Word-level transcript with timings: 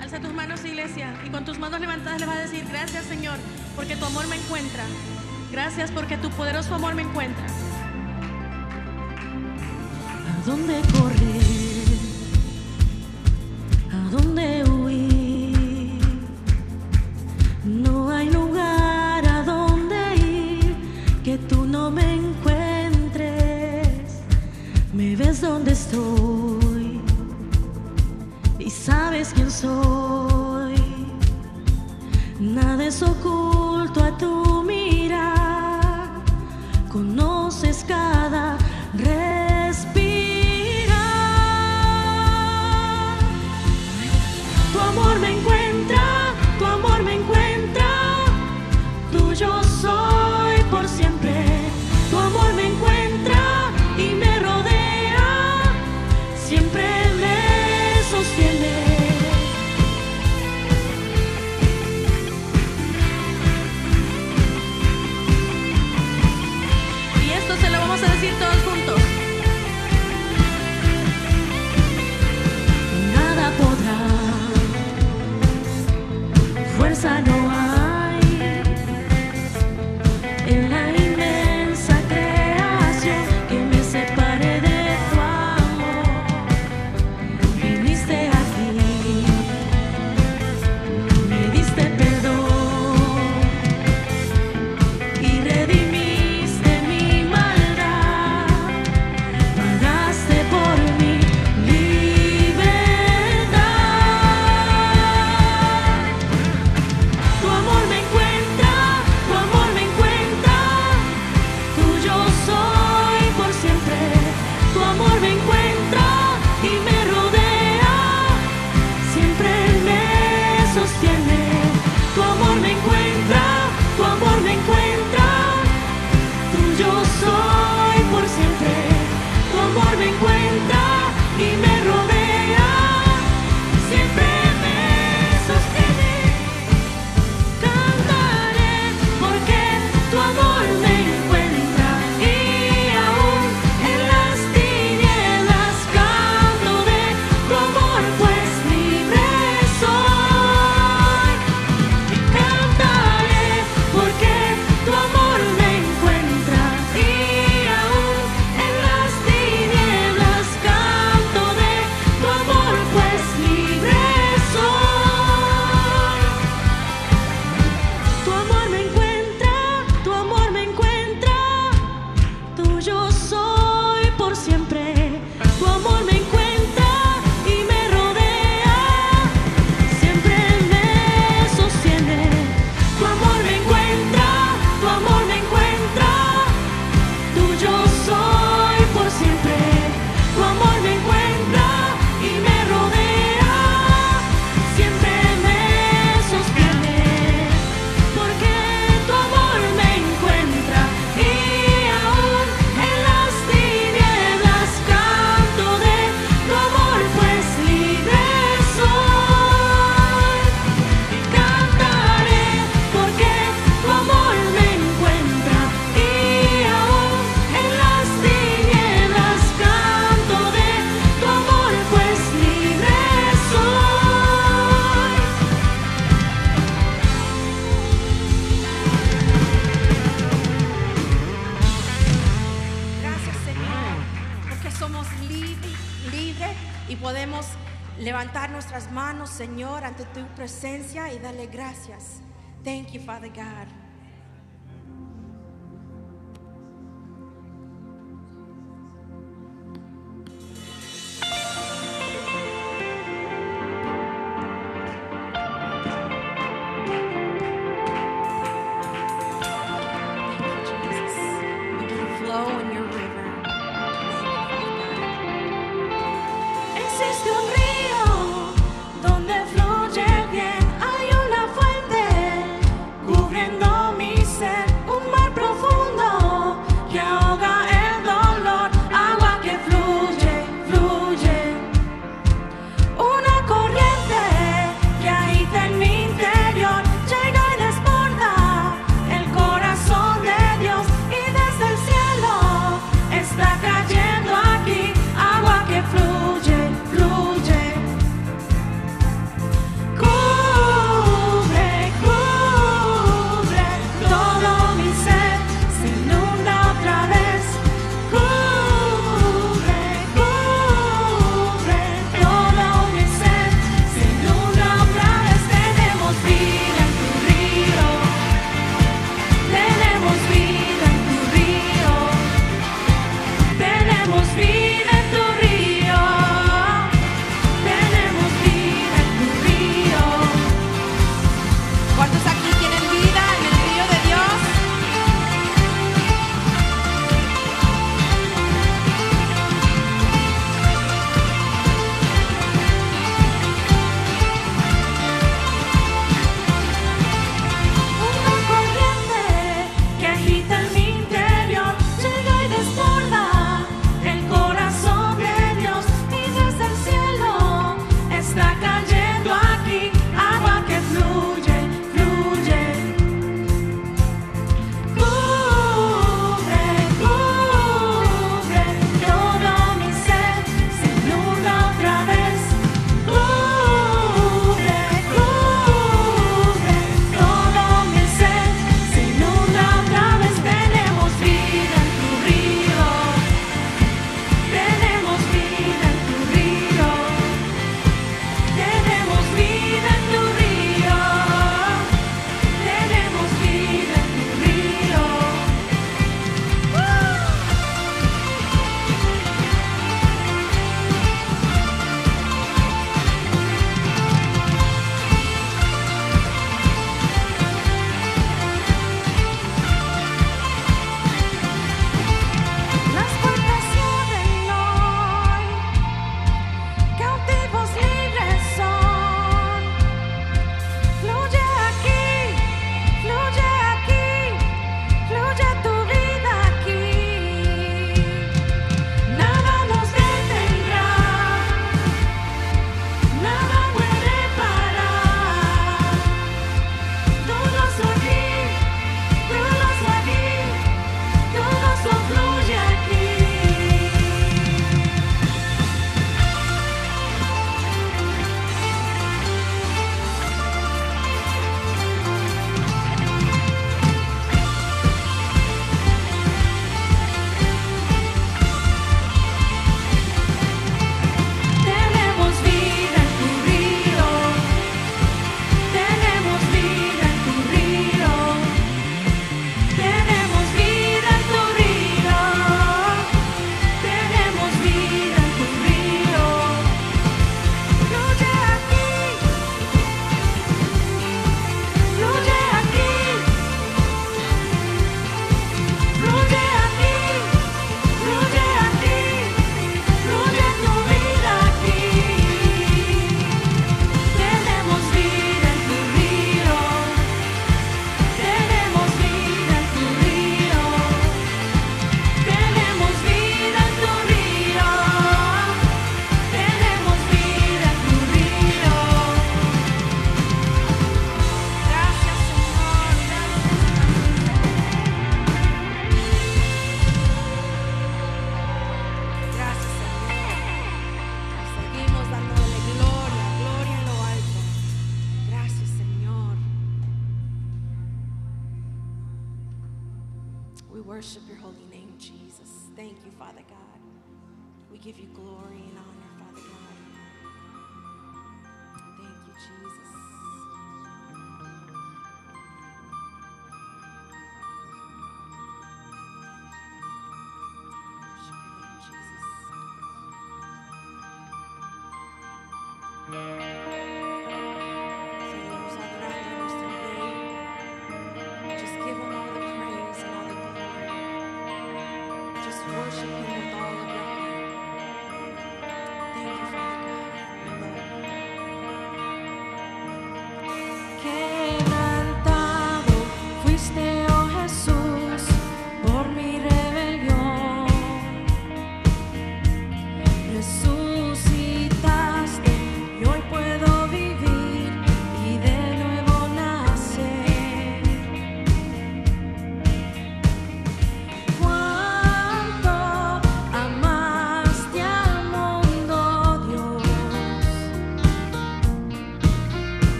Alza 0.00 0.20
tus 0.20 0.32
manos, 0.32 0.64
iglesia, 0.64 1.12
y 1.26 1.30
con 1.30 1.44
tus 1.44 1.58
manos 1.58 1.80
levantadas 1.80 2.20
le 2.20 2.26
vas 2.26 2.36
a 2.36 2.40
decir, 2.40 2.64
gracias 2.70 3.04
Señor, 3.04 3.36
porque 3.74 3.96
tu 3.96 4.04
amor 4.04 4.28
me 4.28 4.36
encuentra. 4.36 4.84
Gracias 5.50 5.90
porque 5.90 6.16
tu 6.18 6.30
poderoso 6.30 6.74
amor 6.74 6.94
me 6.94 7.02
encuentra. 7.02 7.46
¿A 10.28 10.46
dónde 10.46 10.80
correr? 10.92 11.39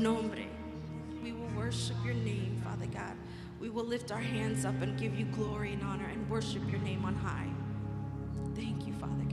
nombre. 0.00 0.44
We 1.22 1.32
will 1.32 1.50
worship 1.56 1.96
your 2.04 2.14
name, 2.14 2.60
Father 2.64 2.86
God. 2.86 3.14
We 3.60 3.68
will 3.68 3.84
lift 3.84 4.10
our 4.10 4.18
hands 4.18 4.64
up 4.64 4.80
and 4.80 4.98
give 4.98 5.18
you 5.18 5.26
glory 5.26 5.74
and 5.74 5.82
honor 5.82 6.06
and 6.06 6.28
worship 6.30 6.62
your 6.70 6.80
name 6.80 7.04
on 7.04 7.14
high. 7.14 7.50
Thank 8.56 8.86
you, 8.86 8.94
Father 8.94 9.29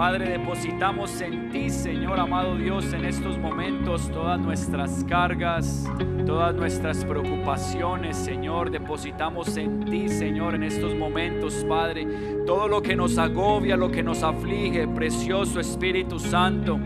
Padre, 0.00 0.30
depositamos 0.30 1.20
en 1.20 1.50
ti, 1.50 1.68
Señor 1.68 2.18
amado 2.18 2.56
Dios, 2.56 2.90
en 2.94 3.04
estos 3.04 3.36
momentos 3.36 4.10
todas 4.10 4.40
nuestras 4.40 5.04
cargas, 5.04 5.86
todas 6.24 6.54
nuestras 6.54 7.04
preocupaciones, 7.04 8.16
Señor. 8.16 8.70
Depositamos 8.70 9.58
en 9.58 9.84
ti, 9.84 10.08
Señor, 10.08 10.54
en 10.54 10.62
estos 10.62 10.94
momentos, 10.94 11.66
Padre, 11.68 12.06
todo 12.46 12.66
lo 12.66 12.80
que 12.80 12.96
nos 12.96 13.18
agobia, 13.18 13.76
lo 13.76 13.90
que 13.90 14.02
nos 14.02 14.22
aflige, 14.22 14.88
precioso 14.88 15.60
Espíritu 15.60 16.18
Santo. 16.18 16.80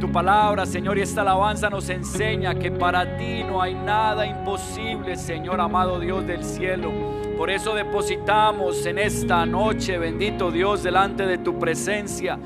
Tu 0.00 0.10
palabra, 0.10 0.64
Señor, 0.64 0.96
y 0.96 1.02
esta 1.02 1.20
alabanza 1.20 1.68
nos 1.68 1.90
enseña 1.90 2.54
que 2.54 2.70
para 2.70 3.18
ti 3.18 3.44
no 3.44 3.60
hay 3.60 3.74
nada 3.74 4.24
imposible, 4.24 5.14
Señor 5.16 5.60
amado 5.60 6.00
Dios 6.00 6.26
del 6.26 6.42
cielo. 6.42 7.09
Por 7.40 7.48
eso 7.48 7.74
depositamos 7.74 8.84
en 8.84 8.98
esta 8.98 9.46
noche, 9.46 9.96
bendito 9.96 10.50
Dios, 10.50 10.82
delante 10.82 11.24
de 11.24 11.38
tu 11.38 11.58
presencia, 11.58 12.38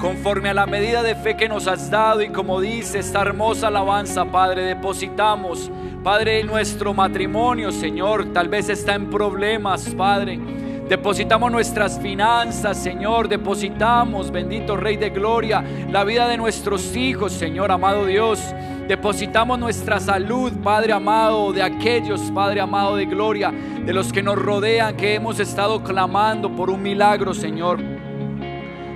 conforme 0.00 0.48
a 0.48 0.54
la 0.54 0.66
medida 0.66 1.04
de 1.04 1.14
fe 1.14 1.36
que 1.36 1.48
nos 1.48 1.68
has 1.68 1.92
dado 1.92 2.20
y 2.22 2.30
como 2.30 2.60
dice 2.60 2.98
esta 2.98 3.20
hermosa 3.20 3.68
alabanza, 3.68 4.24
Padre, 4.24 4.62
depositamos, 4.62 5.70
Padre, 6.02 6.42
nuestro 6.42 6.92
matrimonio, 6.92 7.70
Señor, 7.70 8.32
tal 8.32 8.48
vez 8.48 8.68
está 8.68 8.96
en 8.96 9.10
problemas, 9.10 9.90
Padre. 9.90 10.40
Depositamos 10.88 11.52
nuestras 11.52 12.00
finanzas, 12.00 12.82
Señor. 12.82 13.28
Depositamos, 13.28 14.32
bendito 14.32 14.76
Rey 14.76 14.96
de 14.96 15.10
Gloria, 15.10 15.64
la 15.88 16.02
vida 16.02 16.26
de 16.26 16.36
nuestros 16.36 16.96
hijos, 16.96 17.32
Señor, 17.32 17.70
amado 17.70 18.04
Dios. 18.06 18.40
Depositamos 18.88 19.58
nuestra 19.58 19.98
salud, 19.98 20.52
Padre 20.62 20.92
amado, 20.92 21.52
de 21.52 21.60
aquellos, 21.60 22.20
Padre 22.30 22.60
amado 22.60 22.94
de 22.94 23.06
gloria, 23.06 23.50
de 23.50 23.92
los 23.92 24.12
que 24.12 24.22
nos 24.22 24.36
rodean, 24.36 24.96
que 24.96 25.14
hemos 25.14 25.40
estado 25.40 25.82
clamando 25.82 26.54
por 26.54 26.70
un 26.70 26.82
milagro, 26.82 27.34
Señor. 27.34 27.80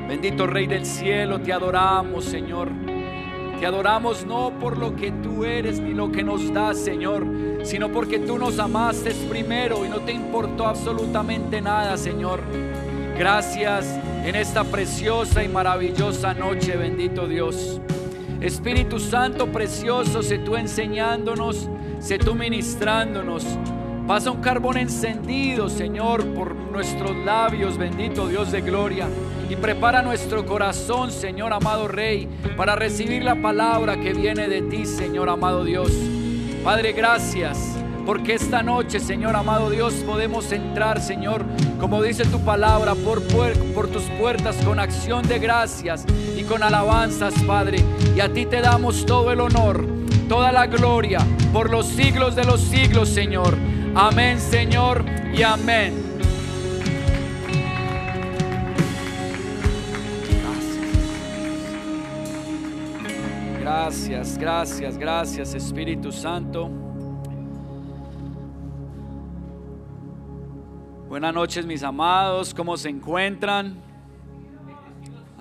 Bendito 0.07 0.47
Rey 0.47 0.69
del 0.69 0.87
cielo, 0.87 1.41
te 1.41 1.53
adoramos, 1.53 2.25
Señor. 2.25 2.69
Te 3.59 3.67
adoramos 3.67 4.25
no 4.25 4.53
por 4.61 4.79
lo 4.79 4.95
que 4.95 5.11
tú 5.11 5.45
eres 5.45 5.81
ni 5.81 5.93
lo 5.93 6.13
que 6.13 6.23
nos 6.23 6.53
das, 6.55 6.79
Señor, 6.79 7.27
sino 7.65 7.89
porque 7.91 8.21
tú 8.21 8.39
nos 8.39 8.61
amaste 8.61 9.13
primero 9.29 9.85
y 9.85 9.89
no 9.89 9.99
te 9.99 10.13
importó 10.13 10.69
absolutamente 10.69 11.61
nada, 11.61 11.97
Señor. 11.97 12.41
Gracias 13.19 13.99
en 14.25 14.37
esta 14.37 14.63
preciosa 14.63 15.43
y 15.43 15.49
maravillosa 15.49 16.33
noche, 16.33 16.77
bendito 16.77 17.27
Dios. 17.27 17.81
Espíritu 18.41 18.99
Santo 18.99 19.53
precioso, 19.53 20.23
sé 20.23 20.39
tú 20.39 20.57
enseñándonos, 20.57 21.69
sé 21.99 22.19
tú 22.19 22.35
ministrándonos. 22.35 23.45
Pasa 24.07 24.31
un 24.31 24.41
carbón 24.41 24.79
encendido, 24.79 25.69
Señor, 25.69 26.25
por 26.35 26.55
nuestros 26.55 27.15
labios, 27.19 27.77
bendito 27.77 28.29
Dios 28.29 28.51
de 28.51 28.63
gloria. 28.63 29.09
Y 29.51 29.57
prepara 29.57 30.01
nuestro 30.01 30.47
corazón, 30.47 31.11
Señor 31.11 31.53
amado 31.53 31.87
Rey, 31.87 32.29
para 32.57 32.77
recibir 32.77 33.23
la 33.23 33.41
palabra 33.41 34.01
que 34.01 34.15
viene 34.15 34.49
de 34.49 34.63
ti, 34.63 34.87
Señor 34.87 35.29
amado 35.29 35.63
Dios. 35.65 35.93
Padre, 36.65 36.93
gracias. 36.93 37.77
Porque 38.07 38.35
esta 38.35 38.63
noche, 38.63 38.99
Señor 38.99 39.37
amado 39.37 39.69
Dios, 39.69 39.93
podemos 40.07 40.51
entrar, 40.51 41.01
Señor, 41.03 41.45
como 41.79 42.03
dice 42.03 42.25
tu 42.25 42.41
palabra, 42.41 42.95
por, 42.95 43.23
por 43.75 43.89
tus 43.89 44.05
puertas 44.19 44.57
con 44.65 44.81
acción 44.81 45.29
de 45.29 45.39
gracias 45.39 46.07
con 46.51 46.65
alabanzas, 46.65 47.33
Padre. 47.45 47.79
Y 48.17 48.19
a 48.19 48.33
ti 48.33 48.45
te 48.45 48.61
damos 48.61 49.07
todo 49.07 49.31
el 49.31 49.39
honor, 49.39 49.87
toda 50.29 50.51
la 50.51 50.67
gloria, 50.67 51.21
por 51.53 51.71
los 51.71 51.87
siglos 51.87 52.35
de 52.35 52.45
los 52.45 52.61
siglos, 52.61 53.09
Señor. 53.09 53.57
Amén, 53.95 54.41
Señor, 54.41 55.05
y 55.33 55.45
amén. 55.45 55.95
Gracias, 63.61 64.37
gracias, 64.37 64.99
gracias, 64.99 65.55
Espíritu 65.55 66.11
Santo. 66.11 66.69
Buenas 71.09 71.33
noches, 71.33 71.65
mis 71.65 71.85
amados, 71.85 72.53
¿cómo 72.53 72.77
se 72.77 72.89
encuentran? 72.89 73.90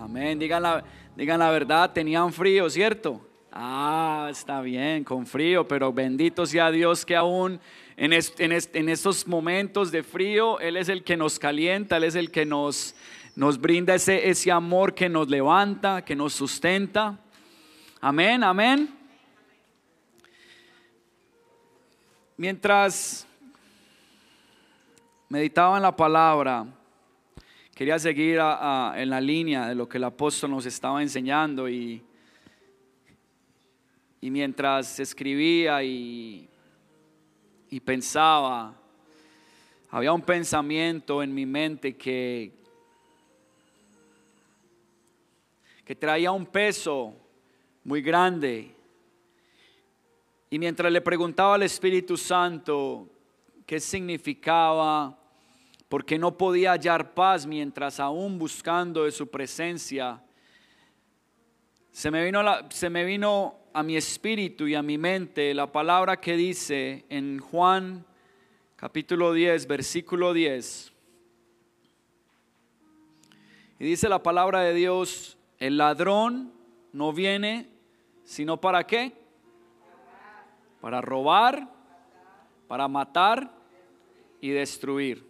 Amén, 0.09 0.39
digan 0.39 0.63
la, 0.63 0.83
digan 1.15 1.37
la 1.37 1.51
verdad, 1.51 1.93
tenían 1.93 2.33
frío, 2.33 2.67
¿cierto? 2.67 3.21
Ah, 3.51 4.27
está 4.31 4.59
bien, 4.59 5.03
con 5.03 5.27
frío, 5.27 5.67
pero 5.67 5.93
bendito 5.93 6.47
sea 6.47 6.71
Dios 6.71 7.05
que 7.05 7.15
aún 7.15 7.59
en, 7.95 8.11
en, 8.11 8.89
estos 8.89 9.27
momentos 9.27 9.91
de 9.91 10.01
frío, 10.01 10.59
Él 10.61 10.77
es 10.77 10.89
el 10.89 11.03
que 11.03 11.15
nos 11.15 11.37
calienta, 11.37 11.97
Él 11.97 12.05
es 12.05 12.15
el 12.15 12.31
que 12.31 12.43
nos, 12.43 12.95
nos 13.35 13.61
brinda 13.61 13.93
ese, 13.93 14.27
ese 14.27 14.51
amor 14.51 14.95
que 14.95 15.09
nos 15.09 15.29
levanta, 15.29 16.03
que 16.03 16.15
nos 16.15 16.33
sustenta. 16.33 17.19
Amén, 18.01 18.43
amén. 18.43 18.89
Mientras 22.35 23.27
meditaba 25.29 25.77
en 25.77 25.83
la 25.83 25.95
palabra, 25.95 26.65
quería 27.79 27.97
seguir 27.97 28.39
en 28.39 29.09
la 29.09 29.21
línea 29.21 29.69
de 29.69 29.73
lo 29.73 29.87
que 29.87 29.99
el 29.99 30.03
apóstol 30.03 30.51
nos 30.51 30.65
estaba 30.65 31.01
enseñando 31.01 31.69
y, 31.69 32.03
y 34.19 34.29
mientras 34.29 34.99
escribía 34.99 35.81
y, 35.81 36.49
y 37.69 37.79
pensaba, 37.79 38.75
había 39.91 40.11
un 40.11 40.23
pensamiento 40.23 41.23
en 41.23 41.33
mi 41.33 41.45
mente 41.45 41.95
que, 41.95 42.51
que 45.85 45.95
traía 45.95 46.33
un 46.33 46.47
peso 46.47 47.15
muy 47.85 48.01
grande. 48.01 48.75
Y 50.49 50.59
mientras 50.59 50.91
le 50.91 50.99
preguntaba 50.99 51.55
al 51.55 51.63
Espíritu 51.63 52.17
Santo 52.17 53.07
qué 53.65 53.79
significaba, 53.79 55.17
porque 55.89 56.19
no 56.19 56.37
podía 56.37 56.71
hallar 56.71 57.13
paz 57.13 57.45
mientras 57.45 57.99
aún 57.99 58.37
buscando 58.39 59.03
de 59.03 59.11
su 59.11 59.27
presencia, 59.27 60.23
se 61.91 62.11
me 62.11 62.23
vino, 62.23 62.41
se 62.69 62.89
me 62.89 63.03
vino 63.03 63.55
a 63.73 63.83
mi 63.83 63.97
espíritu 63.97 64.67
y 64.67 64.75
a 64.75 64.83
mi 64.83 64.97
mente 64.97 65.53
la 65.53 65.71
palabra 65.71 66.21
que 66.21 66.37
dice 66.37 67.05
en 67.09 67.39
Juan 67.39 68.05
capítulo 68.75 69.33
10, 69.33 69.67
versículo 69.67 70.31
10. 70.31 70.93
Y 73.79 73.85
dice 73.85 74.07
la 74.07 74.23
palabra 74.23 74.61
de 74.61 74.73
Dios, 74.73 75.37
el 75.57 75.77
ladrón 75.77 76.53
no 76.93 77.11
viene 77.11 77.67
sino 78.23 78.61
para 78.61 78.85
qué? 78.85 79.11
Para 80.81 81.01
robar, 81.01 81.67
para 82.67 82.87
matar 82.87 83.51
y 84.39 84.49
destruir. 84.49 85.28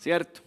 ¿Cierto? 0.00 0.40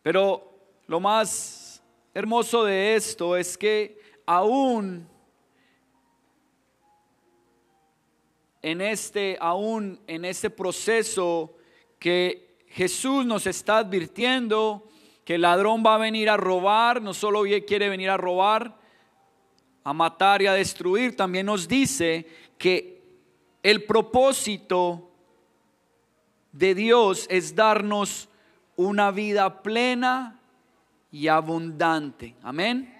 Pero 0.00 0.58
lo 0.86 1.00
más 1.00 1.82
hermoso 2.14 2.64
de 2.64 2.96
esto 2.96 3.36
es 3.36 3.58
que 3.58 4.00
aún 4.24 5.06
en 8.62 8.80
este 8.80 9.36
aún 9.38 10.00
en 10.06 10.24
este 10.24 10.48
proceso 10.48 11.58
que 11.98 12.56
Jesús 12.68 13.26
nos 13.26 13.46
está 13.46 13.76
advirtiendo 13.76 14.88
que 15.22 15.34
el 15.34 15.42
ladrón 15.42 15.82
va 15.84 15.96
a 15.96 15.98
venir 15.98 16.30
a 16.30 16.38
robar, 16.38 17.02
no 17.02 17.12
solo 17.12 17.42
quiere 17.66 17.90
venir 17.90 18.08
a 18.08 18.16
robar, 18.16 18.80
a 19.84 19.92
matar 19.92 20.40
y 20.40 20.46
a 20.46 20.54
destruir, 20.54 21.14
también 21.14 21.44
nos 21.44 21.68
dice 21.68 22.26
que 22.56 23.02
el 23.62 23.84
propósito 23.84 25.05
de 26.56 26.74
Dios 26.74 27.26
es 27.28 27.54
darnos 27.54 28.28
una 28.76 29.10
vida 29.10 29.62
plena 29.62 30.40
y 31.12 31.28
abundante. 31.28 32.34
Amén. 32.42 32.92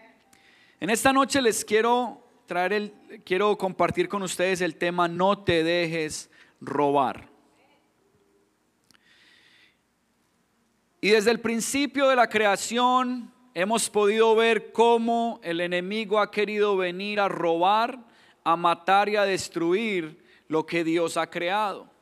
En 0.79 0.91
esta 0.91 1.13
noche 1.13 1.41
les 1.41 1.65
quiero 1.65 2.23
traer 2.47 2.73
el 2.75 2.93
quiero 3.25 3.57
compartir 3.57 4.09
con 4.09 4.23
ustedes 4.23 4.61
el 4.61 4.77
tema 4.77 5.09
no 5.09 5.39
te 5.39 5.65
dejes 5.65 6.31
robar. 6.61 7.29
Y 11.01 11.11
desde 11.11 11.31
el 11.31 11.41
principio 11.41 12.09
de 12.09 12.17
la 12.17 12.29
creación 12.29 13.33
hemos 13.55 13.89
podido 13.89 14.35
ver 14.35 14.71
cómo 14.73 15.41
el 15.43 15.63
enemigo 15.63 16.21
ha 16.21 16.31
querido 16.31 16.77
venir 16.77 17.21
a 17.21 17.29
robar, 17.29 17.99
a 18.45 18.55
matar 18.57 19.09
y 19.09 19.17
a 19.17 19.25
destruir 19.25 20.23
lo 20.49 20.67
que 20.67 20.85
Dios 20.85 21.17
ha 21.17 21.31
creado. 21.31 21.96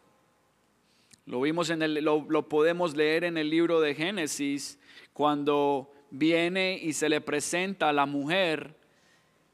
Lo 1.26 1.40
vimos 1.40 1.70
en 1.70 1.82
el, 1.82 1.94
lo, 2.04 2.26
lo 2.28 2.48
podemos 2.48 2.94
leer 2.94 3.24
en 3.24 3.38
el 3.38 3.48
libro 3.48 3.80
de 3.80 3.94
Génesis 3.94 4.78
cuando 5.12 5.90
viene 6.10 6.78
y 6.80 6.92
se 6.92 7.08
le 7.08 7.20
presenta 7.20 7.88
a 7.88 7.92
la 7.92 8.04
mujer 8.06 8.76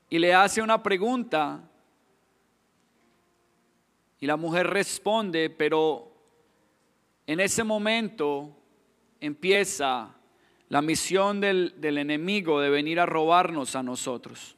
y 0.09 0.18
le 0.18 0.35
hace 0.35 0.62
una 0.62 0.83
pregunta. 0.83 1.68
Y 4.18 4.26
la 4.26 4.37
mujer 4.37 4.66
responde, 4.66 5.48
pero 5.48 6.12
en 7.26 7.40
ese 7.40 7.62
momento 7.64 8.56
empieza 9.20 10.14
la 10.68 10.83
misión 10.83 11.40
del, 11.40 11.80
del 11.80 11.98
enemigo 11.98 12.61
de 12.61 12.70
venir 12.70 13.00
a 13.00 13.06
robarnos 13.06 13.76
a 13.76 13.83
nosotros. 13.83 14.56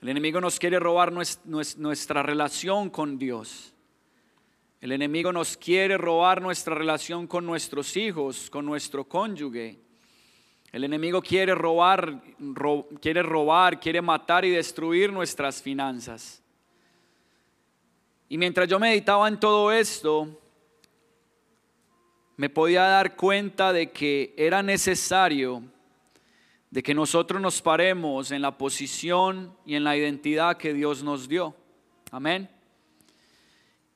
El 0.00 0.08
enemigo 0.08 0.40
nos 0.40 0.58
quiere 0.58 0.80
robar 0.80 1.12
nues- 1.12 1.40
nues- 1.44 1.76
nuestra 1.76 2.22
relación 2.22 2.90
con 2.90 3.18
Dios. 3.18 3.71
El 4.82 4.90
enemigo 4.90 5.32
nos 5.32 5.56
quiere 5.56 5.96
robar 5.96 6.42
nuestra 6.42 6.74
relación 6.74 7.28
con 7.28 7.46
nuestros 7.46 7.96
hijos, 7.96 8.50
con 8.50 8.66
nuestro 8.66 9.04
cónyuge. 9.04 9.78
El 10.72 10.82
enemigo 10.82 11.22
quiere 11.22 11.54
robar, 11.54 12.20
ro- 12.40 12.88
quiere 13.00 13.22
robar, 13.22 13.78
quiere 13.78 14.02
matar 14.02 14.44
y 14.44 14.50
destruir 14.50 15.12
nuestras 15.12 15.62
finanzas. 15.62 16.42
Y 18.28 18.36
mientras 18.36 18.66
yo 18.68 18.80
meditaba 18.80 19.28
en 19.28 19.38
todo 19.38 19.70
esto, 19.70 20.36
me 22.36 22.50
podía 22.50 22.82
dar 22.82 23.14
cuenta 23.14 23.72
de 23.72 23.92
que 23.92 24.34
era 24.36 24.64
necesario 24.64 25.62
de 26.70 26.82
que 26.82 26.92
nosotros 26.92 27.40
nos 27.40 27.62
paremos 27.62 28.32
en 28.32 28.42
la 28.42 28.58
posición 28.58 29.56
y 29.64 29.76
en 29.76 29.84
la 29.84 29.96
identidad 29.96 30.56
que 30.56 30.74
Dios 30.74 31.04
nos 31.04 31.28
dio. 31.28 31.54
Amén. 32.10 32.50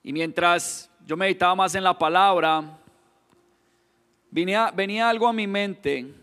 Y 0.06 0.12
mientras 0.12 0.88
yo 1.04 1.16
meditaba 1.16 1.56
más 1.56 1.74
en 1.74 1.82
la 1.82 1.98
palabra, 1.98 2.78
venía, 4.30 4.70
venía 4.70 5.08
algo 5.08 5.26
a 5.26 5.32
mi 5.32 5.48
mente. 5.48 6.14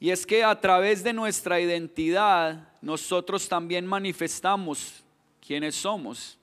Y 0.00 0.08
es 0.08 0.24
que 0.24 0.42
a 0.42 0.58
través 0.58 1.04
de 1.04 1.12
nuestra 1.12 1.60
identidad 1.60 2.72
nosotros 2.80 3.46
también 3.50 3.86
manifestamos 3.86 5.04
quiénes 5.46 5.74
somos. 5.74 6.38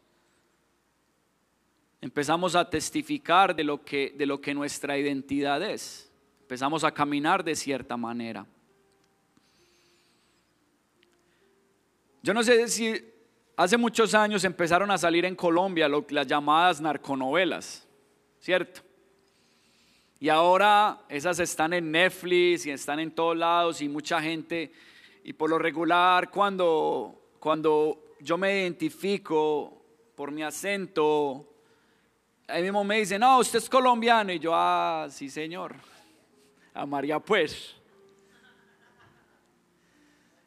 Empezamos 1.99 2.53
a 2.53 2.69
testificar 2.69 3.55
de 3.55 3.63
lo 3.63 3.83
que, 3.83 4.13
de 4.15 4.27
lo 4.27 4.39
que 4.39 4.53
nuestra 4.53 4.95
identidad 4.95 5.59
es. 5.63 6.07
Empezamos 6.41 6.83
a 6.83 6.91
caminar 6.91 7.43
de 7.43 7.55
cierta 7.55 7.97
manera. 7.97 8.45
Yo 12.21 12.31
no 12.31 12.43
sé 12.43 12.67
si 12.67 13.14
hace 13.57 13.77
muchos 13.77 14.13
años 14.13 14.43
empezaron 14.43 14.91
a 14.91 14.97
salir 14.97 15.25
en 15.25 15.35
Colombia 15.35 15.87
lo- 15.87 16.05
las 16.09 16.27
llamadas 16.27 16.81
narconovelas, 16.81 17.87
¿cierto? 18.39 18.81
Y 20.19 20.29
ahora 20.29 20.99
esas 21.09 21.39
están 21.39 21.73
en 21.73 21.91
Netflix 21.91 22.65
y 22.65 22.71
están 22.71 22.99
en 22.99 23.11
todos 23.11 23.35
lados 23.37 23.81
y 23.81 23.89
mucha 23.89 24.21
gente, 24.21 24.71
y 25.23 25.33
por 25.33 25.49
lo 25.49 25.57
regular 25.59 26.29
cuando, 26.29 27.21
cuando 27.39 28.15
yo 28.21 28.37
me 28.37 28.61
identifico 28.61 29.81
por 30.15 30.31
mi 30.31 30.41
acento, 30.41 31.45
ahí 32.47 32.63
mismo 32.63 32.83
me 32.83 32.99
dicen, 32.99 33.19
no, 33.19 33.39
usted 33.39 33.59
es 33.59 33.69
colombiano, 33.69 34.31
y 34.31 34.39
yo, 34.39 34.51
ah, 34.53 35.07
sí 35.09 35.29
señor, 35.29 35.75
a 36.73 36.85
María 36.85 37.19
pues. 37.19 37.75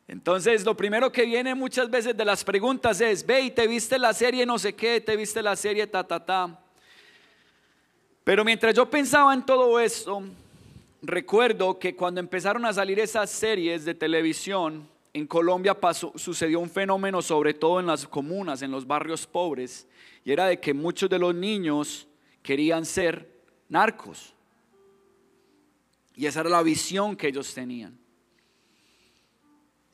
Entonces, 0.08 0.64
lo 0.64 0.74
primero 0.74 1.12
que 1.12 1.26
viene 1.26 1.54
muchas 1.54 1.90
veces 1.90 2.16
de 2.16 2.24
las 2.24 2.42
preguntas 2.42 2.98
es, 3.02 3.24
ve 3.26 3.50
te 3.50 3.66
viste 3.66 3.98
la 3.98 4.14
serie 4.14 4.46
no 4.46 4.58
sé 4.58 4.74
qué, 4.74 5.02
te 5.02 5.14
viste 5.14 5.42
la 5.42 5.54
serie 5.54 5.86
ta, 5.86 6.02
ta, 6.02 6.24
ta. 6.24 6.58
Pero 8.24 8.42
mientras 8.42 8.74
yo 8.74 8.88
pensaba 8.88 9.34
en 9.34 9.44
todo 9.44 9.78
esto, 9.78 10.22
recuerdo 11.02 11.78
que 11.78 11.94
cuando 11.94 12.20
empezaron 12.20 12.64
a 12.64 12.72
salir 12.72 12.98
esas 12.98 13.28
series 13.28 13.84
de 13.84 13.94
televisión, 13.94 14.88
en 15.12 15.26
Colombia 15.26 15.78
pasó, 15.78 16.12
sucedió 16.16 16.60
un 16.60 16.70
fenómeno, 16.70 17.20
sobre 17.20 17.52
todo 17.52 17.78
en 17.78 17.86
las 17.86 18.06
comunas, 18.06 18.62
en 18.62 18.70
los 18.70 18.86
barrios 18.86 19.26
pobres, 19.26 19.86
y 20.24 20.32
era 20.32 20.46
de 20.46 20.58
que 20.58 20.72
muchos 20.72 21.10
de 21.10 21.18
los 21.18 21.34
niños 21.34 22.08
querían 22.42 22.86
ser 22.86 23.30
narcos. 23.68 24.32
Y 26.16 26.24
esa 26.24 26.40
era 26.40 26.48
la 26.48 26.62
visión 26.62 27.14
que 27.14 27.28
ellos 27.28 27.52
tenían. 27.52 28.07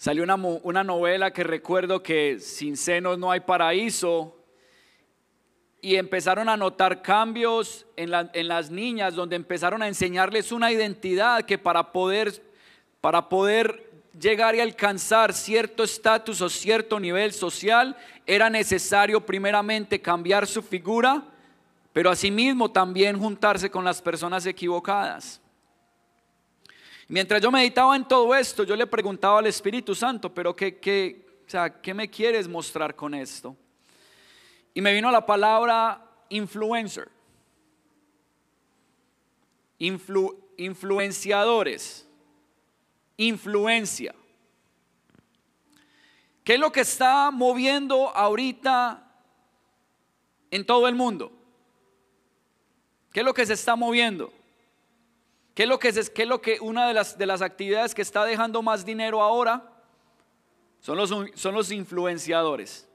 Salió 0.05 0.23
una, 0.23 0.35
una 0.35 0.85
novela 0.85 1.31
que 1.31 1.43
recuerdo 1.45 2.03
que 2.03 2.39
sin 2.39 2.77
senos 2.77 3.17
no 3.17 3.31
hay 3.31 3.41
paraíso. 3.41 4.37
Y 5.81 5.97
empezaron 5.97 6.51
a 6.51 6.59
notar 6.59 7.01
cambios 7.01 7.87
en, 7.97 8.11
la- 8.11 8.29
en 8.35 8.49
las 8.49 8.71
niñas 8.71 9.15
donde 9.15 9.35
empezaron 9.35 9.81
a 9.81 9.89
enseñarles 9.89 10.53
una 10.53 10.71
identidad 10.71 11.47
que 11.47 11.57
para 11.57 11.91
poder, 11.91 12.43
para 13.01 13.31
poder 13.31 13.91
llegar 14.21 14.55
y 14.55 14.61
alcanzar 14.61 15.33
cierto 15.33 15.85
estatus 15.85 16.43
o 16.43 16.51
cierto 16.51 17.01
nivel 17.01 17.33
social 17.33 17.97
era 18.27 18.51
necesario 18.51 19.25
primeramente 19.25 20.03
cambiar 20.03 20.47
su 20.47 20.61
figura, 20.61 21.23
pero 21.95 22.11
asimismo 22.11 22.71
también 22.71 23.19
juntarse 23.19 23.71
con 23.71 23.87
las 23.87 24.03
personas 24.03 24.45
equivocadas. 24.45 25.41
Mientras 27.09 27.41
yo 27.43 27.51
meditaba 27.51 27.95
en 27.97 28.07
todo 28.07 28.35
esto, 28.35 28.65
yo 28.65 28.77
le 28.77 28.87
preguntaba 28.87 29.39
al 29.39 29.47
Espíritu 29.47 29.95
Santo, 29.95 30.33
pero 30.33 30.57
¿qué, 30.57 30.79
qué, 30.79 31.27
o 31.47 31.51
sea, 31.51 31.81
¿qué 31.81 31.93
me 31.93 32.09
quieres 32.09 32.49
mostrar 32.49 32.97
con 32.97 33.15
esto? 33.15 33.57
Y 34.73 34.81
me 34.81 34.93
vino 34.95 35.11
la 35.11 35.25
palabra 35.25 36.05
influencer. 36.31 37.09
Influ- 39.79 40.37
influenciadores. 40.57 42.09
Influencia. 43.17 44.15
¿Qué 46.43 46.55
es 46.55 46.61
lo 46.61 46.73
que 46.73 46.81
está 46.81 47.31
moviendo 47.31 48.09
ahorita 48.17 49.07
en 50.51 50.67
todo 50.67 50.89
el 50.89 50.95
mundo? 50.95 51.33
¿Qué 53.13 53.21
es 53.21 53.27
lo 53.27 53.33
que 53.33 53.47
se 53.47 53.53
está 53.53 53.77
moviendo? 53.77 54.33
¿Qué 55.55 55.63
es 55.65 55.69
lo 55.69 55.79
que, 55.79 55.89
es, 55.89 56.11
qué 56.11 56.27
lo 56.27 56.41
que 56.41 56.59
una 56.61 56.89
de 56.89 56.95
las, 56.95 57.17
de 57.17 57.27
las 57.27 57.41
actividades 57.41 57.95
que 57.95 58.03
está 58.03 58.25
dejando 58.25 58.61
más 58.63 58.85
dinero 58.85 59.23
ahora? 59.23 59.71
Son 60.81 60.97
los, 60.99 61.11
son 61.35 61.55
los 61.55 61.71
influenciadores. 61.71 62.89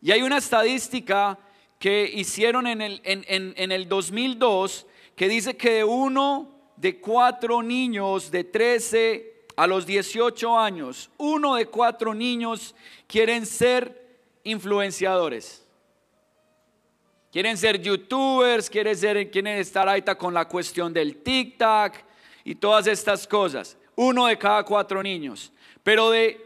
Y 0.00 0.12
hay 0.12 0.22
una 0.22 0.38
estadística 0.38 1.38
que 1.78 2.08
hicieron 2.14 2.66
en 2.66 2.80
el, 2.80 3.00
en- 3.04 3.52
en 3.56 3.72
el 3.72 3.88
2002 3.88 4.86
que 5.16 5.28
dice 5.28 5.56
que 5.56 5.70
de 5.72 5.84
uno 5.84 6.54
de 6.76 7.00
cuatro 7.00 7.62
niños 7.62 8.30
de 8.30 8.44
13 8.44 9.46
a 9.56 9.66
los 9.66 9.86
18 9.86 10.58
años, 10.58 11.10
uno 11.16 11.56
de 11.56 11.66
cuatro 11.66 12.14
niños 12.14 12.74
quieren 13.06 13.44
ser 13.46 14.18
influenciadores. 14.44 15.65
Quieren 17.30 17.56
ser 17.56 17.80
youtubers, 17.80 18.70
quieren, 18.70 19.46
estar 19.58 19.88
ahorita 19.88 20.16
con 20.16 20.32
la 20.32 20.46
cuestión 20.46 20.92
del 20.92 21.16
TikTok 21.16 21.94
y 22.44 22.54
todas 22.54 22.86
estas 22.86 23.26
cosas. 23.26 23.76
Uno 23.94 24.26
de 24.26 24.38
cada 24.38 24.62
cuatro 24.64 25.02
niños. 25.02 25.52
Pero 25.82 26.10
de, 26.10 26.40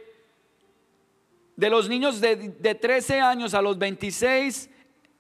de 1.57 1.71
los 1.71 1.89
niños 1.89 2.21
de, 2.21 2.37
de 2.37 2.75
13 2.75 3.21
años 3.21 3.55
a 3.55 3.63
los 3.63 3.79
26, 3.79 4.71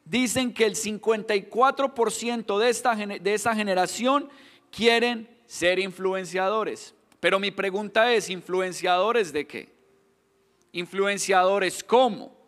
dicen 0.05 0.53
que 0.53 0.65
el 0.65 0.75
54% 0.75 2.59
de 2.59 2.69
esta, 2.69 2.97
de 2.97 3.35
esa 3.35 3.55
generación 3.55 4.29
quieren 4.71 5.29
ser 5.47 5.79
influenciadores. 5.79 6.95
Pero 7.21 7.39
mi 7.39 7.51
pregunta 7.53 8.13
es, 8.13 8.29
¿influenciadores 8.29 9.33
de 9.33 9.47
qué? 9.47 9.69
¿Influenciadores 10.73 11.85
cómo? 11.85 12.40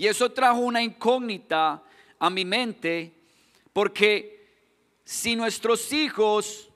Y 0.00 0.06
eso 0.06 0.32
trajo 0.32 0.60
una 0.60 0.82
incógnita 0.82 1.82
a 2.18 2.30
mi 2.30 2.42
mente, 2.42 3.12
porque 3.70 4.48
si 5.04 5.36
nuestros 5.36 5.92
hijos, 5.92 6.70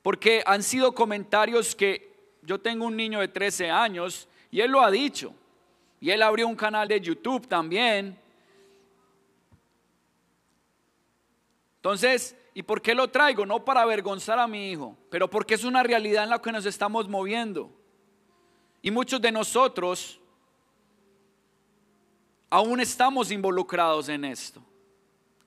porque 0.00 0.42
han 0.46 0.62
sido 0.62 0.94
comentarios 0.94 1.74
que 1.74 2.10
yo 2.40 2.58
tengo 2.58 2.86
un 2.86 2.96
niño 2.96 3.20
de 3.20 3.28
13 3.28 3.70
años 3.70 4.26
y 4.50 4.62
él 4.62 4.70
lo 4.70 4.80
ha 4.80 4.90
dicho, 4.90 5.34
y 6.00 6.08
él 6.08 6.22
abrió 6.22 6.48
un 6.48 6.56
canal 6.56 6.88
de 6.88 6.98
YouTube 6.98 7.46
también. 7.46 8.18
Entonces, 11.76 12.34
¿y 12.54 12.62
por 12.62 12.80
qué 12.80 12.94
lo 12.94 13.08
traigo? 13.08 13.44
No 13.44 13.62
para 13.62 13.82
avergonzar 13.82 14.38
a 14.38 14.46
mi 14.46 14.70
hijo, 14.70 14.96
pero 15.10 15.28
porque 15.28 15.52
es 15.52 15.64
una 15.64 15.82
realidad 15.82 16.24
en 16.24 16.30
la 16.30 16.40
que 16.40 16.50
nos 16.50 16.64
estamos 16.64 17.10
moviendo. 17.10 17.70
Y 18.80 18.90
muchos 18.90 19.20
de 19.20 19.32
nosotros 19.32 20.18
aún 22.50 22.80
estamos 22.80 23.30
involucrados 23.30 24.08
en 24.08 24.24
esto. 24.24 24.62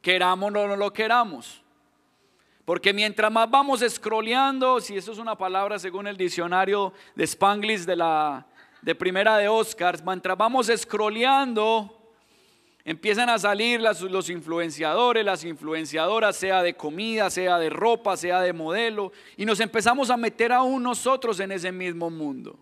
Queramos 0.02 0.50
o 0.54 0.68
no 0.68 0.76
lo 0.76 0.92
queramos. 0.92 1.62
Porque 2.66 2.94
mientras 2.94 3.32
más 3.32 3.50
vamos 3.50 3.84
scrolleando, 3.88 4.80
si 4.80 4.96
eso 4.96 5.12
es 5.12 5.18
una 5.18 5.38
palabra 5.38 5.80
según 5.80 6.08
el 6.08 6.16
diccionario 6.16 6.94
de 7.16 7.24
Spanglish 7.24 7.86
de 7.86 7.96
la 7.96 8.48
de 8.82 8.96
primera 8.96 9.38
de 9.38 9.48
Oscars, 9.48 10.04
mientras 10.04 10.38
vamos 10.38 10.72
scrolleando, 10.76 12.02
empiezan 12.84 13.30
a 13.30 13.38
salir 13.38 13.80
los 13.80 14.30
influenciadores, 14.30 15.24
las 15.24 15.44
influenciadoras, 15.44 16.36
sea 16.36 16.64
de 16.64 16.76
comida, 16.76 17.30
sea 17.30 17.60
de 17.60 17.70
ropa, 17.70 18.18
sea 18.18 18.42
de 18.42 18.54
modelo, 18.54 19.12
y 19.38 19.46
nos 19.46 19.60
empezamos 19.60 20.10
a 20.10 20.18
meter 20.18 20.52
aún 20.52 20.82
nosotros 20.82 21.40
en 21.40 21.52
ese 21.52 21.72
mismo 21.72 22.10
mundo. 22.10 22.58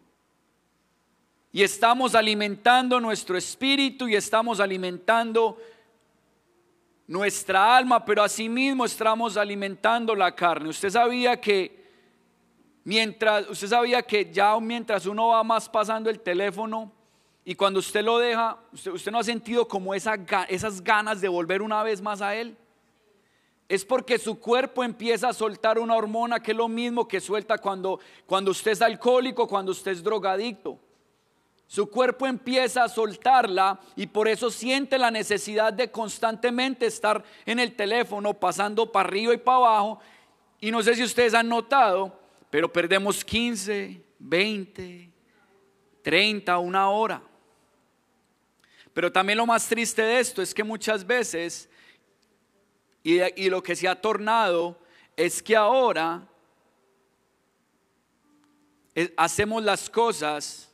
Y 1.52 1.64
estamos 1.64 2.14
alimentando 2.14 3.00
nuestro 3.00 3.38
espíritu 3.38 4.08
y 4.08 4.16
estamos 4.16 4.60
alimentando 4.60 5.58
nuestra 7.08 7.76
alma, 7.76 8.06
pero 8.06 8.22
asimismo 8.22 8.86
estamos 8.86 9.36
alimentando 9.36 10.14
la 10.14 10.36
carne. 10.36 10.70
Usted 10.70 10.92
sabía 10.92 11.42
que 11.42 11.80
mientras 12.84 13.50
usted 13.50 13.68
sabía 13.68 14.04
que 14.04 14.32
ya 14.32 14.60
mientras 14.60 15.08
uno 15.08 15.30
va 15.30 15.44
más 15.44 15.68
pasando 15.68 16.10
el 16.10 16.20
teléfono 16.20 16.92
y 17.44 17.56
cuando 17.56 17.80
usted 17.80 18.04
lo 18.04 18.20
deja, 18.20 18.60
usted, 18.72 19.12
no 19.12 19.18
ha 19.18 19.24
sentido 19.24 19.68
como 19.68 19.96
esas 19.96 20.84
ganas 20.84 21.20
de 21.20 21.28
volver 21.28 21.64
una 21.64 21.82
vez 21.82 22.00
más 22.00 22.22
a 22.22 22.36
él. 22.36 22.56
Es 23.68 23.84
porque 23.84 24.20
su 24.20 24.40
cuerpo 24.40 24.84
empieza 24.84 25.30
a 25.30 25.34
soltar 25.34 25.80
una 25.80 25.96
hormona 25.96 26.40
que 26.40 26.52
es 26.52 26.58
lo 26.58 26.68
mismo 26.68 27.08
que 27.08 27.20
suelta 27.20 27.58
cuando, 27.58 28.00
cuando 28.28 28.52
usted 28.52 28.72
es 28.72 28.82
alcohólico, 28.84 29.48
cuando 29.48 29.72
usted 29.72 29.92
es 29.92 30.04
drogadicto. 30.04 30.80
Su 31.70 31.88
cuerpo 31.88 32.26
empieza 32.26 32.84
a 32.84 32.90
soltarla 32.90 33.80
y 33.96 34.08
por 34.08 34.28
eso 34.28 34.50
siente 34.50 34.98
la 34.98 35.12
necesidad 35.12 35.72
de 35.72 35.92
constantemente 35.92 36.88
estar 36.88 37.24
en 37.46 37.60
el 37.60 37.76
teléfono, 37.76 38.34
pasando 38.34 38.92
para 38.92 39.08
arriba 39.08 39.36
y 39.36 39.38
para 39.38 39.58
abajo. 39.58 40.00
Y 40.60 40.72
no 40.72 40.82
sé 40.82 40.96
si 40.96 41.04
ustedes 41.04 41.36
han 41.36 41.48
notado, 41.48 42.20
pero 42.50 42.74
perdemos 42.74 43.24
15, 43.24 44.02
20, 44.18 45.12
30, 46.02 46.58
una 46.58 46.90
hora. 46.90 47.22
Pero 48.92 49.12
también 49.12 49.38
lo 49.38 49.46
más 49.46 49.68
triste 49.68 50.02
de 50.02 50.20
esto 50.20 50.42
es 50.42 50.56
que 50.56 50.64
muchas 50.64 51.06
veces, 51.06 51.70
y, 53.04 53.20
y 53.40 53.48
lo 53.48 53.62
que 53.62 53.76
se 53.76 53.88
ha 53.88 54.02
tornado, 54.02 54.76
es 55.16 55.44
que 55.44 55.56
ahora 55.56 56.28
eh, 58.96 59.14
hacemos 59.16 59.62
las 59.62 59.88
cosas 59.88 60.69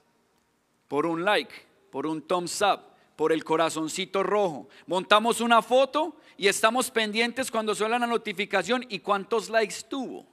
por 0.88 1.06
un 1.06 1.24
like, 1.24 1.54
por 1.92 2.08
un 2.08 2.22
thumbs 2.22 2.62
up, 2.62 2.82
por 3.16 3.32
el 3.32 3.44
corazoncito 3.44 4.24
rojo. 4.24 4.68
Montamos 4.88 5.42
una 5.42 5.62
foto 5.62 6.18
y 6.38 6.48
estamos 6.48 6.92
pendientes 6.92 7.50
cuando 7.50 7.74
suena 7.74 8.00
la 8.00 8.08
notificación 8.08 8.86
y 8.90 9.00
cuántos 9.00 9.50
likes 9.50 9.76
tuvo, 9.90 10.26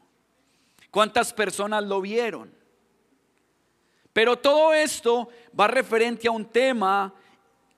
cuántas 0.90 1.32
personas 1.32 1.84
lo 1.84 2.00
vieron. 2.00 2.52
Pero 4.12 4.36
todo 4.38 4.74
esto 4.74 5.28
va 5.58 5.68
referente 5.68 6.28
a 6.28 6.32
un 6.32 6.44
tema 6.44 7.14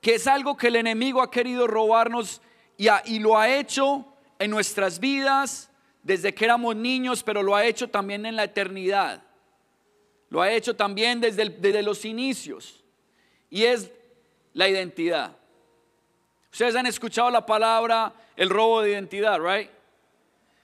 que 0.01 0.15
es 0.15 0.27
algo 0.27 0.57
que 0.57 0.67
el 0.67 0.75
enemigo 0.75 1.21
ha 1.21 1.31
querido 1.31 1.65
robarnos 1.65 2.41
y, 2.77 3.19
lo 3.19 3.37
ha 3.37 3.49
hecho 3.49 4.05
en 4.37 4.51
nuestras 4.51 4.99
vidas 4.99 5.71
desde 6.03 6.33
que 6.35 6.45
éramos 6.45 6.75
niños, 6.75 7.23
pero 7.23 7.41
lo 7.41 7.55
ha 7.55 7.65
hecho 7.65 7.89
también 7.89 8.25
en 8.25 8.35
la 8.35 8.43
eternidad. 8.43 9.23
Lo 10.35 10.41
ha 10.41 10.51
hecho 10.51 10.75
también 10.75 11.21
desde, 11.21 11.81
los 11.81 12.03
inicios. 12.03 12.83
Y 13.49 13.63
es 13.63 13.89
la 14.51 14.67
identidad. 14.67 15.33
Ustedes 16.51 16.75
han 16.75 16.85
escuchado 16.87 17.29
la 17.29 17.45
palabra 17.45 18.13
el 18.35 18.49
robo 18.49 18.81
de 18.81 18.91
identidad, 18.91 19.39
right? 19.39 19.69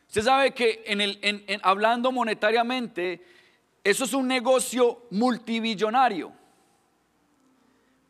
Usted 0.07 0.23
sabe 0.23 0.51
que 0.51 0.83
en 0.85 0.99
el, 0.99 1.17
en- 1.21 1.61
hablando 1.63 2.11
monetariamente, 2.11 3.23
eso 3.81 4.03
es 4.03 4.13
un 4.13 4.27
negocio 4.27 5.03
multibillonario. 5.09 6.33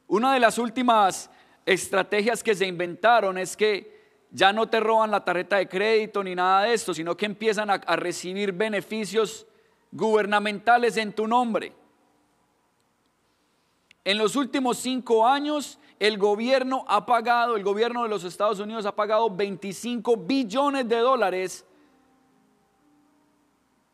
Una 0.07 0.33
de 0.33 0.39
las 0.39 0.57
últimas 0.57 1.29
estrategias 1.63 2.41
que 2.41 2.55
se 2.55 2.65
inventaron 2.65 3.37
es 3.37 3.55
que 3.55 4.01
ya 4.31 4.51
no 4.51 4.67
te 4.67 4.79
roban 4.79 5.11
la 5.11 5.23
tarjeta 5.23 5.57
de 5.57 5.69
crédito 5.69 6.23
ni 6.23 6.33
nada 6.33 6.63
de 6.63 6.73
esto, 6.73 6.91
sino 6.91 7.15
que 7.15 7.27
empiezan 7.27 7.69
a 7.69 7.95
recibir 7.97 8.51
beneficios 8.51 9.45
gubernamentales 9.91 10.97
en 10.97 11.13
tu 11.13 11.27
nombre. 11.27 11.73
En 14.03 14.17
los 14.17 14.35
últimos 14.35 14.77
cinco 14.77 15.27
años, 15.27 15.77
el 15.99 16.17
gobierno 16.17 16.83
ha 16.87 17.05
pagado, 17.05 17.55
el 17.55 17.63
gobierno 17.63 18.03
de 18.03 18.09
los 18.09 18.23
Estados 18.23 18.59
Unidos 18.59 18.85
ha 18.85 18.95
pagado 18.95 19.29
25 19.29 20.17
billones 20.17 20.89
de 20.89 20.97
dólares. 20.97 21.65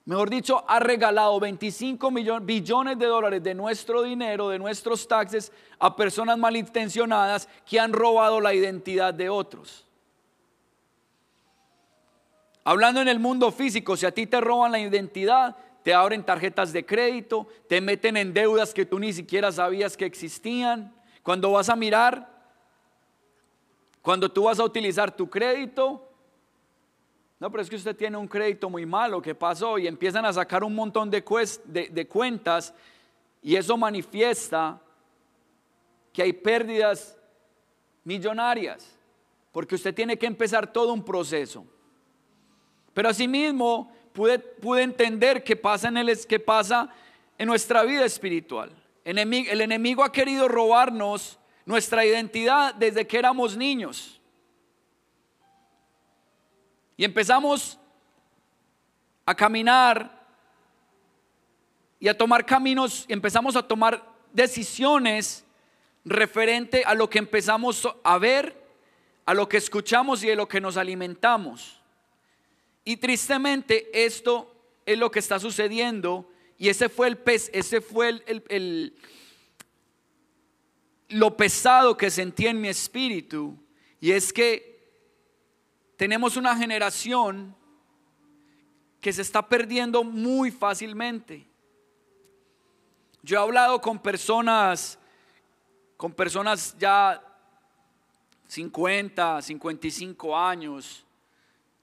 Mejor 0.06 0.30
dicho, 0.30 0.64
ha 0.70 0.80
regalado 0.80 1.38
25 1.38 2.10
millones, 2.12 2.46
billones 2.46 2.98
de 2.98 3.08
dólares 3.08 3.44
de 3.44 3.54
nuestro 3.54 4.04
dinero, 4.04 4.48
de 4.48 4.58
nuestros 4.58 5.06
taxes, 5.06 5.52
a 5.80 5.94
personas 5.98 6.38
malintencionadas 6.38 7.50
que 7.66 7.78
han 7.78 7.92
robado 7.92 8.40
la 8.40 8.54
identidad 8.54 9.14
de 9.14 9.28
otros. 9.28 9.86
Hablando 12.64 13.02
en 13.02 13.10
el 13.10 13.20
mundo 13.20 13.52
físico, 13.52 13.98
si 13.98 14.06
a 14.06 14.12
ti 14.14 14.28
te 14.28 14.40
roban 14.40 14.72
la 14.72 14.80
identidad, 14.80 15.58
te 15.88 15.94
abren 15.94 16.22
tarjetas 16.22 16.74
de 16.74 16.86
crédito, 16.86 17.48
te 17.70 17.80
meten 17.80 18.18
en 18.18 18.34
deudas 18.34 18.74
que 18.74 18.86
tú 18.86 19.00
ni 19.00 19.14
siquiera 19.14 19.54
sabías 19.54 19.96
que 19.96 20.04
existían. 20.04 20.94
Cuando 21.24 21.54
vas 21.54 21.70
a 21.70 21.78
mirar, 21.78 22.30
cuando 24.02 24.30
tú 24.30 24.44
vas 24.44 24.60
a 24.60 24.66
utilizar 24.66 25.16
tu 25.16 25.30
crédito, 25.30 26.06
no, 27.40 27.50
pero 27.50 27.64
es 27.64 27.70
que 27.70 27.78
usted 27.78 27.96
tiene 27.96 28.18
un 28.18 28.28
crédito 28.28 28.70
muy 28.70 28.86
malo, 28.86 29.22
¿qué 29.22 29.34
pasó? 29.34 29.78
Y 29.78 29.88
empiezan 29.88 30.26
a 30.26 30.34
sacar 30.34 30.62
un 30.62 30.76
montón 30.76 31.10
de, 31.10 31.24
cues- 31.24 31.62
de- 31.64 31.88
de 31.88 32.06
cuentas 32.06 32.74
y 33.42 33.56
eso 33.56 33.78
manifiesta 33.78 34.82
que 36.12 36.22
hay 36.22 36.34
pérdidas 36.34 37.18
millonarias, 38.04 38.94
porque 39.54 39.76
usted 39.76 39.96
tiene 39.96 40.18
que 40.18 40.26
empezar 40.26 40.70
todo 40.70 40.92
un 40.92 41.06
proceso. 41.06 41.66
Pero 42.94 43.08
asimismo 43.08 43.90
pude, 44.18 44.82
entender 44.82 45.44
qué 45.44 45.56
pasa, 45.56 45.90
en 45.90 45.98
el, 45.98 46.18
qué 46.26 46.40
pasa 46.40 46.90
en 47.38 47.48
nuestra 47.48 47.84
vida 47.84 48.04
espiritual. 48.04 48.72
Enemi- 49.06 49.48
el 49.48 49.62
enemigo 49.62 50.04
ha 50.04 50.12
querido 50.12 50.48
robarnos 50.48 51.38
nuestra 51.66 52.04
identidad 52.04 52.74
desde 52.74 53.06
que 53.06 53.20
éramos 53.20 53.56
niños. 53.56 54.20
Y 56.98 57.06
empezamos 57.06 57.78
a 59.24 59.36
caminar 59.36 60.26
y 62.00 62.08
a 62.08 62.18
tomar 62.18 62.44
caminos, 62.44 63.06
empezamos 63.08 63.56
a 63.56 63.62
tomar 63.62 64.04
decisiones 64.34 65.46
referente 66.04 66.84
a 66.86 66.96
lo 66.96 67.08
que 67.08 67.20
empezamos 67.20 67.88
a 68.04 68.18
ver, 68.18 68.66
a 69.28 69.34
lo 69.36 69.48
que 69.48 69.58
escuchamos 69.58 70.24
y 70.24 70.28
de 70.28 70.36
lo 70.36 70.48
que 70.48 70.60
nos 70.60 70.76
alimentamos. 70.76 71.77
Y 72.90 72.96
tristemente 72.96 73.90
esto 74.06 74.50
es 74.86 74.98
lo 74.98 75.12
que 75.12 75.20
está 75.20 75.42
sucediendo 75.42 76.32
y 76.58 76.70
ese 76.70 76.88
fue 76.88 77.10
el 77.10 77.18
pez, 77.18 77.50
ese 77.54 77.82
fue 77.82 78.08
el, 78.08 78.24
el- 78.26 78.44
el- 78.48 78.96
lo 81.10 81.36
pesado 81.36 81.98
que 81.98 82.10
sentí 82.10 82.48
en 82.48 82.62
mi 82.62 82.70
espíritu 82.70 83.58
y 84.00 84.12
es 84.12 84.32
que 84.32 84.90
tenemos 85.98 86.38
una 86.38 86.56
generación 86.56 87.54
que 89.02 89.12
se 89.12 89.22
está 89.22 89.50
perdiendo 89.50 90.06
muy 90.06 90.50
fácilmente. 90.50 91.46
Yo 93.22 93.38
he 93.38 93.42
hablado 93.42 93.82
con 93.82 94.00
personas, 94.00 94.98
con 95.98 96.14
personas 96.14 96.74
ya 96.80 97.22
50, 98.48 99.42
55 99.42 100.38
años, 100.38 101.04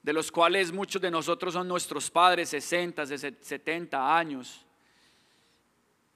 de 0.05 0.13
los 0.13 0.31
cuales 0.31 0.71
muchos 0.71 1.01
de 1.01 1.09
nosotros 1.09 1.55
son 1.55 1.67
nuestros 1.67 2.11
padres, 2.11 2.49
60, 2.49 3.07
70 3.07 4.15
años. 4.15 4.63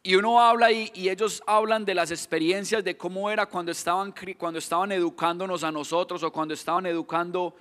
Y 0.04 0.14
uno 0.14 0.40
habla 0.40 0.72
y, 0.72 0.92
ellos 1.10 1.42
hablan 1.48 1.86
de 1.86 1.96
las 1.96 2.12
experiencias 2.12 2.84
de 2.84 2.96
cómo 2.96 3.32
era 3.32 3.48
cuando 3.48 3.72
estaban, 3.72 4.14
cuando 4.38 4.60
estaban 4.60 4.92
educándonos 4.92 5.64
a 5.64 5.72
nosotros 5.72 6.22
o 6.22 6.32
cuando 6.32 6.54
estaban 6.54 6.86
educando 6.86 7.56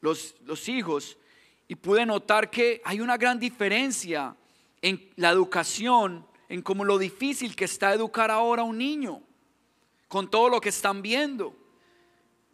los, 0.00 0.36
los 0.44 0.68
hijos. 0.68 1.18
Y 1.66 1.74
pude 1.74 2.06
notar 2.06 2.50
que 2.50 2.80
hay 2.84 3.00
una 3.00 3.16
gran 3.16 3.40
diferencia 3.40 4.36
en 4.80 5.10
la 5.16 5.30
educación, 5.30 6.24
en 6.48 6.62
cómo 6.62 6.84
lo 6.84 6.98
difícil 6.98 7.56
que 7.56 7.64
está 7.64 7.92
educar 7.92 8.30
ahora 8.30 8.62
a 8.62 8.64
un 8.64 8.78
niño, 8.78 9.20
con 10.06 10.30
todo 10.30 10.48
lo 10.48 10.60
que 10.60 10.68
están 10.68 11.02
viendo. 11.02 11.63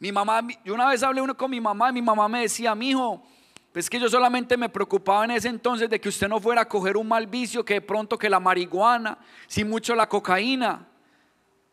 Mi 0.01 0.11
mamá, 0.11 0.40
yo 0.64 0.72
una 0.72 0.88
vez 0.88 1.03
hablé 1.03 1.20
uno 1.20 1.36
con 1.36 1.51
mi 1.51 1.61
mamá 1.61 1.90
y 1.90 1.92
mi 1.92 2.03
mamá 2.03 2.26
me 2.26 2.40
decía, 2.40 2.74
mi 2.74 2.88
hijo, 2.88 3.22
pues 3.70 3.90
que 3.90 4.01
yo 4.01 4.09
solamente 4.09 4.57
me 4.57 4.70
preocupaba 4.70 5.26
en 5.26 5.32
ese 5.32 5.48
entonces 5.48 5.90
de 5.90 6.01
que 6.01 6.09
usted 6.09 6.26
no 6.26 6.40
fuera 6.40 6.62
a 6.62 6.68
coger 6.68 6.96
un 6.96 7.07
mal 7.07 7.26
vicio, 7.26 7.62
que 7.64 7.74
de 7.74 7.80
pronto 7.82 8.18
que 8.18 8.30
la 8.30 8.40
marihuana, 8.40 9.18
si 9.46 9.62
mucho 9.62 9.94
la 9.94 10.09
cocaína, 10.09 10.88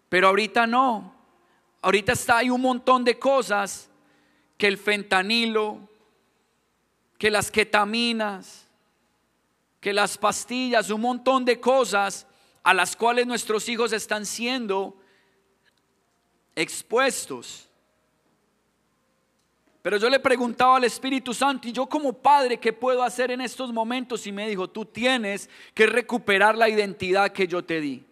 pero 0.10 0.28
ahorita 0.28 0.68
no. 0.68 1.16
Ahorita 1.82 2.12
está 2.12 2.40
hay 2.40 2.50
un 2.50 2.62
montón 2.62 3.06
de 3.06 3.18
cosas 3.18 3.90
que 4.58 4.68
el 4.68 4.78
fentanilo, 4.78 5.80
que 7.18 7.32
las 7.32 7.50
ketaminas, 7.50 8.68
que 9.80 9.94
las 9.94 10.18
pastillas, 10.18 10.90
un 10.90 11.00
montón 11.00 11.46
de 11.46 11.62
cosas 11.62 12.28
a 12.62 12.74
las 12.74 12.94
cuales 12.98 13.26
nuestros 13.26 13.70
hijos 13.70 13.94
están 13.94 14.26
siendo 14.26 14.98
expuestos. 16.56 17.67
Pero 19.88 19.96
yo 19.96 20.10
le 20.10 20.20
preguntaba 20.20 20.76
al 20.76 20.84
Espíritu 20.84 21.34
Santo, 21.34 21.66
y 21.66 21.72
yo 21.72 21.86
como 21.86 22.12
padre, 22.12 22.58
¿qué 22.58 22.74
puedo 22.74 23.02
hacer 23.04 23.32
en 23.32 23.40
estos 23.40 23.72
momentos? 23.72 24.28
Y 24.28 24.34
me 24.34 24.46
dijo, 24.50 24.70
tú 24.70 24.84
tienes 24.84 25.50
que 25.74 25.88
recuperar 25.88 26.58
la 26.58 26.68
identidad 26.68 27.32
que 27.32 27.48
yo 27.48 27.64
te 27.64 27.80
di. 27.80 28.04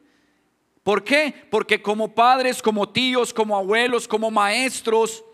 ¿Por 0.84 1.04
qué? 1.04 1.34
Porque 1.52 1.82
como 1.82 2.16
padres, 2.16 2.62
como 2.62 2.88
tíos, 2.88 3.34
como 3.34 3.58
abuelos, 3.58 4.08
como 4.08 4.32
maestros, 4.32 5.26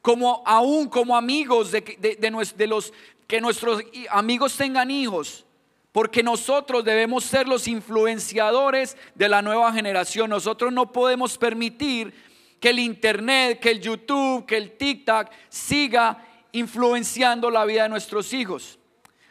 como 0.00 0.42
aún 0.46 0.88
como 0.88 1.14
amigos 1.14 1.70
de, 1.72 1.82
de- 1.82 2.16
de 2.56 2.66
los 2.66 2.94
que 3.26 3.42
nuestros 3.42 3.82
amigos 4.08 4.56
tengan 4.56 4.90
hijos, 4.90 5.44
porque 5.92 6.22
nosotros 6.22 6.84
debemos 6.84 7.22
ser 7.22 7.46
los 7.46 7.68
influenciadores 7.68 8.96
de 9.14 9.28
la 9.28 9.42
nueva 9.42 9.70
generación. 9.74 10.30
Nosotros 10.30 10.72
no 10.72 10.90
podemos 10.90 11.36
permitir 11.36 12.14
que 12.60 12.70
el 12.70 12.78
internet, 12.78 13.60
que 13.60 13.70
el 13.70 13.80
YouTube, 13.80 14.46
que 14.46 14.56
el 14.56 14.76
TikTok 14.76 15.28
siga 15.48 16.24
influenciando 16.52 17.50
la 17.50 17.64
vida 17.64 17.84
de 17.84 17.88
nuestros 17.88 18.32
hijos. 18.32 18.78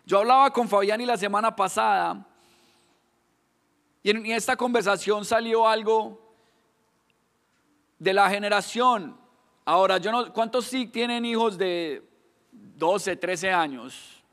Yo 0.06 0.20
hablaba 0.20 0.52
con 0.52 0.70
Fabián 0.70 1.02
y 1.02 1.06
la 1.06 1.18
semana 1.18 1.56
pasada 1.56 2.26
y 4.06 4.12
en, 4.12 4.24
esta 4.28 4.56
conversación 4.56 5.26
salió 5.26 5.68
algo 5.68 6.22
de 7.98 8.14
la 8.14 8.30
generación. 8.30 9.18
Ahora, 9.66 9.98
yo 9.98 10.12
no, 10.12 10.32
¿cuántos 10.32 10.66
sí 10.66 10.86
tienen 10.86 11.26
hijos 11.26 11.58
de 11.58 12.08
12, 12.52 13.16
13 13.16 13.52
años? 13.52 14.24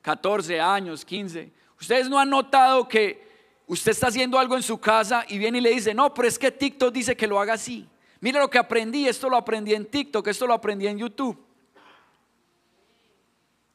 14 0.00 0.60
años, 0.60 1.04
15. 1.04 1.52
Ustedes 1.80 2.08
no 2.08 2.20
han 2.20 2.30
notado 2.30 2.86
que 2.86 3.25
usted 3.66 3.92
está 3.92 4.08
haciendo 4.08 4.38
algo 4.38 4.56
en 4.56 4.62
su 4.62 4.78
casa 4.78 5.24
y 5.28 5.38
viene 5.38 5.58
y 5.58 5.60
le 5.60 5.70
dice, 5.70 5.92
no, 5.92 6.14
pero 6.14 6.28
es 6.28 6.38
que 6.38 6.50
TikTok 6.50 6.92
dice 6.92 7.16
que 7.16 7.26
lo 7.26 7.40
haga 7.40 7.54
así. 7.54 7.88
Mira 8.20 8.40
lo 8.40 8.48
que 8.48 8.58
aprendí, 8.58 9.06
esto 9.06 9.28
lo 9.28 9.36
aprendí 9.36 9.74
en 9.74 9.86
TikTok, 9.86 10.26
esto 10.28 10.46
lo 10.46 10.54
aprendí 10.54 10.86
en 10.86 10.98
YouTube. 10.98 11.38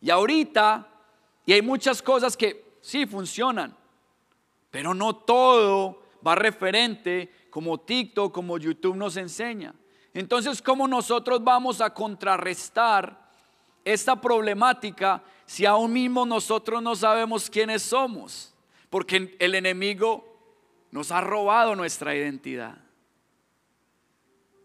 Y 0.02 0.10
ahorita, 0.10 0.88
y 1.46 1.54
hay 1.54 1.62
muchas 1.62 2.02
cosas 2.02 2.36
que 2.36 2.78
sí 2.82 3.06
funcionan, 3.06 3.76
pero 4.72 4.94
no 4.94 5.16
todo 5.16 6.02
va 6.26 6.36
referente 6.36 7.48
como 7.50 7.80
TikTok, 7.80 8.34
como 8.34 8.58
YouTube 8.58 8.96
nos 8.96 9.18
enseña. 9.18 9.76
Entonces, 10.14 10.62
¿cómo 10.62 10.88
nosotros 10.88 11.44
vamos 11.44 11.82
a 11.82 11.94
contrarrestar 11.94 13.30
esta 13.86 14.20
problemática 14.20 15.24
si 15.46 15.66
aún 15.66 15.94
mismo 15.94 16.26
nosotros 16.26 16.82
no 16.82 16.96
sabemos 16.96 17.50
quiénes 17.50 17.84
somos? 17.84 18.54
Porque 18.92 19.36
el 19.40 19.56
enemigo 19.56 20.32
nos 20.92 21.12
ha 21.12 21.22
robado 21.22 21.76
nuestra 21.76 22.16
identidad. 22.16 22.78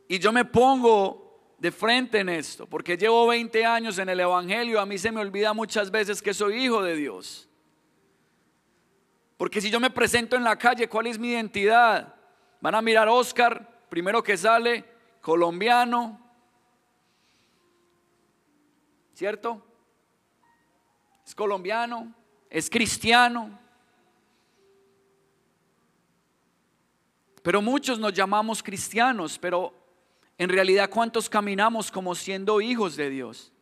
Y 0.09 0.19
yo 0.19 0.33
me 0.33 0.45
pongo 0.45 1.55
de 1.59 1.73
frente 1.73 2.19
en 2.19 2.29
esto, 2.29 2.67
porque 2.67 2.99
llevo 2.99 3.27
20 3.29 3.65
años 3.65 3.99
en 3.99 4.11
el 4.11 4.21
Evangelio, 4.21 4.81
a 4.81 4.85
mí 4.85 4.99
se 4.99 5.11
me 5.11 5.21
olvida 5.21 5.55
muchas 5.55 5.91
veces 5.91 6.21
que 6.21 6.35
soy 6.35 6.65
hijo 6.65 6.83
de 6.83 6.97
Dios. 6.97 7.49
Porque 9.37 9.61
si 9.61 9.71
yo 9.71 9.81
me 9.81 9.91
presento 9.91 10.37
en 10.37 10.45
la 10.45 10.57
calle, 10.57 10.89
¿cuál 10.89 11.07
es 11.07 11.19
mi 11.19 11.31
identidad? 11.31 12.15
Van 12.61 12.75
a 12.75 12.83
mirar 12.83 13.09
Oscar, 13.09 13.87
primero 13.89 14.23
que 14.23 14.37
sale, 14.37 14.85
colombiano, 15.21 16.21
¿cierto? 19.15 19.65
Es 21.25 21.35
colombiano, 21.35 22.13
es 22.51 22.69
cristiano. 22.69 23.66
Pero 27.47 27.63
muchos 27.63 28.01
nos 28.01 28.13
llamamos 28.13 28.61
cristianos, 28.61 29.39
pero 29.39 29.73
en 30.37 30.49
realidad 30.49 30.91
cuántos 30.91 31.31
caminamos 31.31 31.93
como 31.93 32.13
siendo 32.17 32.61
hijos 32.61 32.97
de 32.97 33.09
Dios. 33.09 33.53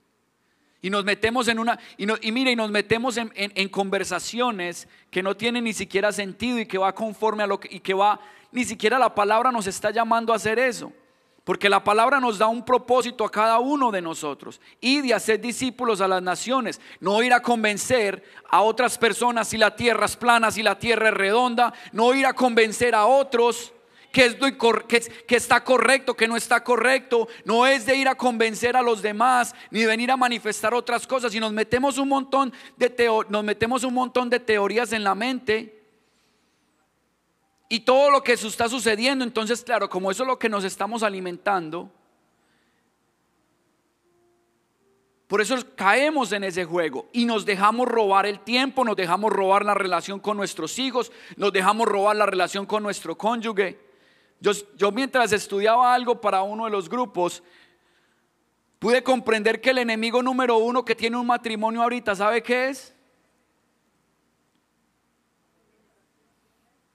Y 0.80 0.88
nos 0.88 1.04
metemos 1.04 1.48
en 1.48 1.58
una, 1.58 1.78
y, 1.98 2.06
no- 2.06 2.16
y 2.18 2.32
mire, 2.32 2.52
y 2.52 2.56
nos 2.56 2.70
metemos 2.70 3.18
en, 3.18 3.68
conversaciones 3.68 4.88
que 5.10 5.22
no 5.22 5.36
tienen 5.36 5.64
ni 5.64 5.74
siquiera 5.74 6.12
sentido 6.12 6.58
y 6.60 6.64
que 6.64 6.78
va 6.78 6.94
conforme 6.94 7.42
a 7.42 7.46
lo 7.46 7.60
que, 7.60 7.76
y 7.76 7.80
que 7.80 7.92
va, 7.92 8.18
ni 8.52 8.64
siquiera 8.64 8.98
la 8.98 9.14
palabra 9.14 9.52
nos 9.52 9.66
está 9.66 9.90
llamando 9.90 10.32
a 10.32 10.36
hacer 10.36 10.58
eso. 10.58 10.90
Porque 11.44 11.68
la 11.68 11.84
palabra 11.84 12.20
nos 12.20 12.38
da 12.38 12.46
un 12.46 12.64
propósito 12.64 13.22
a 13.22 13.30
cada 13.30 13.58
uno 13.58 13.90
de 13.90 14.00
nosotros. 14.00 14.62
Y 14.80 15.02
de 15.02 15.12
hacer 15.12 15.42
discípulos 15.42 16.00
a 16.00 16.08
las 16.08 16.22
naciones. 16.22 16.80
No 17.00 17.22
ir 17.22 17.34
a 17.34 17.42
convencer 17.42 18.24
a 18.48 18.62
otras 18.62 18.96
personas 18.96 19.48
si 19.48 19.58
la 19.58 19.76
tierra 19.76 20.06
es 20.06 20.16
plana, 20.16 20.50
si 20.50 20.62
la 20.62 20.78
tierra 20.78 21.08
es 21.08 21.14
redonda. 21.14 21.74
No 21.92 22.14
ir 22.14 22.24
a 22.24 22.32
convencer 22.32 22.94
a 22.94 23.04
otros 23.04 23.73
que, 24.14 24.96
es 24.96 25.10
está 25.28 25.64
correcto, 25.64 26.14
que 26.14 26.28
no 26.28 26.36
está 26.36 26.62
correcto. 26.62 27.28
No 27.44 27.66
es 27.66 27.84
de 27.84 27.96
ir 27.96 28.08
a 28.08 28.14
convencer 28.14 28.76
a 28.76 28.82
los 28.82 29.02
demás, 29.02 29.54
ni 29.70 29.80
de 29.80 29.86
venir 29.86 30.10
a 30.10 30.16
manifestar 30.16 30.72
otras 30.72 31.06
cosas. 31.06 31.34
Y 31.34 31.40
nos 31.40 31.52
metemos 31.52 31.98
un 31.98 32.08
montón 32.08 32.52
de, 32.76 32.88
teo- 32.88 33.26
nos 33.28 33.42
metemos 33.42 33.82
un 33.82 33.92
montón 33.92 34.30
de 34.30 34.38
teorías 34.40 34.92
en 34.92 35.02
la 35.04 35.14
mente 35.14 35.82
y 37.68 37.80
todo 37.80 38.10
lo 38.10 38.22
que 38.22 38.34
está 38.34 38.68
sucediendo, 38.68 39.24
entonces 39.24 39.64
claro, 39.64 39.88
como 39.88 40.10
eso 40.10 40.22
es 40.22 40.28
lo 40.28 40.38
que 40.38 40.48
nos 40.48 40.62
estamos 40.62 41.02
alimentando, 41.02 41.90
por 45.26 45.40
eso 45.40 45.56
caemos 45.74 46.30
en 46.32 46.44
ese 46.44 46.64
juego 46.66 47.08
y 47.12 47.24
nos 47.24 47.44
dejamos 47.44 47.88
robar 47.88 48.26
el 48.26 48.38
tiempo, 48.40 48.84
nos 48.84 48.94
dejamos 48.94 49.32
robar 49.32 49.64
la 49.64 49.74
relación 49.74 50.20
con 50.20 50.36
nuestros 50.36 50.78
hijos, 50.78 51.10
nos 51.36 51.52
dejamos 51.52 51.88
robar 51.88 52.14
la 52.14 52.26
relación 52.26 52.64
con 52.66 52.82
nuestro 52.84 53.16
cónyuge. 53.18 53.93
Yo, 54.44 54.52
yo 54.76 54.92
mientras 54.92 55.32
estudiaba 55.32 55.94
algo 55.94 56.20
para 56.20 56.42
uno 56.42 56.66
de 56.66 56.70
los 56.70 56.90
grupos, 56.90 57.42
pude 58.78 59.02
comprender 59.02 59.58
que 59.58 59.70
el 59.70 59.78
enemigo 59.78 60.22
número 60.22 60.58
uno 60.58 60.84
que 60.84 60.94
tiene 60.94 61.16
un 61.16 61.26
matrimonio 61.26 61.82
ahorita, 61.82 62.14
¿sabe 62.14 62.42
qué 62.42 62.68
es? 62.68 62.94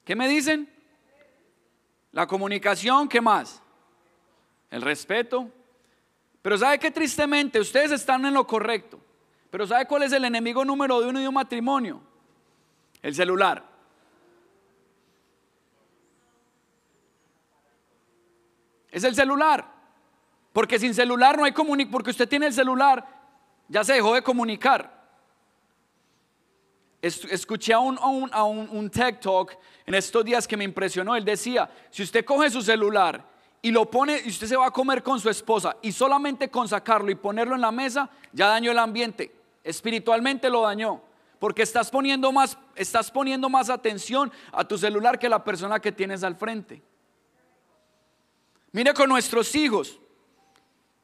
¿Qué 0.06 0.16
me 0.16 0.28
dicen? 0.28 0.72
La 2.12 2.28
comunicación, 2.28 3.10
¿qué 3.10 3.20
más? 3.20 3.64
El 4.70 4.84
respeto. 4.84 5.50
Pero 6.44 6.56
¿sabe 6.56 6.78
qué 6.78 6.92
tristemente? 6.92 7.60
Ustedes 7.60 7.90
están 7.90 8.26
en 8.26 8.36
lo 8.36 8.46
correcto. 8.46 9.00
Pero 9.50 9.66
¿sabe 9.66 9.88
cuál 9.88 10.04
es 10.04 10.12
el 10.12 10.24
enemigo 10.24 10.64
número 10.64 11.00
uno 11.00 11.20
de 11.20 11.28
un 11.28 11.34
matrimonio? 11.34 12.00
El 13.02 13.16
celular. 13.16 13.69
Es 18.92 19.04
el 19.04 19.16
celular. 19.16 19.66
Porque 20.54 20.80
sin 20.80 20.94
celular 20.94 21.38
no 21.38 21.44
hay 21.46 21.52
comunicación. 21.52 21.92
Porque 21.92 22.10
usted 22.12 22.28
tiene 22.28 22.48
el 22.48 22.54
celular, 22.54 23.06
ya 23.68 23.84
se 23.84 23.94
dejó 23.94 24.14
de 24.14 24.22
comunicar. 24.22 24.98
Es- 27.02 27.24
Escuché 27.26 27.74
a, 27.74 27.80
un, 27.80 27.98
a 28.00 28.08
un- 28.08 28.34
un- 28.34 28.70
un 28.72 28.90
TED 28.90 29.20
Talk 29.20 29.58
en 29.86 29.96
estos 29.96 30.26
días 30.26 30.48
que 30.48 30.58
me 30.58 30.64
impresionó. 30.64 31.16
Él 31.16 31.24
decía, 31.24 31.70
si 31.90 32.04
usted 32.04 32.26
coge 32.26 32.50
su 32.50 32.62
celular 32.62 33.24
y 33.62 33.72
lo 33.72 33.90
pone 33.90 34.22
y 34.26 34.30
usted 34.30 34.48
se 34.48 34.56
va 34.58 34.68
a 34.68 34.72
comer 34.72 35.02
con 35.04 35.20
su 35.20 35.30
esposa 35.30 35.78
y 35.82 35.92
solamente 35.92 36.50
con 36.50 36.68
sacarlo 36.68 37.10
y 37.12 37.16
ponerlo 37.16 37.56
en 37.56 37.62
la 37.62 37.72
mesa, 37.72 38.10
ya 38.34 38.48
dañó 38.48 38.72
el 38.72 38.80
ambiente. 38.80 39.34
Espiritualmente 39.64 40.50
lo 40.50 40.62
dañó. 40.64 41.02
Porque 41.40 41.62
estás 41.62 41.90
poniendo 41.90 42.34
más, 42.34 42.58
estás 42.76 43.10
poniendo 43.12 43.48
más 43.50 43.70
atención 43.70 44.30
a 44.52 44.66
tu 44.68 44.78
celular 44.78 45.18
que 45.18 45.30
la 45.30 45.42
persona 45.42 45.80
que 45.80 45.94
tienes 45.94 46.22
al 46.24 46.36
frente. 46.36 46.82
Mire 48.72 48.94
con 48.94 49.10
nuestros 49.10 49.54
hijos. 49.56 50.00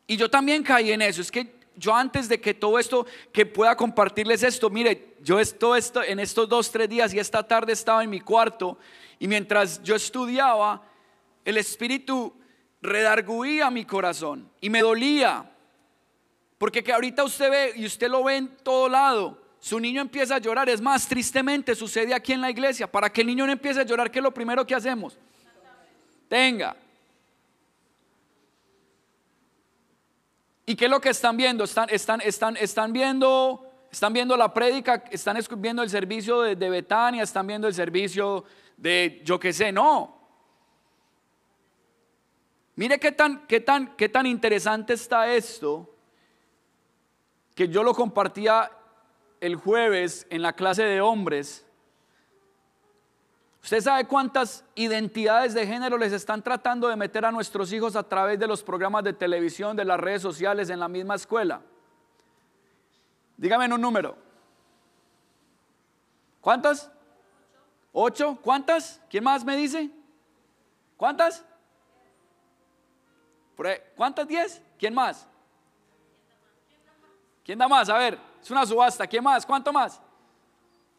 Y 0.08 0.18
yo 0.18 0.30
también 0.30 0.64
caí 0.64 0.92
en 0.92 1.02
eso. 1.02 1.22
Es 1.22 1.32
que 1.32 1.56
yo 1.76 1.94
antes 1.94 2.30
de 2.30 2.40
que 2.40 2.54
todo 2.54 2.80
esto, 2.80 3.06
que 3.32 3.46
pueda 3.46 3.76
compartirles 3.76 4.44
esto, 4.44 4.70
mire, 4.70 5.16
yo 5.22 5.40
esto, 5.40 5.76
esto, 5.76 6.04
en 6.04 6.20
estos 6.20 6.48
dos, 6.48 6.72
tres 6.72 6.90
días 6.90 7.14
y 7.14 7.20
esta 7.20 7.44
tarde 7.44 7.74
estaba 7.74 8.04
en 8.04 8.10
mi 8.10 8.22
cuarto 8.22 8.78
y 9.20 9.28
mientras 9.28 9.82
yo 9.84 9.96
estudiaba, 9.96 10.82
el 11.44 11.58
Espíritu 11.58 12.34
redarguía 12.82 13.70
mi 13.72 13.86
corazón 13.86 14.50
y 14.62 14.70
me 14.70 14.82
dolía. 14.82 15.52
Porque 16.58 16.84
que 16.84 16.94
ahorita 16.94 17.24
usted 17.24 17.50
ve 17.50 17.74
y 17.76 17.86
usted 17.86 18.08
lo 18.08 18.24
ve 18.24 18.38
en 18.38 18.48
todo 18.64 18.88
lado. 18.88 19.42
Su 19.60 19.80
niño 19.80 20.02
empieza 20.02 20.36
a 20.36 20.40
llorar. 20.40 20.70
Es 20.70 20.80
más, 20.80 21.08
tristemente 21.08 21.76
sucede 21.76 22.14
aquí 22.14 22.32
en 22.34 22.42
la 22.42 22.50
iglesia. 22.50 22.90
Para 22.90 23.12
que 23.12 23.22
el 23.22 23.28
niño 23.28 23.46
no 23.46 23.52
empiece 23.52 23.82
a 23.82 23.84
llorar, 23.84 24.10
¿qué 24.10 24.20
es 24.20 24.24
lo 24.24 24.34
primero 24.34 24.66
que 24.66 24.76
hacemos? 24.76 25.18
Tenga. 26.30 26.76
¿Y 30.66 30.76
qué 30.76 30.86
es 30.86 30.92
lo 30.92 31.00
que 31.00 31.10
están 31.10 31.38
viendo? 31.38 31.64
Están, 31.64 31.90
están, 31.92 32.22
están, 32.22 32.58
están 32.58 32.92
viendo, 32.92 33.72
están 33.92 34.14
viendo 34.14 34.36
la 34.36 34.54
prédica, 34.54 35.04
están 35.12 35.38
viendo 35.58 35.84
el 35.84 35.90
servicio 35.90 36.42
de, 36.42 36.56
de 36.56 36.70
Betania, 36.70 37.24
están 37.24 37.46
viendo 37.46 37.68
el 37.68 37.74
servicio 37.74 38.44
de 38.78 39.22
yo 39.24 39.40
qué 39.40 39.54
sé, 39.54 39.72
no. 39.72 40.16
Mire 42.76 43.00
qué 43.00 43.12
tan, 43.12 43.46
qué 43.48 43.62
tan, 43.62 43.96
qué 43.96 44.10
tan 44.10 44.26
interesante 44.26 44.94
está 44.94 45.32
esto, 45.34 45.96
que 47.54 47.70
yo 47.70 47.84
lo 47.84 47.94
compartía 47.94 48.70
el 49.40 49.56
jueves 49.56 50.28
en 50.30 50.42
la 50.42 50.54
clase 50.54 50.84
de 50.84 51.00
hombres. 51.00 51.65
¿Usted 53.66 53.82
sabe 53.82 54.06
cuántas 54.06 54.64
identidades 54.76 55.56
de 55.56 55.66
género 55.66 55.98
les 55.98 56.14
están 56.14 56.44
tratando 56.44 56.88
de 56.88 56.96
meter 56.96 57.26
a 57.26 57.32
nuestros 57.32 57.74
hijos 57.74 57.96
a 57.96 58.04
través 58.04 58.38
de 58.38 58.46
los 58.46 58.62
programas 58.62 59.04
de 59.04 59.12
televisión, 59.12 59.76
de 59.76 59.84
las 59.84 60.00
redes 60.00 60.22
sociales, 60.22 60.70
en 60.70 60.80
la 60.80 60.88
misma 60.88 61.16
escuela? 61.16 61.64
Dígame 63.36 63.66
en 63.66 63.74
un 63.74 63.82
número. 63.82 64.16
¿Cuántas? 66.42 66.92
¿Ocho? 67.92 68.38
¿Cuántas? 68.40 69.02
¿Quién 69.10 69.24
más 69.24 69.44
me 69.44 69.58
dice? 69.58 69.90
¿Cuántas? 70.96 71.44
¿Cuántas? 73.96 74.28
¿Diez? 74.28 74.62
¿Quién 74.78 74.94
más? 74.94 75.28
¿Quién 77.44 77.58
da 77.58 77.68
más? 77.68 77.90
A 77.90 77.98
ver, 77.98 78.20
es 78.40 78.52
una 78.52 78.64
subasta. 78.64 79.08
¿Quién 79.08 79.24
más? 79.24 79.44
¿Cuánto 79.44 79.74
más? 79.74 80.00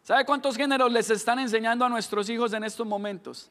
¿Sabe 0.07 0.25
cuántos 0.25 0.57
géneros 0.57 0.93
les 0.93 1.11
están 1.11 1.41
enseñando 1.41 1.85
a 1.85 1.89
nuestros 1.89 2.31
hijos 2.31 2.53
en 2.53 2.63
estos 2.63 2.87
momentos? 2.87 3.51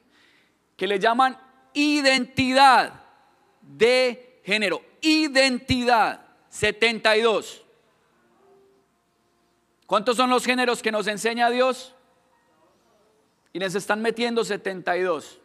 Que 0.78 0.88
le 0.88 0.97
llaman 0.97 1.38
identidad 1.74 2.93
de 3.60 4.39
género. 4.41 4.82
Identidad. 5.01 6.26
72. 6.47 7.62
¿Cuántos 9.86 10.16
son 10.16 10.30
los 10.30 10.45
géneros 10.45 10.82
que 10.82 10.93
nos 10.93 11.08
enseña 11.08 11.49
Dios? 11.49 11.93
Y 13.51 13.60
les 13.60 13.76
están 13.76 14.01
metiendo 14.01 14.45
72. 14.45 15.41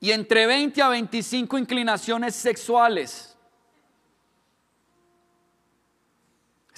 Y 0.00 0.10
entre 0.10 0.46
20 0.46 0.80
a 0.80 0.88
25 0.88 1.58
inclinaciones 1.58 2.34
sexuales. 2.34 3.31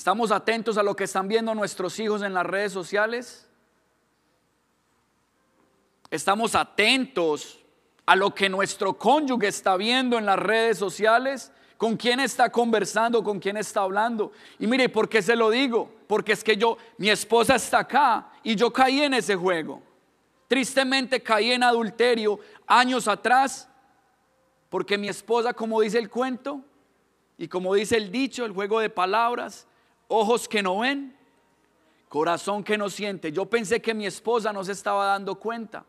¿Estamos 0.04 0.30
atentos 0.32 0.76
a 0.76 0.82
lo 0.82 0.94
que 0.94 1.04
están 1.04 1.28
viendo 1.28 1.54
nuestros 1.54 1.98
hijos 1.98 2.20
en 2.20 2.34
las 2.34 2.44
redes 2.44 2.72
sociales? 2.72 3.48
¿Estamos 6.10 6.54
atentos 6.54 7.64
a 8.04 8.14
lo 8.14 8.34
que 8.34 8.50
nuestro 8.50 8.98
cónyuge 8.98 9.48
está 9.48 9.78
viendo 9.78 10.18
en 10.18 10.26
las 10.26 10.38
redes 10.38 10.76
sociales? 10.76 11.50
¿Con 11.78 11.96
quién 11.96 12.20
está 12.20 12.52
conversando? 12.52 13.24
¿Con 13.24 13.40
quién 13.40 13.56
está 13.56 13.80
hablando? 13.80 14.32
Y 14.58 14.66
mire, 14.66 14.90
¿por 14.90 15.08
qué 15.08 15.22
se 15.22 15.36
lo 15.36 15.48
digo? 15.48 15.90
Porque 16.06 16.32
es 16.32 16.44
que 16.44 16.58
yo, 16.58 16.76
mi 16.98 17.08
esposa 17.08 17.54
está 17.54 17.78
acá 17.78 18.30
y 18.42 18.56
yo 18.56 18.70
caí 18.70 19.00
en 19.00 19.14
ese 19.14 19.34
juego. 19.36 19.82
Tristemente 20.48 21.22
caí 21.22 21.52
en 21.52 21.62
adulterio 21.62 22.40
años 22.66 23.08
atrás 23.08 23.70
porque 24.68 24.98
mi 24.98 25.08
esposa, 25.08 25.54
como 25.54 25.80
dice 25.80 25.98
el 25.98 26.10
cuento 26.10 26.60
y 27.38 27.48
como 27.48 27.74
dice 27.74 27.96
el 27.96 28.12
dicho, 28.12 28.44
el 28.44 28.52
juego 28.52 28.80
de 28.80 28.90
palabras, 28.90 29.66
ojos 30.08 30.48
que 30.48 30.62
no 30.62 30.78
ven, 30.78 31.16
corazón 32.08 32.62
que 32.62 32.78
no 32.78 32.88
siente. 32.88 33.32
Yo 33.32 33.46
pensé 33.46 33.80
que 33.80 33.94
mi 33.94 34.06
esposa 34.06 34.52
no 34.52 34.64
se 34.64 34.72
estaba 34.72 35.06
dando 35.06 35.36
cuenta. 35.36 35.84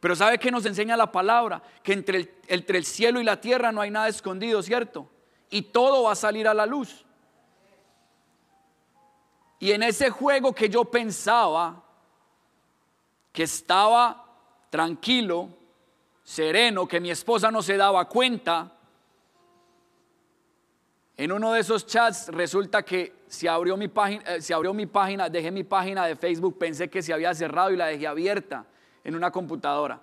Pero 0.00 0.16
¿sabe 0.16 0.38
qué 0.38 0.50
nos 0.50 0.66
enseña 0.66 0.96
la 0.96 1.12
palabra? 1.12 1.62
Que 1.82 1.92
entre 1.92 2.18
el, 2.18 2.34
entre 2.48 2.78
el 2.78 2.84
cielo 2.84 3.20
y 3.20 3.24
la 3.24 3.40
tierra 3.40 3.72
no 3.72 3.80
hay 3.80 3.90
nada 3.90 4.08
escondido, 4.08 4.62
¿cierto? 4.62 5.08
Y 5.50 5.62
todo 5.62 6.04
va 6.04 6.12
a 6.12 6.16
salir 6.16 6.48
a 6.48 6.54
la 6.54 6.66
luz. 6.66 7.04
Y 9.58 9.72
en 9.72 9.82
ese 9.82 10.10
juego 10.10 10.54
que 10.54 10.68
yo 10.68 10.84
pensaba 10.84 11.82
que 13.32 13.44
estaba 13.44 14.24
tranquilo, 14.70 15.48
sereno, 16.22 16.86
que 16.86 17.00
mi 17.00 17.10
esposa 17.10 17.50
no 17.50 17.62
se 17.62 17.76
daba 17.76 18.08
cuenta, 18.08 18.72
en 21.16 21.32
uno 21.32 21.52
de 21.52 21.60
esos 21.60 21.86
chats 21.86 22.28
resulta 22.28 22.82
que 22.82 23.15
se 23.28 23.48
abrió 23.48 23.76
mi 23.76 23.88
página, 23.88 24.22
eh, 24.36 24.54
abrió 24.54 24.72
mi 24.72 24.86
página, 24.86 25.28
dejé 25.28 25.50
mi 25.50 25.64
página 25.64 26.06
de 26.06 26.16
Facebook, 26.16 26.58
pensé 26.58 26.88
que 26.88 27.02
se 27.02 27.12
había 27.12 27.34
cerrado 27.34 27.70
y 27.70 27.76
la 27.76 27.86
dejé 27.86 28.06
abierta 28.06 28.66
en 29.04 29.14
una 29.14 29.30
computadora. 29.30 30.00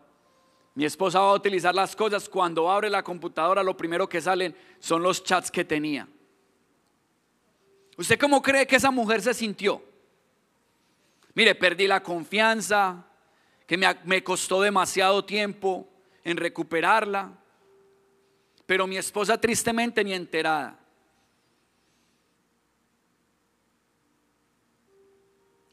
Mi 0.75 0.85
esposa 0.85 1.19
va 1.19 1.29
a 1.29 1.33
utilizar 1.33 1.75
las 1.75 1.95
cosas, 1.95 2.27
cuando 2.27 2.69
abre 2.69 2.89
la 2.89 3.03
computadora 3.03 3.61
lo 3.63 3.77
primero 3.77 4.09
que 4.09 4.21
salen 4.21 4.55
son 4.79 5.03
los 5.03 5.23
chats 5.23 5.51
que 5.51 5.63
tenía. 5.63 6.07
¿Usted 7.95 8.19
cómo 8.19 8.41
cree 8.41 8.65
que 8.65 8.77
esa 8.77 8.89
mujer 8.89 9.21
se 9.21 9.33
sintió? 9.33 9.83
Mire, 11.35 11.53
perdí 11.53 11.87
la 11.87 12.01
confianza, 12.01 13.05
que 13.67 13.77
me, 13.77 13.87
me 14.05 14.23
costó 14.23 14.61
demasiado 14.61 15.23
tiempo 15.23 15.87
en 16.23 16.37
recuperarla, 16.37 17.31
pero 18.65 18.87
mi 18.87 18.97
esposa 18.97 19.39
tristemente 19.39 20.03
ni 20.03 20.13
enterada. 20.13 20.79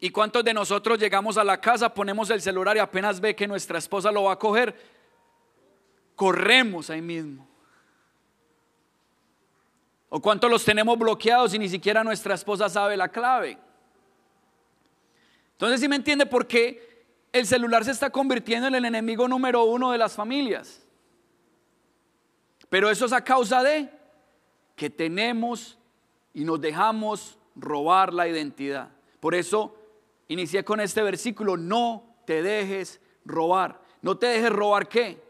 ¿Y 0.01 0.09
cuántos 0.11 0.43
de 0.43 0.55
nosotros 0.55 0.99
llegamos 0.99 1.37
a 1.37 1.45
la 1.45 1.61
casa, 1.61 1.93
ponemos 1.93 2.31
el 2.31 2.41
celular 2.41 2.75
y 2.75 2.81
apenas 2.81 3.21
ve 3.21 3.37
que 3.37 3.47
nuestra 3.47 3.79
esposa 3.79 4.11
lo 4.11 4.25
va 4.25 4.33
a 4.33 4.39
coger? 4.39 4.75
Corremos 6.17 6.89
ahí 6.89 7.03
mismo. 7.03 7.47
¿O 10.09 10.21
cuántos 10.21 10.51
los 10.51 10.65
tenemos 10.65 10.99
bloqueados 10.99 11.53
y 11.53 11.59
ni 11.59 11.69
siquiera 11.69 12.03
nuestra 12.03 12.35
esposa 12.35 12.71
sabe 12.71 12.97
la 12.97 13.09
clave? 13.09 13.59
Entonces, 15.53 15.81
si 15.81 15.89
me 15.89 15.97
entiende 15.97 16.25
por 16.25 16.47
qué 16.47 17.05
el 17.31 17.47
celular 17.47 17.85
se 17.85 17.91
está 17.91 18.09
convirtiendo 18.09 18.69
en 18.69 18.75
el 18.75 18.87
enemigo 18.87 19.29
número 19.29 19.65
uno 19.65 19.93
de 19.93 19.99
las 19.99 20.15
familias. 20.15 20.83
Pero 22.71 22.91
eso 22.91 23.05
es 23.05 23.13
a 23.13 23.23
causa 23.23 23.63
de 23.63 23.91
que 24.75 24.89
tenemos 24.89 25.77
y 26.33 26.45
nos 26.45 26.59
dejamos 26.59 27.39
robar 27.55 28.15
la 28.15 28.27
identidad. 28.27 28.89
Por 29.21 29.35
eso 29.35 29.77
Inicié 30.31 30.65
con 30.65 30.79
este 30.79 31.03
versículo, 31.03 31.57
no 31.57 32.05
te 32.25 32.41
dejes 32.41 33.01
robar. 33.25 33.83
No 34.01 34.17
te 34.17 34.29
dejes 34.29 34.51
robar 34.51 34.89
qué. 34.89 35.21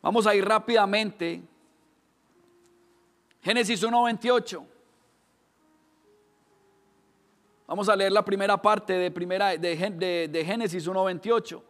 Vamos 0.00 0.26
a 0.26 0.34
ir 0.34 0.42
rápidamente. 0.42 1.42
Génesis 3.42 3.82
1.28. 3.82 4.64
Vamos 7.66 7.90
a 7.90 7.94
leer 7.94 8.10
la 8.10 8.24
primera 8.24 8.56
parte 8.56 8.94
de, 8.94 9.10
primera, 9.10 9.48
de, 9.58 9.76
de, 9.76 10.28
de 10.28 10.44
Génesis 10.46 10.88
1.28. 10.88 11.62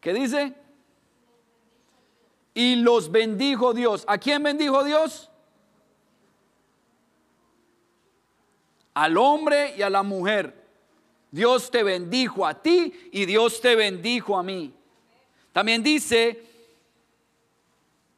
¿Qué 0.00 0.14
dice? 0.14 0.54
Y 2.54 2.76
los 2.76 3.10
bendijo 3.10 3.74
Dios. 3.74 4.06
¿A 4.08 4.16
quién 4.16 4.42
bendijo 4.42 4.82
Dios? 4.82 5.27
Al 8.98 9.16
hombre 9.16 9.74
y 9.76 9.82
a 9.82 9.90
la 9.90 10.02
mujer. 10.02 10.66
Dios 11.30 11.70
te 11.70 11.84
bendijo 11.84 12.44
a 12.44 12.60
ti 12.60 12.92
y 13.12 13.26
Dios 13.26 13.60
te 13.60 13.76
bendijo 13.76 14.36
a 14.36 14.42
mí. 14.42 14.74
También 15.52 15.84
dice, 15.84 16.42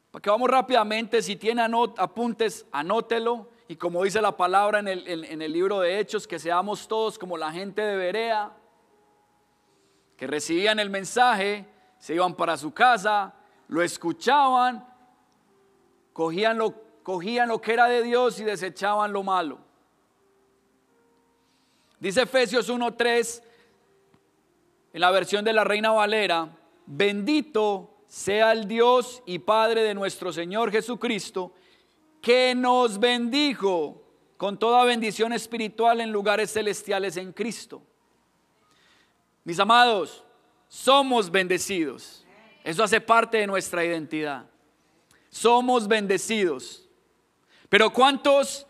para 0.09 0.23
que 0.23 0.29
vamos 0.31 0.49
rápidamente, 0.49 1.21
si 1.21 1.35
tiene 1.35 1.61
apuntes, 1.97 2.65
anótelo. 2.71 3.47
Y 3.67 3.75
como 3.75 4.03
dice 4.03 4.23
la 4.23 4.35
palabra 4.35 4.79
en 4.79 4.87
el, 4.87 5.23
en 5.23 5.41
el 5.43 5.53
libro 5.53 5.81
de 5.81 5.99
Hechos, 5.99 6.27
que 6.27 6.39
seamos 6.39 6.87
todos 6.87 7.19
como 7.19 7.37
la 7.37 7.51
gente 7.51 7.83
de 7.83 7.95
Berea, 7.95 8.51
que 10.17 10.25
recibían 10.25 10.79
el 10.79 10.89
mensaje, 10.89 11.67
se 11.99 12.15
iban 12.15 12.33
para 12.33 12.57
su 12.57 12.73
casa, 12.73 13.35
lo 13.67 13.83
escuchaban, 13.83 14.83
cogían 16.11 16.57
lo, 16.57 16.73
cogían 17.03 17.49
lo 17.49 17.61
que 17.61 17.73
era 17.73 17.85
de 17.85 18.01
Dios 18.01 18.39
y 18.39 18.45
desechaban 18.45 19.13
lo 19.13 19.21
malo. 19.21 19.70
Dice 22.01 22.23
Efesios 22.23 22.67
1.3 22.67 23.43
en 24.93 25.01
la 25.01 25.11
versión 25.11 25.45
de 25.45 25.53
la 25.53 25.63
Reina 25.63 25.91
Valera, 25.91 26.49
bendito 26.87 28.01
sea 28.07 28.53
el 28.53 28.67
Dios 28.67 29.21
y 29.27 29.37
Padre 29.37 29.83
de 29.83 29.93
nuestro 29.93 30.33
Señor 30.33 30.71
Jesucristo, 30.71 31.53
que 32.19 32.55
nos 32.55 32.99
bendijo 32.99 34.01
con 34.35 34.57
toda 34.57 34.83
bendición 34.83 35.31
espiritual 35.31 36.01
en 36.01 36.11
lugares 36.11 36.51
celestiales 36.51 37.17
en 37.17 37.33
Cristo. 37.33 37.83
Mis 39.43 39.59
amados, 39.59 40.23
somos 40.67 41.29
bendecidos. 41.29 42.25
Eso 42.63 42.83
hace 42.83 42.99
parte 42.99 43.37
de 43.37 43.45
nuestra 43.45 43.85
identidad. 43.85 44.47
Somos 45.29 45.87
bendecidos. 45.87 46.89
Pero 47.69 47.93
¿cuántos? 47.93 48.65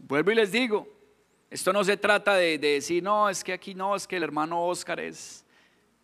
Vuelvo 0.00 0.32
y 0.32 0.34
les 0.34 0.50
digo, 0.50 0.88
esto 1.52 1.70
no 1.70 1.84
se 1.84 1.98
trata 1.98 2.34
de, 2.34 2.56
decir, 2.56 3.02
no, 3.02 3.28
es 3.28 3.44
que 3.44 3.52
aquí 3.52 3.74
no, 3.74 3.94
es 3.94 4.06
que 4.06 4.16
el 4.16 4.22
hermano 4.22 4.64
Oscar 4.64 4.98
es, 5.00 5.44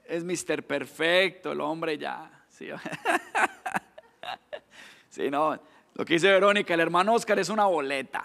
es 0.05 0.23
Mr. 0.23 0.63
Perfecto, 0.63 1.53
el 1.53 1.63
hombre 1.63 1.97
ya. 1.97 2.31
Sí. 2.51 2.69
sí, 5.09 5.31
no, 5.31 5.59
lo 5.95 6.05
que 6.05 6.15
dice 6.15 6.31
Verónica, 6.31 6.75
el 6.75 6.81
hermano 6.81 7.15
Oscar 7.15 7.39
es 7.39 7.49
una 7.49 7.65
boleta. 7.65 8.23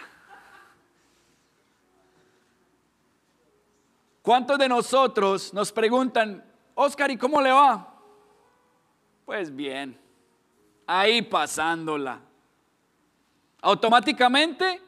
¿Cuántos 4.21 4.59
de 4.59 4.67
nosotros 4.67 5.53
nos 5.53 5.71
preguntan, 5.71 6.43
Oscar, 6.75 7.09
¿y 7.09 7.15
cómo 7.15 7.41
le 7.41 7.53
va? 7.53 8.01
Pues 9.23 9.55
bien, 9.55 9.97
ahí 10.85 11.21
pasándola. 11.21 12.19
Automáticamente 13.61 14.81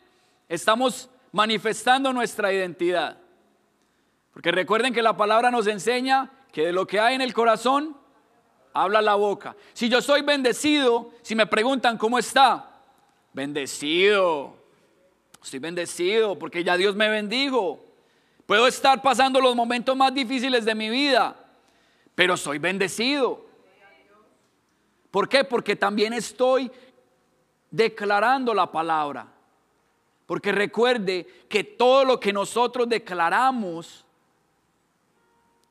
estamos 0.49 1.09
manifestando 1.35 2.13
nuestra 2.13 2.53
identidad. 2.53 3.17
Porque 4.31 4.53
recuerden 4.53 4.93
que 4.93 5.01
la 5.01 5.17
palabra 5.17 5.51
nos 5.51 5.67
enseña 5.67 6.31
que 6.53 6.67
de 6.67 6.71
lo 6.71 6.87
que 6.87 6.97
hay 6.97 7.15
en 7.15 7.19
el 7.19 7.33
corazón, 7.33 7.97
habla 8.73 9.01
la 9.01 9.15
boca. 9.15 9.53
Si 9.73 9.89
yo 9.89 10.01
soy 10.01 10.21
bendecido, 10.21 11.11
si 11.21 11.35
me 11.35 11.45
preguntan 11.45 11.97
cómo 11.97 12.17
está, 12.17 12.79
bendecido. 13.33 14.55
Estoy 15.43 15.59
bendecido 15.59 16.39
porque 16.39 16.63
ya 16.63 16.77
Dios 16.77 16.95
me 16.95 17.09
bendijo. 17.09 17.83
Puedo 18.45 18.65
estar 18.65 19.01
pasando 19.01 19.41
los 19.41 19.57
momentos 19.57 19.93
más 19.97 20.13
difíciles 20.13 20.63
de 20.63 20.73
mi 20.73 20.89
vida, 20.89 21.35
pero 22.15 22.37
soy 22.37 22.59
bendecido. 22.59 23.45
¿Por 25.11 25.27
qué? 25.27 25.43
Porque 25.43 25.75
también 25.75 26.13
estoy 26.13 26.71
declarando 27.71 28.53
la 28.53 28.71
palabra. 28.71 29.34
Porque 30.25 30.51
recuerde 30.51 31.25
que 31.49 31.63
todo 31.63 32.03
lo 32.03 32.19
que 32.19 32.33
nosotros 32.33 32.89
declaramos, 32.89 34.05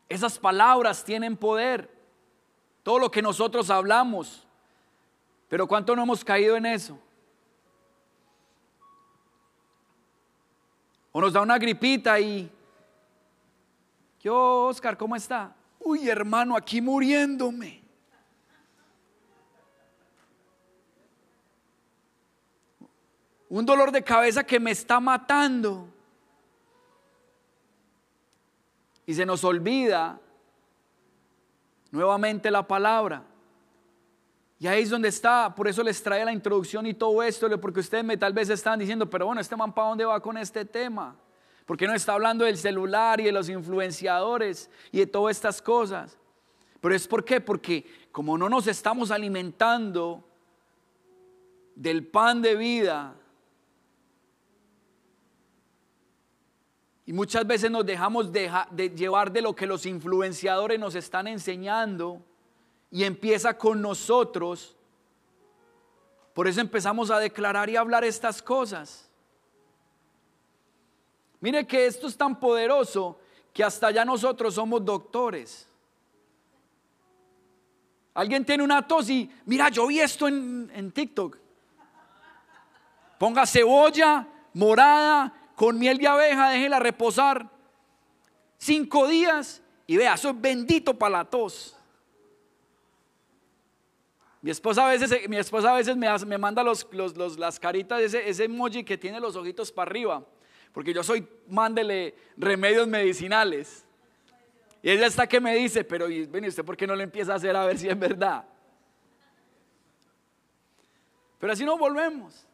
esas 0.08 0.38
palabras 0.38 1.04
tienen 1.04 1.36
poder. 1.36 1.90
Todo 2.82 2.98
lo 2.98 3.10
que 3.10 3.22
nosotros 3.22 3.70
hablamos. 3.70 4.46
Pero 5.48 5.66
¿cuánto 5.66 5.96
no 5.96 6.02
hemos 6.02 6.24
caído 6.24 6.56
en 6.56 6.66
eso? 6.66 6.98
O 11.12 11.20
nos 11.20 11.32
da 11.32 11.40
una 11.40 11.58
gripita 11.58 12.18
y... 12.18 12.50
Yo, 14.20 14.64
Oscar, 14.64 14.96
¿cómo 14.96 15.14
está? 15.14 15.54
Uy, 15.80 16.08
hermano, 16.08 16.56
aquí 16.56 16.80
muriéndome. 16.80 17.83
Un 23.54 23.64
dolor 23.64 23.92
de 23.92 24.02
cabeza 24.02 24.42
que 24.42 24.58
me 24.58 24.72
está 24.72 24.98
matando. 24.98 25.86
Y 29.06 29.14
se 29.14 29.24
nos 29.24 29.44
olvida 29.44 30.18
nuevamente 31.92 32.50
la 32.50 32.66
palabra. 32.66 33.22
Y 34.58 34.66
ahí 34.66 34.82
es 34.82 34.90
donde 34.90 35.06
está, 35.06 35.54
por 35.54 35.68
eso 35.68 35.84
les 35.84 36.02
trae 36.02 36.24
la 36.24 36.32
introducción 36.32 36.84
y 36.84 36.94
todo 36.94 37.22
esto, 37.22 37.48
porque 37.60 37.78
ustedes 37.78 38.02
me 38.02 38.16
tal 38.16 38.32
vez 38.32 38.50
están 38.50 38.76
diciendo, 38.76 39.08
pero 39.08 39.26
bueno, 39.26 39.40
este 39.40 39.54
man 39.54 39.72
para 39.72 39.86
dónde 39.86 40.04
va 40.04 40.18
con 40.18 40.36
este 40.36 40.64
tema? 40.64 41.14
Porque 41.64 41.86
no 41.86 41.94
está 41.94 42.14
hablando 42.14 42.44
del 42.44 42.58
celular 42.58 43.20
y 43.20 43.26
de 43.26 43.32
los 43.32 43.48
influenciadores 43.48 44.68
y 44.90 44.98
de 44.98 45.06
todas 45.06 45.36
estas 45.36 45.62
cosas. 45.62 46.18
Pero 46.80 46.92
es 46.92 47.06
por 47.06 47.24
qué? 47.24 47.40
Porque 47.40 47.86
como 48.10 48.36
no 48.36 48.48
nos 48.48 48.66
estamos 48.66 49.12
alimentando 49.12 50.24
del 51.76 52.04
pan 52.04 52.42
de 52.42 52.56
vida, 52.56 53.14
muchas 57.14 57.46
veces 57.46 57.70
nos 57.70 57.86
dejamos 57.86 58.32
de, 58.32 58.50
llevar 58.96 59.30
de 59.30 59.40
lo 59.40 59.54
que 59.54 59.66
los 59.66 59.86
influenciadores 59.86 60.80
nos 60.80 60.96
están 60.96 61.28
enseñando 61.28 62.20
y 62.90 63.04
empieza 63.04 63.56
con 63.56 63.80
nosotros. 63.80 64.76
Por 66.32 66.48
eso 66.48 66.60
empezamos 66.60 67.12
a 67.12 67.20
declarar 67.20 67.70
y 67.70 67.76
hablar 67.76 68.02
estas 68.02 68.42
cosas. 68.42 69.08
Mire 71.40 71.64
que 71.66 71.86
esto 71.86 72.08
es 72.08 72.16
tan 72.16 72.40
poderoso 72.40 73.20
que 73.52 73.62
hasta 73.62 73.92
ya 73.92 74.04
nosotros 74.04 74.54
somos 74.54 74.84
doctores. 74.84 75.68
Alguien 78.14 78.44
tiene 78.44 78.64
una 78.64 78.86
tos 78.86 79.08
y 79.08 79.30
mira, 79.44 79.68
yo 79.68 79.86
vi 79.86 80.00
esto 80.00 80.26
en, 80.26 80.68
en 80.74 80.90
TikTok. 80.90 81.38
Ponga 83.18 83.46
cebolla 83.46 84.26
morada 84.52 85.43
con 85.54 85.78
miel 85.78 85.98
de 85.98 86.08
abeja, 86.08 86.50
déjela 86.50 86.78
reposar 86.78 87.48
cinco 88.58 89.06
días 89.06 89.62
y 89.86 89.96
vea, 89.96 90.14
eso 90.14 90.30
es 90.30 90.40
bendito 90.40 90.98
para 90.98 91.18
la 91.18 91.24
tos. 91.24 91.76
Mi 94.40 94.50
esposa 94.50 94.86
a 94.86 94.90
veces, 94.90 95.28
mi 95.28 95.38
esposa 95.38 95.72
a 95.72 95.76
veces 95.76 95.96
me, 95.96 96.38
manda 96.38 96.62
los, 96.62 96.86
las 97.38 97.58
caritas, 97.58 98.00
ese, 98.00 98.28
ese 98.28 98.44
emoji 98.44 98.84
que 98.84 98.98
tiene 98.98 99.18
los 99.18 99.36
ojitos 99.36 99.72
para 99.72 99.90
arriba, 99.90 100.22
porque 100.72 100.92
yo 100.92 101.02
soy, 101.02 101.26
mándele 101.48 102.14
remedios 102.36 102.86
medicinales. 102.86 103.86
Y 104.82 104.90
ella 104.90 105.06
está 105.06 105.26
que 105.26 105.40
me 105.40 105.54
dice, 105.54 105.82
pero 105.82 106.08
ven, 106.08 106.44
¿usted 106.44 106.62
por 106.62 106.76
qué 106.76 106.86
no 106.86 106.94
le 106.94 107.04
empieza 107.04 107.32
a 107.32 107.36
hacer 107.36 107.56
a 107.56 107.64
ver 107.64 107.78
si 107.78 107.88
es 107.88 107.98
verdad? 107.98 108.44
Pero 111.38 111.52
así 111.52 111.64
nos 111.64 111.78
volvemos. 111.78 112.46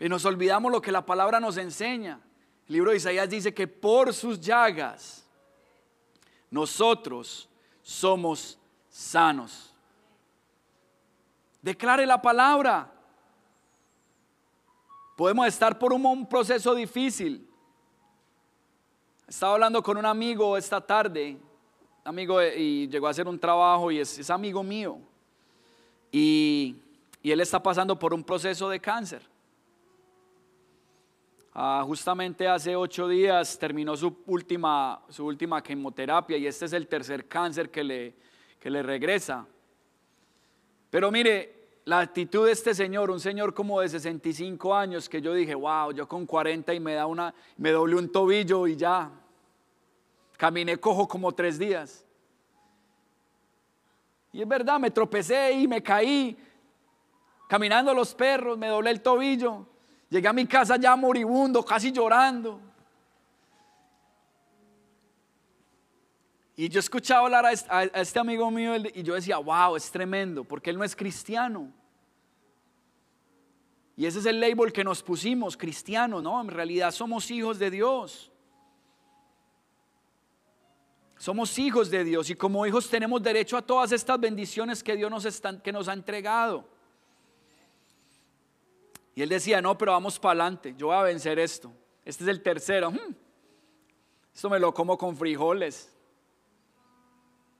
Y 0.00 0.08
nos 0.08 0.24
olvidamos 0.24 0.70
lo 0.70 0.80
que 0.80 0.92
la 0.92 1.04
palabra 1.04 1.40
nos 1.40 1.56
enseña. 1.56 2.20
El 2.68 2.74
libro 2.74 2.90
de 2.90 2.98
Isaías 2.98 3.28
dice 3.28 3.52
que 3.52 3.66
por 3.66 4.14
sus 4.14 4.40
llagas 4.40 5.24
nosotros 6.50 7.48
somos 7.82 8.58
sanos. 8.88 9.74
Declare 11.60 12.06
la 12.06 12.20
palabra. 12.22 12.92
Podemos 15.16 15.48
estar 15.48 15.78
por 15.78 15.92
un, 15.92 16.28
proceso 16.28 16.74
difícil. 16.74 17.48
Estaba 19.26 19.54
hablando 19.54 19.82
con 19.82 19.96
un 19.96 20.06
amigo 20.06 20.56
esta 20.56 20.80
tarde, 20.80 21.36
amigo, 22.04 22.40
y 22.40 22.86
llegó 22.88 23.08
a 23.08 23.10
hacer 23.10 23.26
un 23.26 23.38
trabajo 23.38 23.90
y 23.90 23.98
es, 23.98 24.30
amigo 24.30 24.62
mío. 24.62 24.98
y 26.12 26.76
él 27.24 27.40
está 27.40 27.60
pasando 27.60 27.98
por 27.98 28.14
un 28.14 28.22
proceso 28.22 28.68
de 28.68 28.80
cáncer. 28.80 29.37
Ah, 31.60 31.82
justamente 31.84 32.46
hace 32.46 32.76
ocho 32.76 33.08
días 33.08 33.58
terminó 33.58 33.96
su 33.96 34.22
última, 34.26 35.02
su 35.08 35.26
última 35.26 35.60
quimioterapia 35.60 36.36
y 36.36 36.46
este 36.46 36.66
es 36.66 36.72
el 36.72 36.86
tercer 36.86 37.26
cáncer 37.26 37.68
que 37.68 37.82
le, 37.82 38.14
que 38.60 38.70
le 38.70 38.80
regresa. 38.80 39.44
Pero 40.88 41.10
mire, 41.10 41.80
la 41.84 41.98
actitud 41.98 42.46
de 42.46 42.52
este 42.52 42.76
señor, 42.76 43.10
un 43.10 43.18
señor 43.18 43.54
como 43.54 43.80
de 43.80 43.88
65 43.88 44.72
años, 44.72 45.08
que 45.08 45.20
yo 45.20 45.34
dije, 45.34 45.56
wow, 45.56 45.90
yo 45.90 46.06
con 46.06 46.26
40 46.26 46.72
y 46.74 46.78
me 46.78 46.94
da 46.94 47.06
una, 47.06 47.34
me 47.56 47.72
doble 47.72 47.96
un 47.96 48.12
tobillo 48.12 48.68
y 48.68 48.76
ya. 48.76 49.10
Caminé 50.36 50.76
cojo 50.76 51.08
como 51.08 51.32
tres 51.32 51.58
días. 51.58 52.06
Y 54.32 54.42
es 54.42 54.46
verdad, 54.46 54.78
me 54.78 54.92
tropecé 54.92 55.50
y 55.50 55.66
me 55.66 55.82
caí. 55.82 56.38
Caminando 57.48 57.92
los 57.94 58.14
perros, 58.14 58.56
me 58.56 58.68
doblé 58.68 58.92
el 58.92 59.02
tobillo. 59.02 59.66
Llegué 60.10 60.28
a 60.28 60.32
mi 60.32 60.46
casa 60.46 60.76
ya 60.76 60.96
moribundo, 60.96 61.64
casi 61.64 61.92
llorando. 61.92 62.60
Y 66.56 66.68
yo 66.68 66.80
escuchaba 66.80 67.26
hablar 67.26 67.46
a 67.46 67.84
este 67.84 68.18
amigo 68.18 68.50
mío 68.50 68.74
y 68.76 69.02
yo 69.02 69.14
decía, 69.14 69.38
wow, 69.38 69.76
es 69.76 69.90
tremendo, 69.92 70.42
porque 70.42 70.70
él 70.70 70.78
no 70.78 70.82
es 70.82 70.96
cristiano. 70.96 71.72
Y 73.96 74.06
ese 74.06 74.20
es 74.20 74.26
el 74.26 74.40
label 74.40 74.72
que 74.72 74.82
nos 74.82 75.02
pusimos, 75.02 75.56
cristiano, 75.56 76.22
¿no? 76.22 76.40
En 76.40 76.48
realidad 76.48 76.90
somos 76.90 77.30
hijos 77.30 77.58
de 77.58 77.70
Dios. 77.70 78.32
Somos 81.16 81.58
hijos 81.58 81.90
de 81.90 82.04
Dios 82.04 82.30
y 82.30 82.36
como 82.36 82.64
hijos 82.64 82.88
tenemos 82.88 83.20
derecho 83.22 83.56
a 83.56 83.62
todas 83.62 83.90
estas 83.90 84.20
bendiciones 84.20 84.84
que 84.84 84.94
Dios 84.94 85.10
nos, 85.10 85.42
que 85.62 85.72
nos 85.72 85.88
ha 85.88 85.92
entregado. 85.92 86.68
Y 89.18 89.22
él 89.22 89.30
decía, 89.30 89.60
no, 89.60 89.76
pero 89.76 89.90
vamos 89.90 90.16
para 90.16 90.44
adelante, 90.44 90.76
yo 90.78 90.86
voy 90.86 90.96
a 90.96 91.02
vencer 91.02 91.40
esto. 91.40 91.72
Este 92.04 92.22
es 92.22 92.30
el 92.30 92.40
tercero. 92.40 92.92
Hmm. 92.92 93.16
Esto 94.32 94.48
me 94.48 94.60
lo 94.60 94.72
como 94.72 94.96
con 94.96 95.16
frijoles. 95.16 95.92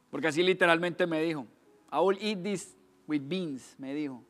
Porque 0.09 0.29
así 0.29 0.41
literalmente 0.41 1.05
me 1.05 1.21
dijo, 1.21 1.49
I 1.93 1.97
will 1.97 2.17
eat 2.21 2.45
this 2.45 2.77
with 3.09 3.23
beans, 3.25 3.75
me 3.77 3.93
dijo. 3.93 4.23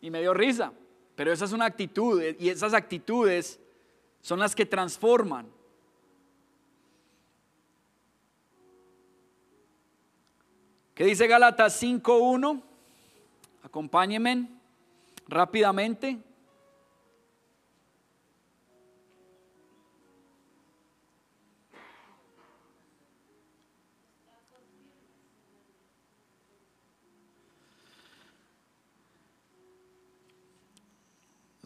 Y 0.00 0.12
me 0.12 0.20
dio 0.20 0.32
risa. 0.32 0.72
Pero 1.16 1.32
esa 1.32 1.44
es 1.44 1.50
una 1.50 1.64
actitud 1.64 2.22
y 2.38 2.50
esas 2.50 2.72
actitudes 2.72 3.58
son 4.20 4.38
las 4.38 4.54
que 4.54 4.64
transforman. 4.64 5.50
¿Qué 10.94 11.04
dice 11.04 11.26
Gálatas 11.26 11.82
5.1? 11.82 12.62
Acompáñenme 13.64 14.61
rápidamente. 15.32 16.18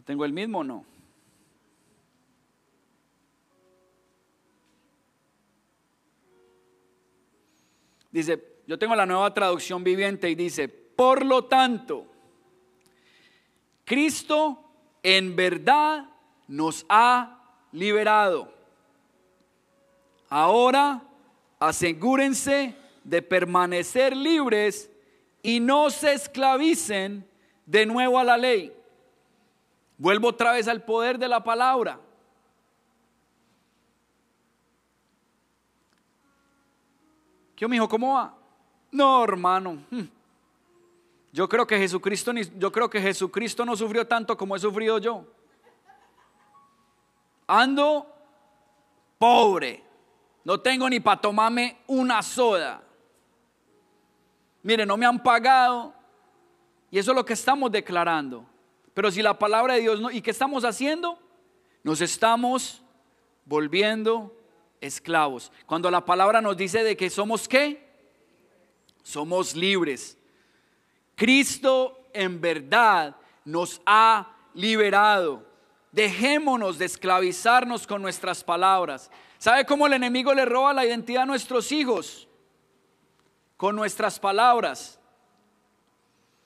¿Tengo 0.05 0.23
el 0.23 0.31
mismo 0.31 0.59
o 0.59 0.63
no? 0.63 0.85
Dice, 8.09 8.61
yo 8.65 8.79
tengo 8.79 8.95
la 8.95 9.05
nueva 9.05 9.33
traducción 9.33 9.83
viviente 9.83 10.29
y 10.29 10.35
dice, 10.35 10.69
por 10.69 11.25
lo 11.25 11.45
tanto, 11.45 12.07
Cristo 13.87 14.61
en 15.01 15.33
verdad 15.37 16.09
nos 16.45 16.85
ha 16.89 17.39
liberado. 17.71 18.53
Ahora 20.27 21.01
asegúrense 21.57 22.75
de 23.05 23.21
permanecer 23.21 24.13
libres 24.13 24.91
y 25.41 25.61
no 25.61 25.89
se 25.89 26.11
esclavicen 26.11 27.25
de 27.65 27.85
nuevo 27.85 28.19
a 28.19 28.25
la 28.25 28.35
ley. 28.35 28.75
Vuelvo 29.97 30.27
otra 30.27 30.51
vez 30.51 30.67
al 30.67 30.83
poder 30.83 31.17
de 31.17 31.29
la 31.29 31.41
palabra. 31.41 31.97
¿Qué 37.55 37.65
me 37.69 37.77
dijo? 37.77 37.87
¿Cómo 37.87 38.15
va? 38.15 38.35
No, 38.91 39.23
hermano. 39.23 39.81
Yo 41.37 41.47
creo 41.47 41.67
que 41.67 41.77
Jesucristo 41.77 42.31
yo 42.33 42.71
creo 42.71 42.89
que 42.89 42.99
Jesucristo 42.99 43.63
no 43.63 43.75
sufrió 43.75 44.07
tanto 44.07 44.35
como 44.35 44.55
he 44.55 44.59
sufrido 44.59 44.97
yo. 44.97 45.23
Ando 47.45 48.11
pobre. 49.19 49.83
No 50.43 50.59
tengo 50.59 50.89
ni 50.89 50.99
para 50.99 51.21
tomarme 51.21 51.77
una 51.85 52.23
soda. 52.23 52.81
Mire, 54.63 54.83
no 54.83 54.97
me 54.97 55.05
han 55.05 55.21
pagado. 55.21 55.93
Y 56.89 56.97
eso 56.97 57.11
es 57.11 57.15
lo 57.15 57.23
que 57.23 57.33
estamos 57.33 57.71
declarando. 57.71 58.43
Pero 58.95 59.11
si 59.11 59.21
la 59.21 59.37
palabra 59.37 59.75
de 59.75 59.81
Dios 59.81 60.01
no, 60.01 60.09
¿y 60.09 60.23
qué 60.23 60.31
estamos 60.31 60.65
haciendo? 60.65 61.19
Nos 61.83 62.01
estamos 62.01 62.81
volviendo 63.45 64.35
esclavos. 64.81 65.51
Cuando 65.67 65.91
la 65.91 66.03
palabra 66.03 66.41
nos 66.41 66.57
dice 66.57 66.83
de 66.83 66.97
que 66.97 67.11
somos 67.11 67.47
qué? 67.47 67.87
Somos 69.03 69.55
libres. 69.55 70.17
Cristo 71.17 72.09
en 72.13 72.39
verdad 72.39 73.15
nos 73.43 73.81
ha 73.87 74.35
liberado. 74.53 75.43
Dejémonos 75.91 76.77
de 76.77 76.85
esclavizarnos 76.85 77.87
con 77.87 78.03
nuestras 78.03 78.43
palabras. 78.43 79.09
¿Sabe 79.39 79.65
cómo 79.65 79.87
el 79.87 79.93
enemigo 79.93 80.31
le 80.35 80.45
roba 80.45 80.73
la 80.73 80.85
identidad 80.85 81.23
a 81.23 81.25
nuestros 81.25 81.71
hijos? 81.71 82.27
Con 83.57 83.75
nuestras 83.75 84.19
palabras. 84.19 84.99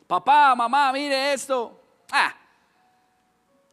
Papá, 0.08 0.56
mamá, 0.56 0.94
mire 0.94 1.34
esto. 1.34 1.78
Ah. 2.10 2.34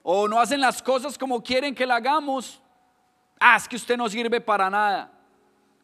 O 0.02 0.26
no 0.26 0.40
hacen 0.40 0.60
las 0.60 0.82
cosas 0.82 1.16
como 1.16 1.40
quieren 1.40 1.76
que 1.76 1.86
la 1.86 1.96
hagamos. 1.96 2.60
Ah, 3.38 3.56
es 3.56 3.68
que 3.68 3.76
usted 3.76 3.96
no 3.96 4.08
sirve 4.08 4.40
para 4.40 4.68
nada. 4.68 5.12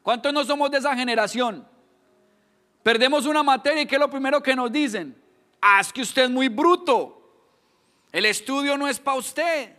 ¿Cuántos 0.02 0.32
no 0.32 0.44
somos 0.44 0.72
de 0.72 0.78
esa 0.78 0.96
generación? 0.96 1.64
Perdemos 2.84 3.24
una 3.24 3.42
materia 3.42 3.82
y 3.82 3.86
¿qué 3.86 3.94
es 3.94 4.00
lo 4.00 4.10
primero 4.10 4.42
que 4.42 4.54
nos 4.54 4.70
dicen? 4.70 5.18
Ah, 5.58 5.80
es 5.80 5.90
que 5.90 6.02
usted 6.02 6.24
es 6.24 6.30
muy 6.30 6.48
bruto. 6.48 7.18
El 8.12 8.26
estudio 8.26 8.76
no 8.76 8.86
es 8.86 9.00
para 9.00 9.16
usted. 9.16 9.74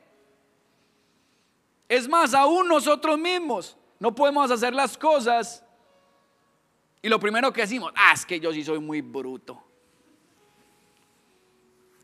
Es 1.87 2.09
más, 2.09 2.33
aún 2.33 2.67
nosotros 2.67 3.19
mismos 3.19 3.77
no 3.99 4.13
podemos 4.15 4.49
hacer 4.49 4.73
las 4.73 4.97
cosas. 4.97 5.63
Y 7.03 7.07
lo 7.07 7.19
primero 7.19 7.53
que 7.53 7.61
decimos, 7.61 7.93
ah, 7.95 8.13
es 8.15 8.25
que 8.25 8.39
yo 8.39 8.51
sí 8.51 8.63
soy 8.63 8.79
muy 8.79 9.01
bruto. 9.01 9.63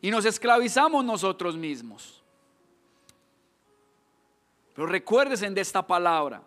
Y 0.02 0.12
nos 0.12 0.26
esclavizamos 0.26 1.04
nosotros 1.04 1.58
mismos. 1.58 2.22
Pero 4.76 4.86
recuérdense 4.86 5.50
de 5.50 5.62
esta 5.62 5.82
palabra. 5.82 6.44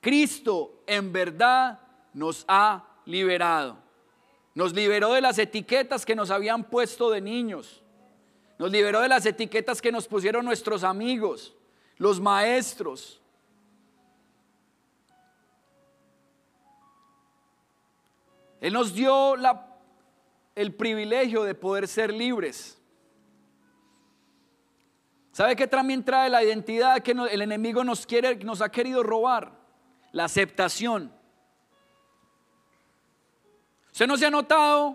Cristo 0.00 0.82
en 0.86 1.12
verdad 1.12 1.78
nos 2.14 2.42
ha 2.48 2.85
liberado. 3.06 3.78
Nos 4.54 4.72
liberó 4.74 5.12
de 5.12 5.20
las 5.20 5.38
etiquetas 5.38 6.04
que 6.04 6.14
nos 6.14 6.30
habían 6.30 6.64
puesto 6.64 7.10
de 7.10 7.20
niños. 7.20 7.82
Nos 8.58 8.70
liberó 8.70 9.00
de 9.00 9.08
las 9.08 9.24
etiquetas 9.26 9.80
que 9.82 9.92
nos 9.92 10.06
pusieron 10.08 10.44
nuestros 10.44 10.82
amigos, 10.84 11.54
los 11.98 12.20
maestros. 12.20 13.20
Él 18.60 18.72
nos 18.72 18.94
dio 18.94 19.36
la- 19.36 19.76
el 20.54 20.74
privilegio 20.74 21.44
de 21.44 21.54
poder 21.54 21.86
ser 21.86 22.12
libres. 22.12 22.80
¿Sabe 25.32 25.54
qué 25.54 25.66
también 25.66 26.02
trae 26.02 26.30
la 26.30 26.42
identidad 26.42 27.02
que 27.02 27.10
el 27.12 27.42
enemigo 27.42 27.84
nos, 27.84 28.06
quiere, 28.06 28.36
nos 28.36 28.62
ha 28.62 28.70
querido 28.70 29.02
robar? 29.02 29.52
La 30.12 30.24
aceptación. 30.24 31.12
¿Usted 33.96 34.06
no 34.06 34.18
se 34.18 34.26
ha 34.26 34.30
notado 34.30 34.94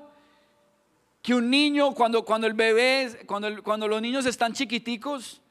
que 1.23 1.33
un 1.33 1.49
niño, 1.49 1.91
cuando, 1.91 2.23
cuando 2.23 2.45
el 2.45 2.53
bebé, 2.53 3.25
cuando, 3.25 3.63
cuando 3.63 3.87
los 3.87 3.99
niños 3.99 4.27
están 4.27 4.53
chiquiticos, 4.53 5.41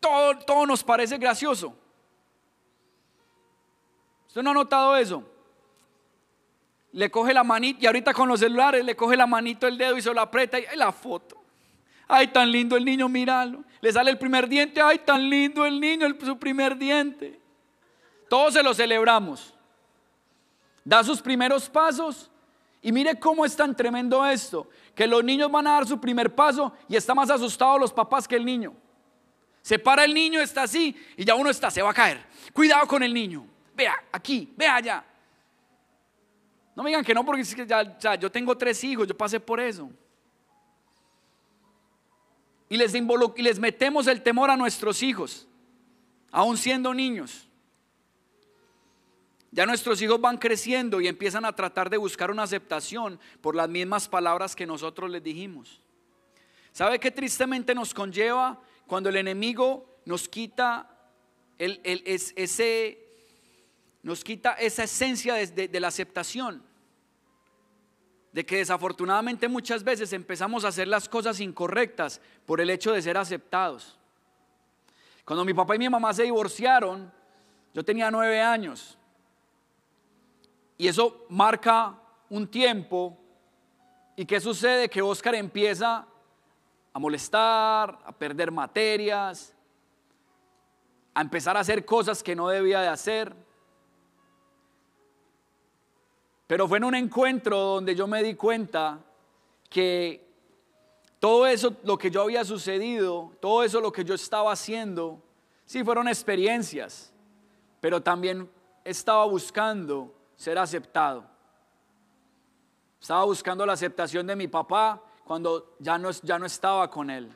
todo, 0.00 0.38
todo 0.38 0.64
nos 0.64 0.82
parece 0.82 1.18
gracioso? 1.18 1.76
¿Usted 4.26 4.42
no 4.42 4.52
ha 4.52 4.54
notado 4.54 4.96
eso? 4.96 5.22
Le 6.92 7.10
coge 7.10 7.34
la 7.34 7.44
manita, 7.44 7.80
y 7.82 7.86
ahorita 7.88 8.14
con 8.14 8.26
los 8.26 8.40
celulares, 8.40 8.82
le 8.82 8.96
coge 8.96 9.18
la 9.18 9.26
manito 9.26 9.66
el 9.66 9.76
dedo 9.76 9.98
y 9.98 10.00
se 10.00 10.14
lo 10.14 10.22
aprieta 10.22 10.58
y 10.58 10.64
¡ay, 10.64 10.78
la 10.78 10.90
foto. 10.90 11.36
Ay, 12.08 12.28
tan 12.28 12.50
lindo 12.50 12.74
el 12.74 12.86
niño, 12.86 13.06
míralo. 13.06 13.64
Le 13.82 13.92
sale 13.92 14.12
el 14.12 14.16
primer 14.16 14.48
diente, 14.48 14.80
ay, 14.80 15.00
tan 15.00 15.28
lindo 15.28 15.66
el 15.66 15.78
niño, 15.78 16.08
su 16.24 16.38
primer 16.38 16.74
diente. 16.78 17.38
Todos 18.30 18.54
se 18.54 18.62
lo 18.62 18.72
celebramos. 18.72 19.52
Da 20.82 21.04
sus 21.04 21.20
primeros 21.20 21.68
pasos 21.68 22.30
y 22.84 22.92
mire 22.92 23.18
cómo 23.18 23.46
es 23.46 23.56
tan 23.56 23.74
tremendo 23.74 24.26
esto, 24.26 24.68
que 24.94 25.06
los 25.06 25.24
niños 25.24 25.50
van 25.50 25.66
a 25.66 25.72
dar 25.72 25.86
su 25.88 25.98
primer 25.98 26.34
paso 26.34 26.70
y 26.86 26.96
está 26.96 27.14
más 27.14 27.30
asustado 27.30 27.78
los 27.78 27.90
papás 27.90 28.28
que 28.28 28.36
el 28.36 28.44
niño. 28.44 28.74
Se 29.62 29.78
para 29.78 30.04
el 30.04 30.12
niño, 30.12 30.38
está 30.38 30.64
así 30.64 30.94
y 31.16 31.24
ya 31.24 31.34
uno 31.34 31.48
está, 31.48 31.70
se 31.70 31.80
va 31.80 31.90
a 31.90 31.94
caer. 31.94 32.22
Cuidado 32.52 32.86
con 32.86 33.02
el 33.02 33.14
niño. 33.14 33.46
Vea, 33.74 33.94
aquí, 34.12 34.52
vea 34.54 34.76
allá. 34.76 35.04
No 36.76 36.82
me 36.82 36.90
digan 36.90 37.02
que 37.02 37.14
no, 37.14 37.24
porque 37.24 37.40
es 37.40 37.56
ya, 37.66 38.16
yo 38.16 38.30
tengo 38.30 38.54
tres 38.54 38.84
hijos, 38.84 39.08
yo 39.08 39.16
pasé 39.16 39.40
por 39.40 39.60
eso. 39.60 39.88
Y 42.68 42.76
les 42.76 43.58
metemos 43.58 44.06
el 44.08 44.22
temor 44.22 44.50
a 44.50 44.58
nuestros 44.58 45.02
hijos, 45.02 45.48
aún 46.30 46.58
siendo 46.58 46.92
niños. 46.92 47.43
Ya 49.54 49.66
nuestros 49.66 50.02
hijos 50.02 50.20
van 50.20 50.38
creciendo 50.38 51.00
y 51.00 51.06
empiezan 51.06 51.44
a 51.44 51.54
tratar 51.54 51.88
de 51.88 51.96
buscar 51.96 52.28
una 52.32 52.42
aceptación 52.42 53.20
por 53.40 53.54
las 53.54 53.68
mismas 53.68 54.08
palabras 54.08 54.56
que 54.56 54.66
nosotros 54.66 55.08
les 55.08 55.22
dijimos. 55.22 55.80
¿Sabe 56.72 56.98
qué 56.98 57.12
tristemente 57.12 57.72
nos 57.72 57.94
conlleva 57.94 58.60
cuando 58.88 59.10
el 59.10 59.16
enemigo 59.16 60.00
nos 60.06 60.28
quita 60.28 60.90
ese, 61.56 62.98
nos 64.02 64.24
quita 64.24 64.54
esa 64.54 64.82
esencia 64.82 65.34
de 65.34 65.80
la 65.80 65.86
aceptación? 65.86 66.60
De 68.32 68.44
que 68.44 68.56
desafortunadamente 68.56 69.46
muchas 69.46 69.84
veces 69.84 70.12
empezamos 70.12 70.64
a 70.64 70.68
hacer 70.68 70.88
las 70.88 71.08
cosas 71.08 71.38
incorrectas 71.38 72.20
por 72.44 72.60
el 72.60 72.70
hecho 72.70 72.92
de 72.92 73.02
ser 73.02 73.16
aceptados. 73.16 73.96
Cuando 75.24 75.44
mi 75.44 75.54
papá 75.54 75.76
y 75.76 75.78
mi 75.78 75.88
mamá 75.88 76.12
se 76.12 76.24
divorciaron, 76.24 77.12
yo 77.72 77.84
tenía 77.84 78.10
nueve 78.10 78.42
años. 78.42 78.98
Y 80.76 80.88
eso 80.88 81.26
marca 81.28 81.98
un 82.28 82.48
tiempo. 82.48 83.16
¿Y 84.16 84.24
qué 84.24 84.40
sucede? 84.40 84.88
Que 84.88 85.02
Oscar 85.02 85.34
empieza 85.34 86.06
a 86.92 86.98
molestar, 86.98 87.98
a 88.04 88.12
perder 88.12 88.50
materias, 88.50 89.52
a 91.12 91.20
empezar 91.20 91.56
a 91.56 91.60
hacer 91.60 91.84
cosas 91.84 92.22
que 92.22 92.34
no 92.34 92.48
debía 92.48 92.80
de 92.80 92.88
hacer. 92.88 93.34
Pero 96.46 96.68
fue 96.68 96.78
en 96.78 96.84
un 96.84 96.94
encuentro 96.94 97.58
donde 97.58 97.94
yo 97.94 98.06
me 98.06 98.22
di 98.22 98.34
cuenta 98.34 99.00
que 99.70 100.24
todo 101.18 101.46
eso, 101.46 101.74
lo 101.84 101.96
que 101.96 102.10
yo 102.10 102.22
había 102.22 102.44
sucedido, 102.44 103.32
todo 103.40 103.64
eso 103.64 103.80
lo 103.80 103.90
que 103.90 104.04
yo 104.04 104.14
estaba 104.14 104.52
haciendo, 104.52 105.22
sí 105.64 105.82
fueron 105.82 106.06
experiencias, 106.06 107.12
pero 107.80 108.02
también 108.02 108.50
estaba 108.84 109.24
buscando 109.24 110.14
ser 110.36 110.58
aceptado. 110.58 111.24
Estaba 113.00 113.24
buscando 113.24 113.66
la 113.66 113.74
aceptación 113.74 114.26
de 114.26 114.36
mi 114.36 114.48
papá 114.48 115.02
cuando 115.24 115.76
ya 115.78 115.98
no, 115.98 116.10
ya 116.10 116.38
no 116.38 116.46
estaba 116.46 116.90
con 116.90 117.10
él. 117.10 117.30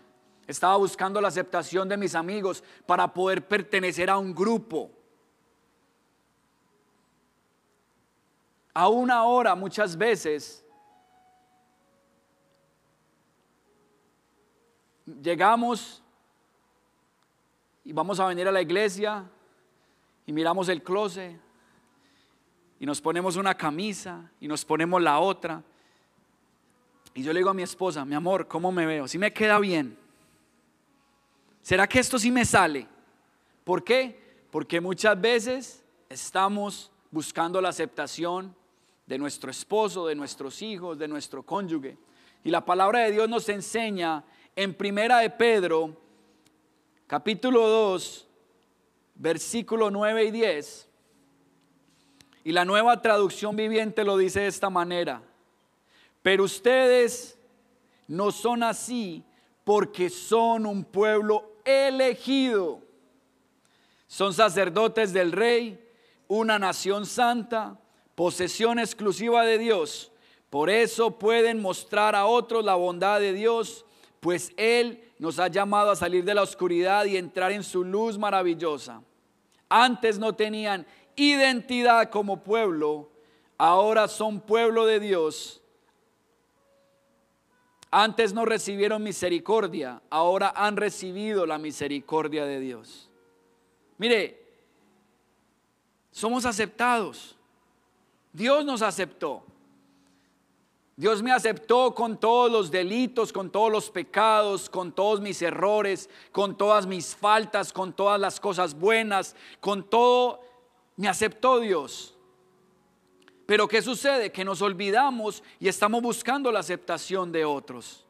Estaba 0.46 0.76
buscando 0.76 1.20
la 1.20 1.28
aceptación 1.28 1.88
de 1.88 1.96
mis 1.96 2.14
amigos 2.14 2.64
para 2.86 3.12
poder 3.12 3.46
pertenecer 3.46 4.08
a 4.08 4.16
un 4.16 4.34
grupo. 4.34 4.90
Aún 8.72 9.10
ahora 9.10 9.54
muchas 9.54 9.96
veces 9.96 10.64
llegamos 15.20 16.02
y 17.84 17.92
vamos 17.92 18.20
a 18.20 18.26
venir 18.26 18.46
a 18.48 18.52
la 18.52 18.62
iglesia 18.62 19.24
y 20.26 20.32
miramos 20.32 20.68
el 20.68 20.82
closet 20.82 21.47
y 22.80 22.86
nos 22.86 23.00
ponemos 23.00 23.36
una 23.36 23.56
camisa 23.56 24.30
y 24.40 24.48
nos 24.48 24.64
ponemos 24.64 25.02
la 25.02 25.18
otra. 25.18 25.62
Y 27.14 27.22
yo 27.22 27.32
le 27.32 27.40
digo 27.40 27.50
a 27.50 27.54
mi 27.54 27.62
esposa, 27.62 28.04
mi 28.04 28.14
amor, 28.14 28.46
¿cómo 28.46 28.70
me 28.70 28.86
veo? 28.86 29.08
¿Si 29.08 29.18
me 29.18 29.32
queda 29.32 29.58
bien? 29.58 29.98
¿Será 31.62 31.86
que 31.88 31.98
esto 31.98 32.18
sí 32.18 32.30
me 32.30 32.44
sale? 32.44 32.86
¿Por 33.64 33.82
qué? 33.82 34.46
Porque 34.50 34.80
muchas 34.80 35.20
veces 35.20 35.84
estamos 36.08 36.90
buscando 37.10 37.60
la 37.60 37.70
aceptación 37.70 38.54
de 39.06 39.18
nuestro 39.18 39.50
esposo, 39.50 40.06
de 40.06 40.14
nuestros 40.14 40.62
hijos, 40.62 40.98
de 40.98 41.08
nuestro 41.08 41.42
cónyuge. 41.42 41.98
Y 42.44 42.50
la 42.50 42.64
palabra 42.64 43.00
de 43.00 43.12
Dios 43.12 43.28
nos 43.28 43.48
enseña 43.48 44.24
en 44.54 44.74
primera 44.74 45.18
de 45.18 45.30
Pedro 45.30 45.96
capítulo 47.06 47.66
2, 47.66 48.28
versículo 49.16 49.90
9 49.90 50.24
y 50.24 50.30
10. 50.30 50.87
Y 52.48 52.52
la 52.52 52.64
nueva 52.64 53.02
traducción 53.02 53.56
viviente 53.56 54.04
lo 54.04 54.16
dice 54.16 54.40
de 54.40 54.46
esta 54.46 54.70
manera. 54.70 55.20
Pero 56.22 56.44
ustedes 56.44 57.38
no 58.06 58.30
son 58.30 58.62
así 58.62 59.22
porque 59.64 60.08
son 60.08 60.64
un 60.64 60.82
pueblo 60.82 61.52
elegido. 61.62 62.80
Son 64.06 64.32
sacerdotes 64.32 65.12
del 65.12 65.32
rey, 65.32 65.78
una 66.26 66.58
nación 66.58 67.04
santa, 67.04 67.78
posesión 68.14 68.78
exclusiva 68.78 69.44
de 69.44 69.58
Dios. 69.58 70.10
Por 70.48 70.70
eso 70.70 71.18
pueden 71.18 71.60
mostrar 71.60 72.14
a 72.14 72.24
otros 72.24 72.64
la 72.64 72.76
bondad 72.76 73.20
de 73.20 73.34
Dios, 73.34 73.84
pues 74.20 74.54
Él 74.56 75.04
nos 75.18 75.38
ha 75.38 75.48
llamado 75.48 75.90
a 75.90 75.96
salir 75.96 76.24
de 76.24 76.34
la 76.34 76.44
oscuridad 76.44 77.04
y 77.04 77.18
entrar 77.18 77.52
en 77.52 77.62
su 77.62 77.84
luz 77.84 78.16
maravillosa. 78.16 79.02
Antes 79.68 80.18
no 80.18 80.34
tenían 80.34 80.86
identidad 81.18 82.10
como 82.10 82.42
pueblo, 82.42 83.10
ahora 83.58 84.08
son 84.08 84.40
pueblo 84.40 84.86
de 84.86 85.00
Dios. 85.00 85.60
Antes 87.90 88.32
no 88.32 88.44
recibieron 88.44 89.02
misericordia, 89.02 90.02
ahora 90.10 90.52
han 90.54 90.76
recibido 90.76 91.46
la 91.46 91.58
misericordia 91.58 92.44
de 92.44 92.60
Dios. 92.60 93.08
Mire, 93.96 94.46
somos 96.10 96.44
aceptados. 96.44 97.36
Dios 98.32 98.64
nos 98.64 98.82
aceptó. 98.82 99.42
Dios 100.96 101.22
me 101.22 101.30
aceptó 101.30 101.94
con 101.94 102.18
todos 102.18 102.50
los 102.50 102.72
delitos, 102.72 103.32
con 103.32 103.50
todos 103.50 103.70
los 103.70 103.88
pecados, 103.88 104.68
con 104.68 104.90
todos 104.90 105.20
mis 105.20 105.40
errores, 105.42 106.10
con 106.32 106.58
todas 106.58 106.86
mis 106.86 107.14
faltas, 107.14 107.72
con 107.72 107.92
todas 107.92 108.20
las 108.20 108.40
cosas 108.40 108.74
buenas, 108.74 109.36
con 109.60 109.88
todo. 109.88 110.40
Me 110.98 111.06
aceptó 111.08 111.60
Dios. 111.60 112.12
Pero 113.46 113.68
¿qué 113.68 113.80
sucede? 113.80 114.32
Que 114.32 114.44
nos 114.44 114.60
olvidamos 114.60 115.44
y 115.60 115.68
estamos 115.68 116.02
buscando 116.02 116.50
la 116.50 116.58
aceptación 116.58 117.30
de 117.30 117.44
otros. 117.44 118.04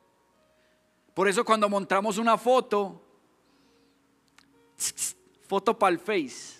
Por 1.12 1.28
eso 1.28 1.44
cuando 1.44 1.68
montamos 1.68 2.16
una 2.16 2.38
foto, 2.38 3.02
foto 5.46 5.78
para 5.78 5.92
el 5.92 5.98
face, 5.98 6.58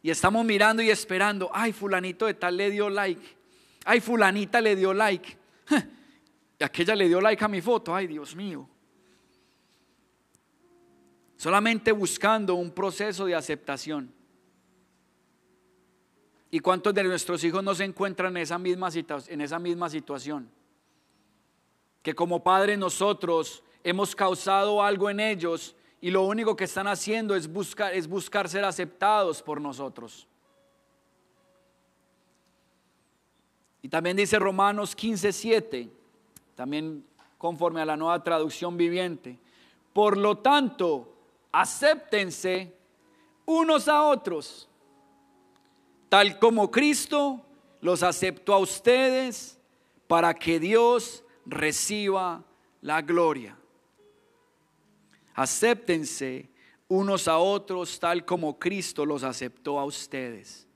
y 0.00 0.10
estamos 0.10 0.42
mirando 0.42 0.82
y 0.82 0.88
esperando, 0.88 1.50
ay, 1.52 1.74
fulanito 1.74 2.24
de 2.24 2.34
tal 2.34 2.56
le 2.56 2.70
dio 2.70 2.88
like, 2.88 3.36
ay, 3.84 4.00
fulanita 4.00 4.62
le 4.62 4.74
dio 4.74 4.94
like, 4.94 5.36
y 6.58 6.64
aquella 6.64 6.96
le 6.96 7.08
dio 7.08 7.20
like 7.20 7.44
a 7.44 7.48
mi 7.48 7.60
foto, 7.60 7.94
ay, 7.94 8.06
Dios 8.06 8.34
mío. 8.34 8.66
Solamente 11.38 11.92
buscando 11.92 12.56
un 12.56 12.72
proceso 12.72 13.24
de 13.24 13.36
aceptación. 13.36 14.12
¿Y 16.50 16.58
cuántos 16.58 16.92
de 16.92 17.04
nuestros 17.04 17.44
hijos 17.44 17.62
no 17.62 17.76
se 17.76 17.84
encuentran 17.84 18.36
en 18.36 18.42
esa 18.42 18.58
misma, 18.58 18.88
en 19.28 19.40
esa 19.40 19.60
misma 19.60 19.88
situación? 19.88 20.50
Que 22.02 22.12
como 22.12 22.42
padres 22.42 22.76
nosotros 22.76 23.62
hemos 23.84 24.16
causado 24.16 24.82
algo 24.82 25.08
en 25.10 25.20
ellos 25.20 25.76
y 26.00 26.10
lo 26.10 26.24
único 26.24 26.56
que 26.56 26.64
están 26.64 26.88
haciendo 26.88 27.36
es 27.36 27.46
buscar, 27.46 27.94
es 27.94 28.08
buscar 28.08 28.48
ser 28.48 28.64
aceptados 28.64 29.40
por 29.40 29.60
nosotros. 29.60 30.26
Y 33.80 33.88
también 33.88 34.16
dice 34.16 34.40
Romanos 34.40 34.96
15:7, 34.96 35.88
también 36.56 37.04
conforme 37.36 37.80
a 37.80 37.86
la 37.86 37.96
nueva 37.96 38.24
traducción 38.24 38.76
viviente. 38.76 39.38
Por 39.92 40.16
lo 40.16 40.38
tanto, 40.38 41.14
acéptense 41.60 42.72
unos 43.44 43.88
a 43.88 44.02
otros 44.04 44.68
tal 46.08 46.38
como 46.38 46.70
Cristo 46.70 47.44
los 47.80 48.02
aceptó 48.02 48.54
a 48.54 48.58
ustedes 48.58 49.58
para 50.06 50.34
que 50.34 50.58
Dios 50.58 51.24
reciba 51.44 52.44
la 52.80 53.02
gloria. 53.02 53.56
Acéptense 55.34 56.48
unos 56.88 57.28
a 57.28 57.38
otros 57.38 58.00
tal 58.00 58.24
como 58.24 58.58
Cristo 58.58 59.04
los 59.04 59.22
aceptó 59.22 59.78
a 59.78 59.84
ustedes. 59.84 60.66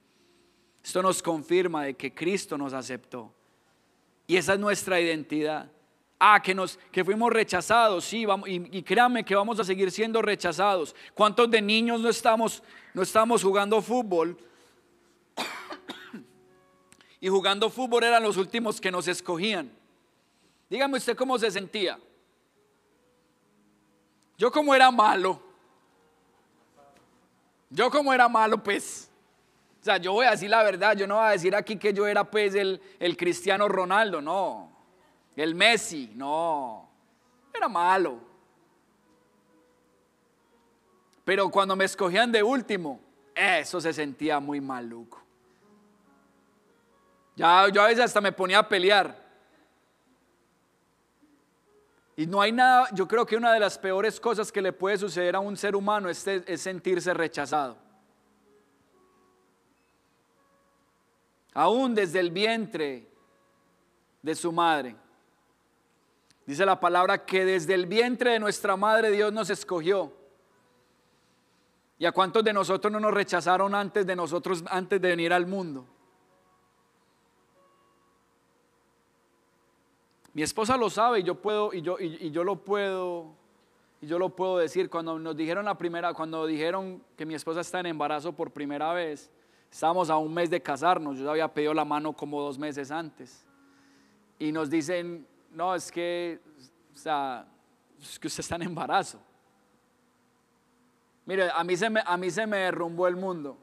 Esto 0.85 1.01
nos 1.03 1.23
confirma 1.23 1.85
de 1.85 1.95
que 1.95 2.13
Cristo 2.13 2.59
nos 2.59 2.73
aceptó. 2.73 3.33
Y 4.27 4.37
esa 4.37 4.55
es 4.55 4.61
nuestra 4.61 5.01
identidad. 5.01 5.71
Ah, 6.25 6.41
que, 6.41 6.55
nos, 6.55 6.79
que 6.93 7.05
fuimos 7.05 7.33
rechazados, 7.33 8.05
sí, 8.05 8.25
vamos, 8.25 8.49
y, 8.49 8.63
y, 8.71 8.85
créanme 8.85 9.25
que 9.25 9.35
vamos 9.35 9.59
a 9.59 9.65
seguir 9.65 9.91
siendo 9.91 10.23
rechazados. 10.23 10.95
¿Cuántos 11.15 11.51
de 11.51 11.61
niños 11.61 12.01
no 12.01 12.09
estamos, 12.09 12.63
no 12.95 13.03
estamos 13.03 13.43
jugando 13.43 13.83
fútbol 13.83 14.39
y 17.21 17.27
jugando 17.27 17.69
fútbol 17.69 18.05
eran 18.05 18.23
los 18.23 18.37
últimos 18.37 18.81
que 18.81 18.93
nos 18.93 19.09
escogían. 19.09 19.69
Dígame 20.71 20.99
usted 20.99 21.17
cómo 21.17 21.37
se 21.41 21.51
sentía. 21.51 21.99
Yo 24.39 24.53
como 24.53 24.77
era 24.77 24.93
malo. 24.93 25.43
Yo 27.69 27.91
como 27.91 28.15
era 28.15 28.29
malo, 28.29 28.63
pues. 28.63 29.11
O 29.81 29.85
sea, 29.85 29.97
yo 29.97 30.13
voy 30.13 30.27
a 30.27 30.31
decir 30.31 30.51
la 30.51 30.63
verdad, 30.63 30.97
yo 30.97 31.09
no 31.09 31.17
voy 31.17 31.27
a 31.27 31.31
decir 31.31 31.57
aquí 31.57 31.75
que 31.79 31.93
yo 31.93 32.07
era 32.07 32.23
pues 32.23 32.55
el, 32.55 32.81
el 33.01 33.17
Cristiano 33.17 33.67
Ronaldo, 33.67 34.23
no. 34.23 34.72
El 35.37 35.55
Messi, 35.55 36.13
no. 36.15 36.89
Era 37.53 37.69
malo. 37.69 38.19
Pero 41.25 41.51
cuando 41.51 41.77
me 41.77 41.85
escogían 41.85 42.33
de 42.33 42.43
último, 42.43 43.01
eso 43.35 43.81
se 43.81 43.93
sentía 43.93 44.41
muy 44.41 44.61
maluco. 44.61 45.23
Ya 47.37 47.69
yo 47.69 47.83
a 47.83 47.87
veces 47.87 48.05
hasta 48.05 48.21
me 48.21 48.33
ponía 48.33 48.59
a 48.59 48.69
pelear. 48.69 49.23
Y 52.15 52.27
no 52.27 52.43
hay 52.43 52.53
nada, 52.53 52.89
yo 52.93 53.09
creo 53.09 53.25
que 53.25 53.37
una 53.37 53.53
de 53.55 53.61
las 53.61 53.79
peores 53.79 54.21
cosas 54.21 54.53
que 54.53 54.61
le 54.61 54.73
puede 54.73 54.99
suceder 54.99 55.35
a 55.35 55.41
un 55.41 55.57
ser 55.57 55.75
humano 55.75 56.11
es, 56.11 56.27
es 56.27 56.61
sentirse 56.61 57.15
rechazado. 57.15 57.79
Aún 61.55 61.95
desde 61.95 62.21
el 62.21 62.31
vientre 62.31 63.09
de 64.21 64.35
su 64.35 64.53
madre. 64.53 64.97
Dice 66.53 66.67
la 66.67 66.79
palabra 66.79 67.25
que 67.25 67.47
desde 67.47 67.73
el 67.73 67.87
vientre 67.87 68.33
de 68.33 68.39
nuestra 68.39 68.77
madre 68.77 69.11
Dios 69.11 69.33
nos 69.33 69.49
escogió. 69.49 70.13
¿Y 71.99 72.05
a 72.05 72.13
cuántos 72.13 72.45
de 72.45 72.53
nosotros 72.53 72.93
no 72.93 73.01
nos 73.01 73.15
rechazaron 73.15 73.75
antes 73.75 74.07
de 74.07 74.15
nosotros, 74.15 74.63
antes 74.69 75.01
de 75.01 75.09
venir 75.09 75.33
al 75.33 75.47
mundo? 75.47 75.87
Mi 80.35 80.43
esposa 80.43 80.77
lo 80.77 80.91
sabe 80.91 81.21
y 81.21 81.23
yo 81.23 81.37
puedo, 81.37 81.73
y 81.73 81.81
yo, 81.81 81.97
y, 81.99 82.31
yo 82.31 82.45
lo 82.45 82.57
puedo, 82.57 83.33
y 84.03 84.07
yo 84.07 84.19
lo 84.19 84.37
puedo 84.37 84.59
decir. 84.59 84.91
Cuando 84.91 85.19
nos 85.19 85.35
dijeron 85.35 85.65
la 85.65 85.79
primera, 85.79 86.13
cuando 86.13 86.47
dijeron 86.47 87.03
que 87.17 87.25
mi 87.25 87.33
esposa 87.35 87.63
está 87.63 87.81
en 87.81 87.87
embarazo 87.87 88.35
por 88.35 88.51
primera 88.51 88.93
vez, 88.93 89.31
estábamos 89.71 90.11
a 90.11 90.19
un 90.19 90.35
mes 90.35 90.51
de 90.51 90.61
casarnos, 90.61 91.17
yo 91.17 91.31
había 91.31 91.49
pedido 91.49 91.73
la 91.73 91.87
mano 91.87 92.13
como 92.13 92.43
dos 92.43 92.59
meses 92.59 92.91
antes. 92.91 93.43
Y 94.39 94.53
nos 94.53 94.69
dicen, 94.69 95.27
no, 95.53 95.75
es 95.75 95.93
que, 95.93 96.41
o 96.95 96.97
sea, 96.97 97.47
es 98.01 98.19
que 98.19 98.27
usted 98.27 98.41
está 98.41 98.57
en 98.57 98.63
embarazo. 98.63 99.21
Mire, 101.25 101.51
a 101.51 101.63
mí 101.63 101.77
se 101.77 101.89
me, 101.89 102.03
a 102.05 102.17
mí 102.17 102.31
se 102.31 102.47
me 102.47 102.57
derrumbó 102.59 103.07
el 103.07 103.17
mundo. 103.17 103.57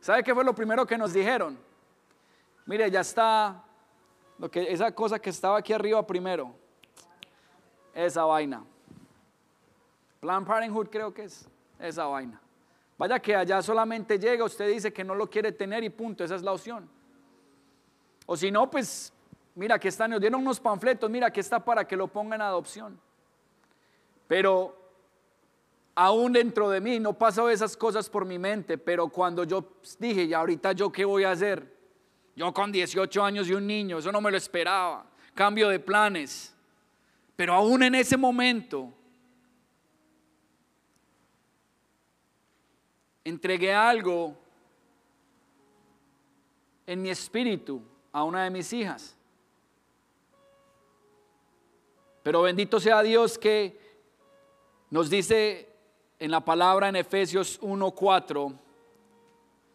¿Sabe 0.00 0.22
qué 0.22 0.34
fue 0.34 0.44
lo 0.44 0.54
primero 0.54 0.86
que 0.86 0.98
nos 0.98 1.12
dijeron? 1.12 1.58
Mire, 2.66 2.90
ya 2.90 3.00
está 3.00 3.64
lo 4.38 4.50
que, 4.50 4.70
esa 4.70 4.92
cosa 4.92 5.18
que 5.18 5.30
estaba 5.30 5.58
aquí 5.58 5.72
arriba 5.72 6.06
primero. 6.06 6.54
Esa 7.94 8.24
vaina. 8.24 8.64
Plan 10.20 10.44
Parenthood 10.44 10.88
creo 10.88 11.14
que 11.14 11.24
es 11.24 11.48
esa 11.78 12.04
vaina. 12.06 12.40
Vaya 12.98 13.18
que 13.18 13.34
allá 13.34 13.62
solamente 13.62 14.18
llega, 14.18 14.44
usted 14.44 14.68
dice 14.68 14.92
que 14.92 15.04
no 15.04 15.14
lo 15.14 15.30
quiere 15.30 15.52
tener 15.52 15.82
y 15.84 15.90
punto, 15.90 16.22
esa 16.22 16.34
es 16.34 16.42
la 16.42 16.52
opción. 16.52 16.88
O 18.26 18.36
si 18.36 18.50
no, 18.50 18.70
pues 18.70 19.12
mira 19.54 19.78
que 19.78 19.88
están, 19.88 20.10
nos 20.10 20.20
dieron 20.20 20.40
unos 20.40 20.60
panfletos, 20.60 21.10
mira 21.10 21.30
que 21.30 21.40
está 21.40 21.64
para 21.64 21.86
que 21.86 21.96
lo 21.96 22.08
pongan 22.08 22.40
en 22.40 22.46
adopción. 22.46 23.00
Pero 24.26 24.76
aún 25.94 26.32
dentro 26.32 26.70
de 26.70 26.80
mí 26.80 26.98
no 26.98 27.12
pasó 27.12 27.48
esas 27.50 27.76
cosas 27.76 28.08
por 28.08 28.24
mi 28.24 28.38
mente, 28.38 28.78
pero 28.78 29.08
cuando 29.08 29.44
yo 29.44 29.72
dije, 29.98 30.24
y 30.24 30.34
ahorita 30.34 30.72
yo 30.72 30.90
qué 30.90 31.04
voy 31.04 31.24
a 31.24 31.30
hacer, 31.30 31.72
yo 32.36 32.52
con 32.52 32.72
18 32.72 33.22
años 33.22 33.48
y 33.48 33.54
un 33.54 33.66
niño, 33.66 33.98
eso 33.98 34.10
no 34.10 34.20
me 34.20 34.30
lo 34.30 34.36
esperaba. 34.36 35.06
Cambio 35.34 35.68
de 35.68 35.78
planes. 35.78 36.54
Pero 37.36 37.54
aún 37.54 37.82
en 37.82 37.94
ese 37.94 38.16
momento, 38.16 38.92
entregué 43.24 43.72
algo 43.72 44.36
en 46.86 47.02
mi 47.02 47.10
espíritu 47.10 47.82
a 48.12 48.24
una 48.24 48.44
de 48.44 48.50
mis 48.50 48.72
hijas. 48.72 49.16
Pero 52.24 52.42
bendito 52.42 52.80
sea 52.80 53.00
Dios 53.02 53.38
que 53.38 53.78
Nos 54.90 55.10
dice 55.10 55.68
en 56.18 56.30
la 56.30 56.40
palabra 56.40 56.88
en 56.88 56.96
Efesios 56.96 57.60
1:4 57.60 58.58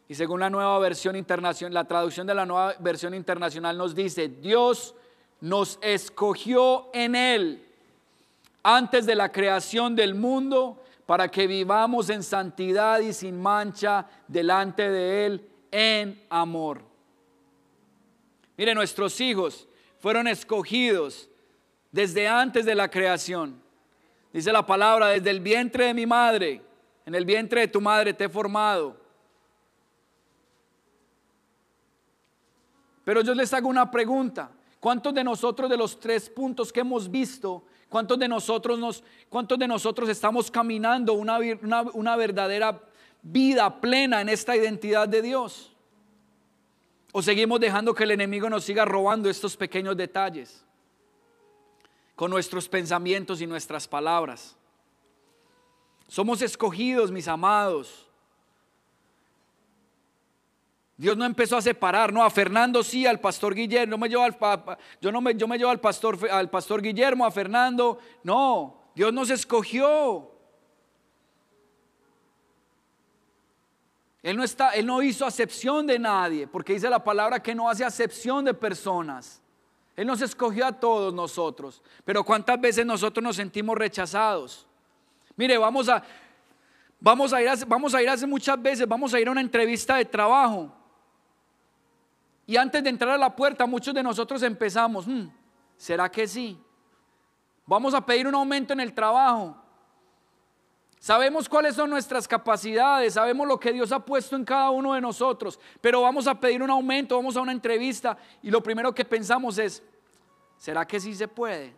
y 0.09 0.15
según 0.15 0.39
la 0.39 0.49
nueva 0.49 0.79
versión 0.79 1.15
internacional, 1.15 1.71
la 1.71 1.83
traducción 1.83 2.25
de 2.25 2.33
la 2.33 2.43
nueva 2.43 2.75
versión 2.79 3.13
internacional 3.13 3.77
nos 3.77 3.93
dice, 3.93 4.27
Dios 4.27 4.95
nos 5.39 5.77
escogió 5.83 6.89
en 6.93 7.15
él 7.15 7.63
antes 8.63 9.05
de 9.05 9.13
la 9.13 9.31
creación 9.31 9.95
del 9.95 10.15
mundo 10.15 10.81
para 11.05 11.27
que 11.29 11.45
vivamos 11.45 12.09
en 12.09 12.23
santidad 12.23 12.99
y 13.01 13.13
sin 13.13 13.39
mancha 13.39 14.07
delante 14.27 14.89
de 14.89 15.25
él 15.27 15.49
en 15.71 16.25
amor. 16.27 16.81
Mire, 18.57 18.73
nuestros 18.73 19.21
hijos 19.21 19.67
fueron 19.99 20.27
escogidos 20.27 21.29
desde 21.91 22.27
antes 22.27 22.65
de 22.65 22.75
la 22.75 22.89
creación. 22.89 23.61
Dice 24.31 24.51
la 24.51 24.65
palabra, 24.65 25.07
desde 25.07 25.29
el 25.29 25.39
vientre 25.39 25.85
de 25.85 25.93
mi 25.93 26.05
madre, 26.05 26.61
en 27.05 27.15
el 27.15 27.25
vientre 27.25 27.61
de 27.61 27.67
tu 27.67 27.81
madre 27.81 28.13
te 28.13 28.25
he 28.25 28.29
formado. 28.29 28.95
Pero 33.03 33.21
yo 33.21 33.33
les 33.33 33.51
hago 33.53 33.67
una 33.67 33.89
pregunta. 33.89 34.51
¿Cuántos 34.79 35.13
de 35.13 35.23
nosotros 35.23 35.69
de 35.69 35.75
los 35.75 35.99
tres 35.99 36.29
puntos 36.29 36.71
que 36.71 36.81
hemos 36.81 37.09
visto, 37.09 37.65
cuántos 37.89 38.17
de 38.17 38.27
nosotros, 38.27 38.79
nos, 38.79 39.03
cuántos 39.27 39.57
de 39.59 39.67
nosotros 39.67 40.07
estamos 40.07 40.49
caminando 40.49 41.13
una, 41.13 41.39
una, 41.39 41.81
una 41.81 42.15
verdadera 42.15 42.79
vida 43.21 43.81
plena 43.81 44.21
en 44.21 44.29
esta 44.29 44.55
identidad 44.55 45.07
de 45.07 45.21
Dios? 45.21 45.75
¿O 47.11 47.21
seguimos 47.21 47.59
dejando 47.59 47.93
que 47.95 48.03
el 48.03 48.11
enemigo 48.11 48.49
nos 48.49 48.63
siga 48.63 48.85
robando 48.85 49.29
estos 49.29 49.57
pequeños 49.57 49.97
detalles 49.97 50.63
con 52.19 52.29
nuestros 52.29 52.67
pensamientos 52.67 53.39
y 53.39 53.47
nuestras 53.47 53.87
palabras? 53.87 54.53
Somos 56.09 56.41
escogidos, 56.41 57.11
mis 57.11 57.29
amados. 57.29 58.09
Dios 60.97 61.15
no 61.15 61.23
empezó 61.23 61.55
a 61.55 61.61
separar, 61.61 62.11
no, 62.11 62.21
a 62.21 62.29
Fernando 62.29 62.83
sí, 62.83 63.07
al 63.07 63.21
pastor 63.21 63.55
Guillermo, 63.55 63.97
me 63.97 64.13
al, 64.13 64.37
yo 64.99 65.13
no 65.13 65.21
me, 65.21 65.33
yo 65.33 65.47
me 65.47 65.57
llevo 65.57 65.71
al 65.71 65.79
pastor, 65.79 66.29
al 66.29 66.49
pastor 66.49 66.81
Guillermo, 66.81 67.25
a 67.25 67.31
Fernando, 67.31 67.99
no, 68.21 68.91
Dios 68.93 69.13
nos 69.13 69.29
escogió. 69.29 70.29
Él 74.21 74.35
no, 74.35 74.43
está, 74.43 74.71
él 74.71 74.85
no 74.85 75.01
hizo 75.01 75.25
acepción 75.25 75.87
de 75.87 75.97
nadie, 75.97 76.47
porque 76.47 76.73
dice 76.73 76.89
la 76.89 77.01
palabra 77.01 77.41
que 77.41 77.55
no 77.55 77.69
hace 77.69 77.85
acepción 77.85 78.43
de 78.43 78.53
personas. 78.53 79.41
Él 79.99 80.07
nos 80.07 80.21
escogió 80.21 80.65
a 80.65 80.71
todos 80.71 81.13
nosotros, 81.13 81.81
pero 82.05 82.23
cuántas 82.23 82.59
veces 82.61 82.85
nosotros 82.85 83.21
nos 83.21 83.35
sentimos 83.35 83.77
rechazados. 83.77 84.65
Mire, 85.35 85.57
vamos 85.57 85.89
a, 85.89 86.01
vamos 87.01 87.33
a 87.33 87.41
ir, 87.41 87.49
a, 87.49 87.55
vamos 87.67 87.93
a 87.93 88.01
ir 88.01 88.09
hace 88.09 88.25
muchas 88.25 88.61
veces, 88.61 88.87
vamos 88.87 89.13
a 89.13 89.19
ir 89.19 89.27
a 89.27 89.31
una 89.31 89.41
entrevista 89.41 89.97
de 89.97 90.05
trabajo 90.05 90.73
y 92.47 92.55
antes 92.55 92.81
de 92.81 92.89
entrar 92.89 93.11
a 93.11 93.17
la 93.17 93.35
puerta, 93.35 93.65
muchos 93.65 93.93
de 93.93 94.01
nosotros 94.01 94.41
empezamos, 94.41 95.05
hmm, 95.05 95.27
¿será 95.75 96.09
que 96.09 96.25
sí? 96.25 96.57
Vamos 97.65 97.93
a 97.93 98.05
pedir 98.05 98.25
un 98.25 98.35
aumento 98.35 98.71
en 98.71 98.79
el 98.79 98.93
trabajo. 98.93 99.61
Sabemos 100.99 101.47
cuáles 101.47 101.75
son 101.75 101.89
nuestras 101.89 102.27
capacidades, 102.27 103.13
sabemos 103.13 103.47
lo 103.47 103.57
que 103.57 103.71
Dios 103.71 103.93
ha 103.93 104.03
puesto 104.03 104.35
en 104.35 104.43
cada 104.43 104.69
uno 104.69 104.93
de 104.93 105.01
nosotros, 105.01 105.57
pero 105.79 106.01
vamos 106.01 106.27
a 106.27 106.37
pedir 106.37 106.61
un 106.61 106.69
aumento, 106.69 107.15
vamos 107.15 107.37
a 107.37 107.41
una 107.41 107.53
entrevista 107.53 108.17
y 108.41 108.51
lo 108.51 108.61
primero 108.61 108.93
que 108.93 109.05
pensamos 109.05 109.57
es, 109.57 109.81
¿será 110.57 110.85
que 110.85 110.99
sí 110.99 111.15
se 111.15 111.29
puede? 111.29 111.73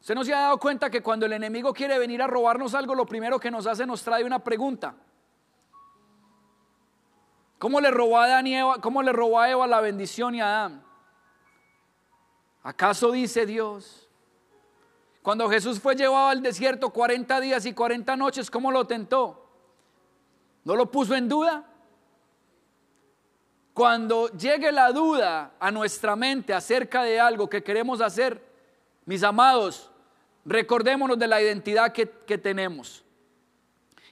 ¿Usted 0.00 0.14
no 0.14 0.24
se 0.24 0.32
ha 0.32 0.40
dado 0.40 0.58
cuenta 0.58 0.88
que 0.88 1.02
cuando 1.02 1.26
el 1.26 1.34
enemigo 1.34 1.74
quiere 1.74 1.98
venir 1.98 2.22
a 2.22 2.26
robarnos 2.26 2.74
algo, 2.74 2.94
lo 2.94 3.04
primero 3.04 3.38
que 3.38 3.50
nos 3.50 3.66
hace 3.66 3.84
nos 3.84 4.02
trae 4.02 4.24
una 4.24 4.38
pregunta? 4.38 4.94
¿Cómo 7.58 7.78
le 7.78 7.90
robó 7.90 8.18
a 8.18 8.24
Adán 8.24 8.46
y 8.46 8.56
Eva, 8.56 8.80
cómo 8.80 9.02
le 9.02 9.12
robó 9.12 9.38
a 9.38 9.50
Eva 9.50 9.66
la 9.66 9.82
bendición 9.82 10.34
y 10.34 10.40
a 10.40 10.46
Adán? 10.46 10.82
¿Acaso 12.62 13.12
dice 13.12 13.44
Dios? 13.44 14.01
Cuando 15.22 15.48
Jesús 15.48 15.78
fue 15.78 15.94
llevado 15.94 16.28
al 16.28 16.42
desierto 16.42 16.90
40 16.90 17.40
días 17.40 17.64
y 17.64 17.72
40 17.72 18.16
noches, 18.16 18.50
¿cómo 18.50 18.72
lo 18.72 18.86
tentó? 18.86 19.48
¿No 20.64 20.74
lo 20.74 20.90
puso 20.90 21.14
en 21.14 21.28
duda? 21.28 21.64
Cuando 23.72 24.28
llegue 24.32 24.72
la 24.72 24.90
duda 24.90 25.54
a 25.60 25.70
nuestra 25.70 26.16
mente 26.16 26.52
acerca 26.52 27.04
de 27.04 27.20
algo 27.20 27.48
que 27.48 27.62
queremos 27.62 28.00
hacer, 28.00 28.44
mis 29.06 29.22
amados, 29.22 29.90
recordémonos 30.44 31.18
de 31.18 31.28
la 31.28 31.40
identidad 31.40 31.92
que, 31.92 32.08
que 32.08 32.36
tenemos. 32.36 33.04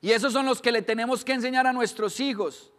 Y 0.00 0.12
esos 0.12 0.32
son 0.32 0.46
los 0.46 0.62
que 0.62 0.72
le 0.72 0.80
tenemos 0.80 1.24
que 1.24 1.32
enseñar 1.32 1.66
a 1.66 1.72
nuestros 1.72 2.20
hijos 2.20 2.72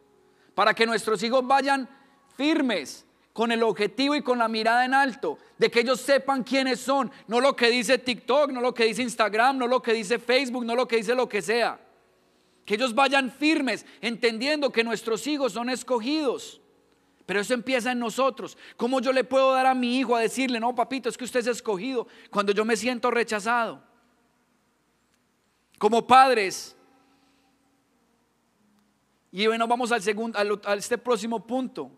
para 0.55 0.73
que 0.73 0.85
nuestros 0.85 1.21
hijos 1.21 1.45
vayan 1.45 1.87
firmes 2.35 3.05
con 3.33 3.51
el 3.51 3.63
objetivo 3.63 4.15
y 4.15 4.21
con 4.21 4.37
la 4.39 4.47
mirada 4.47 4.85
en 4.85 4.93
alto, 4.93 5.37
de 5.57 5.71
que 5.71 5.81
ellos 5.81 6.01
sepan 6.01 6.43
quiénes 6.43 6.79
son, 6.79 7.11
no 7.27 7.39
lo 7.39 7.55
que 7.55 7.69
dice 7.69 7.97
TikTok, 7.97 8.51
no 8.51 8.61
lo 8.61 8.73
que 8.73 8.85
dice 8.85 9.01
Instagram, 9.01 9.57
no 9.57 9.67
lo 9.67 9.81
que 9.81 9.93
dice 9.93 10.19
Facebook, 10.19 10.65
no 10.65 10.75
lo 10.75 10.87
que 10.87 10.97
dice 10.97 11.15
lo 11.15 11.29
que 11.29 11.41
sea. 11.41 11.79
Que 12.65 12.75
ellos 12.75 12.93
vayan 12.93 13.31
firmes, 13.31 13.85
entendiendo 14.01 14.71
que 14.71 14.83
nuestros 14.83 15.25
hijos 15.27 15.53
son 15.53 15.69
escogidos. 15.69 16.61
Pero 17.25 17.39
eso 17.39 17.53
empieza 17.53 17.91
en 17.91 17.99
nosotros. 17.99 18.57
¿Cómo 18.75 18.99
yo 18.99 19.13
le 19.13 19.23
puedo 19.23 19.53
dar 19.53 19.65
a 19.65 19.73
mi 19.73 19.97
hijo 19.97 20.15
a 20.15 20.19
decirle, 20.19 20.59
no, 20.59 20.75
papito, 20.75 21.07
es 21.07 21.17
que 21.17 21.23
usted 21.23 21.39
es 21.39 21.47
escogido 21.47 22.07
cuando 22.29 22.51
yo 22.51 22.65
me 22.65 22.75
siento 22.75 23.09
rechazado? 23.09 23.81
Como 25.77 26.05
padres, 26.05 26.75
y 29.31 29.47
bueno, 29.47 29.65
vamos 29.67 29.91
al 29.91 30.01
segundo, 30.01 30.37
a 30.37 30.73
este 30.75 30.97
próximo 30.97 31.39
punto. 31.45 31.89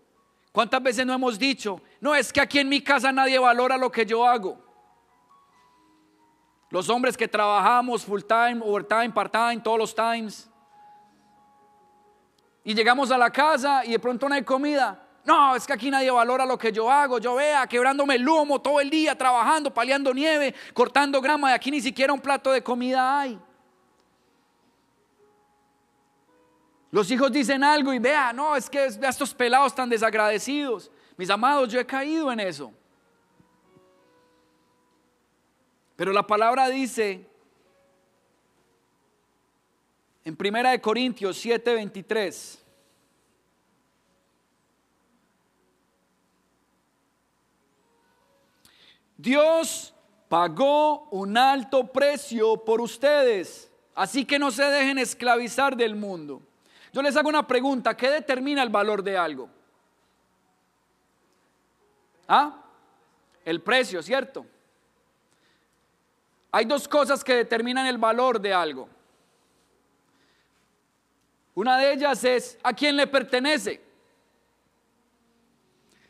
¿Cuántas 0.54 0.84
veces 0.84 1.04
no 1.04 1.14
hemos 1.14 1.40
dicho, 1.40 1.82
no 2.00 2.14
es 2.14 2.32
que 2.32 2.40
aquí 2.40 2.60
en 2.60 2.70
mi 2.70 2.80
casa 2.80 3.12
nadie 3.12 3.40
valora 3.40 3.76
lo 3.76 3.92
que 3.92 4.06
yo 4.06 4.24
hago? 4.24 4.64
Los 6.70 6.88
hombres 6.90 7.18
que 7.18 7.28
trabajamos 7.28 8.06
full 8.06 8.22
time, 8.22 8.62
overtime, 8.64 9.10
part 9.10 9.32
time, 9.32 9.58
todos 9.62 9.80
los 9.80 9.96
times. 9.96 10.48
Y 12.64 12.76
llegamos 12.76 13.10
a 13.10 13.18
la 13.18 13.32
casa 13.32 13.84
y 13.84 13.94
de 13.94 14.00
pronto 14.00 14.30
no 14.30 14.36
hay 14.36 14.44
comida. 14.44 15.04
No, 15.26 15.56
es 15.56 15.66
que 15.66 15.74
aquí 15.74 15.90
nadie 15.90 16.12
valora 16.12 16.46
lo 16.46 16.58
que 16.58 16.72
yo 16.72 16.90
hago. 16.90 17.18
Yo 17.18 17.34
vea 17.34 17.66
quebrándome 17.66 18.16
el 18.16 18.22
lomo 18.22 18.62
todo 18.62 18.80
el 18.80 18.92
día, 18.92 19.18
trabajando, 19.18 19.74
paliando 19.74 20.14
nieve, 20.14 20.54
cortando 20.76 21.20
grama. 21.20 21.50
Y 21.50 21.54
aquí 21.56 21.72
ni 21.72 21.82
siquiera 21.82 22.14
un 22.14 22.22
plato 22.22 22.52
de 22.52 22.62
comida 22.62 23.22
hay. 23.22 23.40
Los 26.94 27.10
hijos 27.10 27.32
dicen 27.32 27.64
algo 27.64 27.92
y 27.92 27.98
vea, 27.98 28.32
no, 28.34 28.56
es 28.56 28.70
que 28.70 28.86
estos 28.86 29.34
pelados 29.34 29.74
tan 29.74 29.90
desagradecidos. 29.90 30.92
Mis 31.18 31.28
amados, 31.28 31.70
yo 31.70 31.80
he 31.80 31.86
caído 31.88 32.32
en 32.32 32.40
eso. 32.40 32.72
Pero 35.96 36.14
la 36.14 36.22
palabra 36.22 36.70
dice 36.70 37.28
en 40.24 40.36
Primera 40.36 40.70
de 40.70 40.80
Corintios 40.80 41.44
7:23 41.44 42.60
Dios 49.18 49.96
pagó 50.30 51.10
un 51.10 51.40
alto 51.40 51.92
precio 51.92 52.64
por 52.64 52.80
ustedes, 52.82 53.72
así 53.96 54.26
que 54.26 54.38
no 54.38 54.52
se 54.52 54.66
dejen 54.66 55.00
esclavizar 55.00 55.76
del 55.76 55.96
mundo. 55.96 56.53
Yo 56.94 57.02
les 57.02 57.18
hago 57.18 57.28
una 57.28 57.46
pregunta, 57.46 57.98
¿qué 57.98 58.08
determina 58.08 58.62
el 58.62 58.70
valor 58.70 59.04
de 59.04 59.18
algo? 59.18 59.50
¿Ah? 62.28 62.62
El 63.44 63.62
precio, 63.62 64.02
¿cierto? 64.04 64.46
Hay 66.52 66.66
dos 66.66 66.88
cosas 66.88 67.24
que 67.24 67.34
determinan 67.34 67.88
el 67.88 67.98
valor 67.98 68.40
de 68.40 68.54
algo. 68.54 68.88
Una 71.56 71.80
de 71.80 71.94
ellas 71.94 72.24
es 72.24 72.60
a 72.62 72.74
quién 72.74 72.96
le 72.96 73.08
pertenece. 73.08 73.82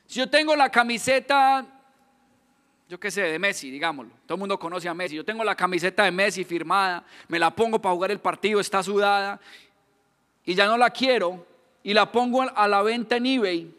Si 0.05 0.19
yo 0.19 0.29
tengo 0.29 0.53
la 0.53 0.69
camiseta, 0.69 1.65
yo 2.89 2.99
qué 2.99 3.09
sé, 3.09 3.21
de 3.21 3.39
Messi, 3.39 3.71
digámoslo, 3.71 4.13
todo 4.25 4.35
el 4.35 4.39
mundo 4.39 4.59
conoce 4.59 4.89
a 4.89 4.93
Messi, 4.93 5.15
yo 5.15 5.23
tengo 5.23 5.45
la 5.45 5.55
camiseta 5.55 6.03
de 6.03 6.11
Messi 6.11 6.43
firmada, 6.43 7.05
me 7.29 7.39
la 7.39 7.55
pongo 7.55 7.81
para 7.81 7.95
jugar 7.95 8.11
el 8.11 8.19
partido, 8.19 8.59
está 8.59 8.83
sudada, 8.83 9.39
y 10.45 10.55
ya 10.55 10.65
no 10.65 10.77
la 10.77 10.89
quiero 10.89 11.45
y 11.83 11.93
la 11.93 12.11
pongo 12.11 12.41
a 12.41 12.67
la 12.67 12.81
venta 12.81 13.17
en 13.17 13.25
eBay, 13.25 13.73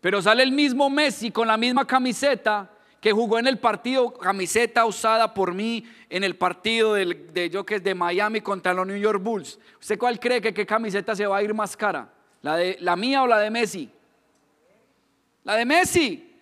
pero 0.00 0.20
sale 0.20 0.42
el 0.42 0.52
mismo 0.52 0.90
Messi 0.90 1.30
con 1.30 1.48
la 1.48 1.56
misma 1.56 1.86
camiseta 1.86 2.70
que 3.00 3.12
jugó 3.12 3.38
en 3.38 3.46
el 3.46 3.58
partido, 3.58 4.14
camiseta 4.14 4.86
usada 4.86 5.34
por 5.34 5.52
mí 5.52 5.84
en 6.08 6.24
el 6.24 6.36
partido 6.36 6.94
de, 6.94 7.50
yo 7.50 7.66
que 7.66 7.74
es 7.74 7.84
de 7.84 7.94
Miami 7.94 8.40
contra 8.40 8.72
los 8.72 8.86
New 8.86 8.96
York 8.96 9.22
Bulls. 9.22 9.58
¿Usted 9.78 9.98
cuál 9.98 10.18
cree 10.18 10.40
que 10.40 10.54
qué 10.54 10.64
camiseta 10.64 11.14
se 11.14 11.26
va 11.26 11.36
a 11.36 11.42
ir 11.42 11.52
más 11.52 11.76
cara? 11.76 12.08
¿La, 12.40 12.56
de, 12.56 12.78
la 12.80 12.96
mía 12.96 13.22
o 13.22 13.26
la 13.26 13.38
de 13.40 13.50
Messi? 13.50 13.90
La 15.42 15.56
de 15.56 15.66
Messi. 15.66 16.34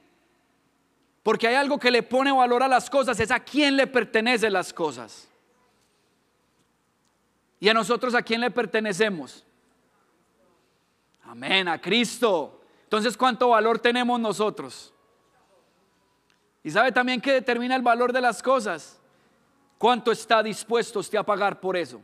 Porque 1.24 1.49
hay 1.49 1.57
algo 1.57 1.81
que 1.81 1.90
le 1.90 2.05
pone 2.05 2.31
valor 2.31 2.62
a 2.62 2.69
las 2.69 2.89
cosas, 2.89 3.19
es 3.19 3.32
a 3.32 3.40
quién 3.40 3.77
le 3.77 3.89
pertenecen 3.89 4.53
las 4.53 4.73
cosas. 4.73 5.28
¿Y 7.62 7.68
a 7.68 7.74
nosotros 7.74 8.12
a 8.16 8.22
quién 8.22 8.40
le 8.40 8.51
pertenecemos? 8.51 9.47
Amén, 11.22 11.68
a 11.68 11.80
Cristo. 11.80 12.60
Entonces, 12.82 13.16
¿cuánto 13.16 13.51
valor 13.51 13.78
tenemos 13.78 14.18
nosotros? 14.18 14.93
Y 16.64 16.72
sabe 16.72 16.90
también 16.90 17.20
que 17.20 17.34
determina 17.34 17.76
el 17.76 17.82
valor 17.82 18.12
de 18.12 18.20
las 18.20 18.43
cosas. 18.43 19.01
¿Cuánto 19.78 20.10
está 20.10 20.43
dispuesto 20.43 20.98
usted 20.98 21.18
a 21.18 21.22
pagar 21.22 21.60
por 21.60 21.76
eso? 21.76 22.02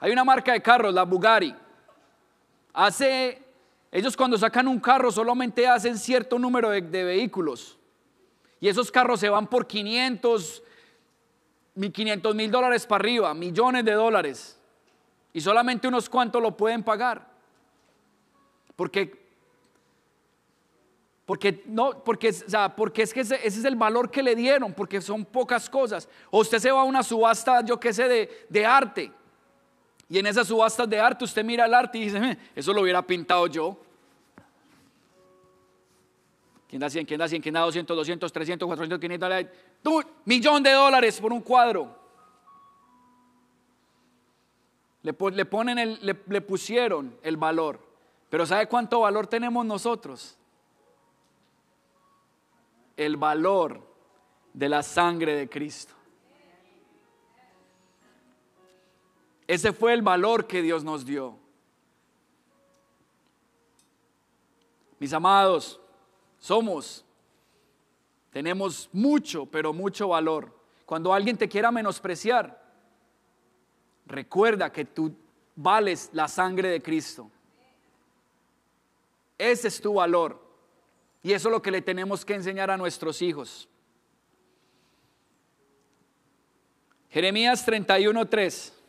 Hay 0.00 0.12
una 0.12 0.22
marca 0.22 0.52
de 0.52 0.60
carros, 0.60 0.92
la 0.92 1.04
Bugatti. 1.04 1.54
Hace, 2.74 3.42
ellos 3.90 4.14
cuando 4.14 4.36
sacan 4.36 4.68
un 4.68 4.80
carro 4.80 5.10
solamente 5.10 5.66
hacen 5.66 5.96
cierto 5.96 6.38
número 6.38 6.68
de, 6.68 6.82
de 6.82 7.04
vehículos. 7.04 7.78
Y 8.60 8.68
esos 8.68 8.92
carros 8.92 9.18
se 9.18 9.30
van 9.30 9.46
por 9.46 9.66
500, 9.66 10.62
500 11.74 12.34
mil 12.34 12.50
dólares 12.50 12.86
para 12.86 13.02
arriba, 13.02 13.34
millones 13.34 13.84
de 13.84 13.92
dólares. 13.92 14.58
Y 15.32 15.40
solamente 15.40 15.88
unos 15.88 16.08
cuantos 16.08 16.42
lo 16.42 16.56
pueden 16.56 16.82
pagar. 16.82 17.26
Porque, 18.76 19.22
porque, 21.24 21.62
no, 21.66 22.02
porque, 22.04 22.28
o 22.28 22.50
sea, 22.50 22.74
porque 22.74 23.02
es 23.02 23.14
que 23.14 23.20
ese, 23.20 23.46
es 23.46 23.64
el 23.64 23.76
valor 23.76 24.10
que 24.10 24.22
le 24.22 24.34
dieron, 24.34 24.72
porque 24.72 25.00
son 25.00 25.24
pocas 25.24 25.70
cosas. 25.70 26.08
O 26.30 26.40
usted 26.40 26.58
se 26.58 26.70
va 26.70 26.80
a 26.80 26.84
una 26.84 27.02
subasta, 27.02 27.64
yo 27.64 27.80
qué 27.80 27.92
sé, 27.92 28.08
de, 28.08 28.46
de 28.48 28.66
arte. 28.66 29.10
Y 30.08 30.18
en 30.18 30.26
esas 30.26 30.48
subastas 30.48 30.88
de 30.90 31.00
arte 31.00 31.24
usted 31.24 31.42
mira 31.42 31.64
el 31.64 31.72
arte 31.72 31.96
y 31.96 32.04
dice, 32.04 32.18
"Eh, 32.18 32.38
eso 32.54 32.74
lo 32.74 32.82
hubiera 32.82 33.00
pintado 33.00 33.46
yo. 33.46 33.78
¿Quién 36.72 36.80
da 36.80 36.88
100? 36.88 37.04
¿Quién 37.04 37.18
da 37.18 37.28
100? 37.28 37.42
¿Quién 37.42 37.52
da 37.52 37.60
200, 37.60 37.94
200, 37.94 38.32
300, 38.32 38.66
400, 38.66 38.98
500? 38.98 39.28
dólares? 39.28 39.52
Tú, 39.82 40.02
millón 40.24 40.62
de 40.62 40.72
dólares 40.72 41.20
por 41.20 41.30
un 41.30 41.42
cuadro. 41.42 41.94
Le, 45.02 45.14
le 45.32 45.44
ponen 45.44 45.78
el, 45.78 45.98
le, 46.00 46.18
le 46.26 46.40
pusieron 46.40 47.14
el 47.22 47.36
valor. 47.36 47.78
Pero 48.30 48.46
¿sabe 48.46 48.68
cuánto 48.68 49.00
valor 49.00 49.26
tenemos 49.26 49.66
nosotros? 49.66 50.38
El 52.96 53.18
valor 53.18 53.86
de 54.54 54.70
la 54.70 54.82
sangre 54.82 55.34
de 55.34 55.50
Cristo. 55.50 55.92
Ese 59.46 59.74
fue 59.74 59.92
el 59.92 60.00
valor 60.00 60.46
que 60.46 60.62
Dios 60.62 60.84
nos 60.84 61.04
dio. 61.04 61.36
Mis 64.98 65.12
amados, 65.12 65.78
somos, 66.42 67.04
tenemos 68.32 68.90
mucho, 68.92 69.46
pero 69.46 69.72
mucho 69.72 70.08
valor. 70.08 70.52
Cuando 70.84 71.14
alguien 71.14 71.38
te 71.38 71.48
quiera 71.48 71.70
menospreciar, 71.70 72.60
recuerda 74.06 74.72
que 74.72 74.84
tú 74.84 75.14
vales 75.54 76.10
la 76.12 76.26
sangre 76.26 76.68
de 76.68 76.82
Cristo. 76.82 77.30
Ese 79.38 79.68
es 79.68 79.80
tu 79.80 79.94
valor. 79.94 80.42
Y 81.22 81.32
eso 81.32 81.48
es 81.48 81.52
lo 81.52 81.62
que 81.62 81.70
le 81.70 81.80
tenemos 81.80 82.24
que 82.24 82.34
enseñar 82.34 82.72
a 82.72 82.76
nuestros 82.76 83.22
hijos. 83.22 83.68
Jeremías 87.08 87.64
31:3. 87.64 88.81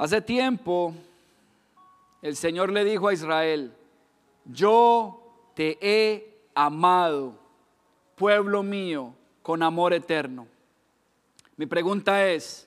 Hace 0.00 0.22
tiempo 0.22 0.94
el 2.22 2.34
Señor 2.34 2.72
le 2.72 2.86
dijo 2.86 3.08
a 3.08 3.12
Israel, 3.12 3.70
yo 4.46 5.52
te 5.54 5.76
he 5.78 6.40
amado, 6.54 7.38
pueblo 8.16 8.62
mío, 8.62 9.14
con 9.42 9.62
amor 9.62 9.92
eterno. 9.92 10.48
Mi 11.58 11.66
pregunta 11.66 12.26
es, 12.26 12.66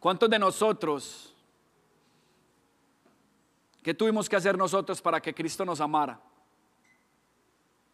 ¿cuántos 0.00 0.30
de 0.30 0.38
nosotros, 0.38 1.34
qué 3.82 3.92
tuvimos 3.92 4.30
que 4.30 4.36
hacer 4.36 4.56
nosotros 4.56 5.02
para 5.02 5.20
que 5.20 5.34
Cristo 5.34 5.62
nos 5.62 5.82
amara? 5.82 6.18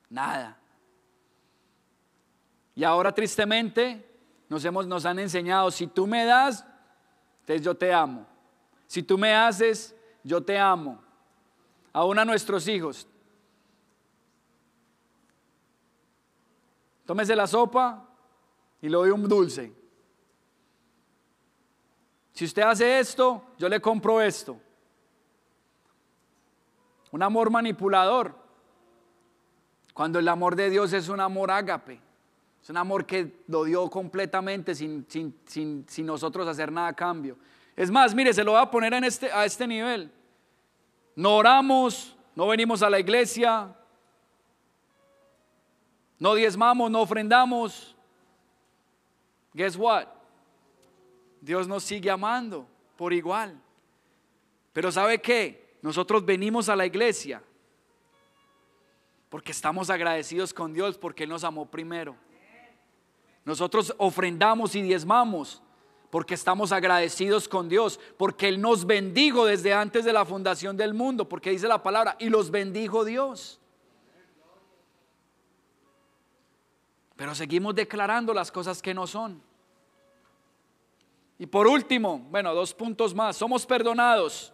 Nada. 0.08 0.56
Y 2.76 2.84
ahora 2.84 3.12
tristemente 3.12 4.08
nos, 4.48 4.64
hemos, 4.64 4.86
nos 4.86 5.04
han 5.04 5.18
enseñado, 5.18 5.72
si 5.72 5.88
tú 5.88 6.06
me 6.06 6.24
das, 6.24 6.64
entonces 7.44 7.62
yo 7.62 7.76
te 7.76 7.92
amo. 7.92 8.26
Si 8.86 9.02
tú 9.02 9.18
me 9.18 9.34
haces, 9.34 9.94
yo 10.22 10.42
te 10.42 10.58
amo. 10.58 10.98
Aún 11.92 12.18
a 12.18 12.24
nuestros 12.24 12.66
hijos. 12.68 13.06
Tómese 17.04 17.36
la 17.36 17.46
sopa 17.46 18.08
y 18.80 18.88
le 18.88 18.96
doy 18.96 19.10
un 19.10 19.28
dulce. 19.28 19.70
Si 22.32 22.46
usted 22.46 22.62
hace 22.62 22.98
esto, 22.98 23.44
yo 23.58 23.68
le 23.68 23.78
compro 23.78 24.22
esto. 24.22 24.58
Un 27.10 27.22
amor 27.22 27.50
manipulador. 27.50 28.34
Cuando 29.92 30.18
el 30.18 30.26
amor 30.28 30.56
de 30.56 30.70
Dios 30.70 30.94
es 30.94 31.10
un 31.10 31.20
amor 31.20 31.50
ágape. 31.50 32.00
Es 32.64 32.70
un 32.70 32.78
amor 32.78 33.04
que 33.04 33.44
lo 33.46 33.64
dio 33.64 33.90
completamente 33.90 34.74
sin, 34.74 35.04
sin, 35.06 35.38
sin, 35.44 35.84
sin 35.86 36.06
nosotros 36.06 36.48
hacer 36.48 36.72
nada 36.72 36.88
a 36.88 36.92
cambio. 36.94 37.36
Es 37.76 37.90
más, 37.90 38.14
mire, 38.14 38.32
se 38.32 38.42
lo 38.42 38.52
voy 38.52 38.62
a 38.62 38.70
poner 38.70 38.94
en 38.94 39.04
este, 39.04 39.30
a 39.30 39.44
este 39.44 39.66
nivel. 39.66 40.10
No 41.14 41.36
oramos, 41.36 42.16
no 42.34 42.48
venimos 42.48 42.82
a 42.82 42.88
la 42.88 42.98
iglesia, 42.98 43.76
no 46.18 46.34
diezmamos, 46.34 46.90
no 46.90 47.02
ofrendamos. 47.02 47.94
Guess 49.52 49.76
what? 49.76 50.06
Dios 51.42 51.68
nos 51.68 51.84
sigue 51.84 52.10
amando 52.10 52.66
por 52.96 53.12
igual. 53.12 53.60
Pero 54.72 54.90
¿sabe 54.90 55.20
qué? 55.20 55.76
Nosotros 55.82 56.24
venimos 56.24 56.70
a 56.70 56.76
la 56.76 56.86
iglesia 56.86 57.42
porque 59.28 59.52
estamos 59.52 59.90
agradecidos 59.90 60.54
con 60.54 60.72
Dios 60.72 60.96
porque 60.96 61.24
Él 61.24 61.28
nos 61.28 61.44
amó 61.44 61.66
primero. 61.66 62.16
Nosotros 63.44 63.94
ofrendamos 63.98 64.74
y 64.74 64.82
diezmamos 64.82 65.62
porque 66.10 66.34
estamos 66.34 66.70
agradecidos 66.70 67.48
con 67.48 67.68
Dios, 67.68 67.98
porque 68.16 68.46
Él 68.46 68.60
nos 68.60 68.86
bendijo 68.86 69.46
desde 69.46 69.74
antes 69.74 70.04
de 70.04 70.12
la 70.12 70.24
fundación 70.24 70.76
del 70.76 70.94
mundo, 70.94 71.28
porque 71.28 71.50
dice 71.50 71.66
la 71.66 71.82
palabra, 71.82 72.16
y 72.20 72.28
los 72.28 72.52
bendijo 72.52 73.04
Dios. 73.04 73.60
Pero 77.16 77.34
seguimos 77.34 77.74
declarando 77.74 78.32
las 78.32 78.52
cosas 78.52 78.80
que 78.80 78.94
no 78.94 79.08
son. 79.08 79.42
Y 81.36 81.46
por 81.46 81.66
último, 81.66 82.20
bueno, 82.30 82.54
dos 82.54 82.72
puntos 82.72 83.12
más, 83.12 83.36
somos 83.36 83.66
perdonados. 83.66 84.53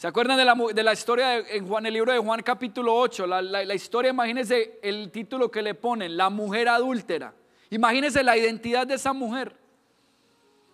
¿Se 0.00 0.06
acuerdan 0.06 0.38
de 0.38 0.46
la, 0.46 0.54
de 0.72 0.82
la 0.82 0.94
historia 0.94 1.28
de- 1.28 1.58
en 1.58 1.68
Juan, 1.68 1.84
el 1.84 1.92
libro 1.92 2.10
de 2.10 2.18
Juan 2.18 2.40
capítulo 2.40 2.94
8? 2.94 3.26
La, 3.26 3.42
la- 3.42 3.66
la 3.66 3.74
historia, 3.74 4.10
imagínense 4.12 4.78
el 4.82 5.10
título 5.10 5.50
que 5.50 5.60
le 5.60 5.74
ponen, 5.74 6.16
la 6.16 6.30
mujer 6.30 6.70
adúltera. 6.70 7.34
Imagínense 7.68 8.22
la 8.22 8.34
identidad 8.34 8.86
de 8.86 8.94
esa 8.94 9.12
mujer. 9.12 9.54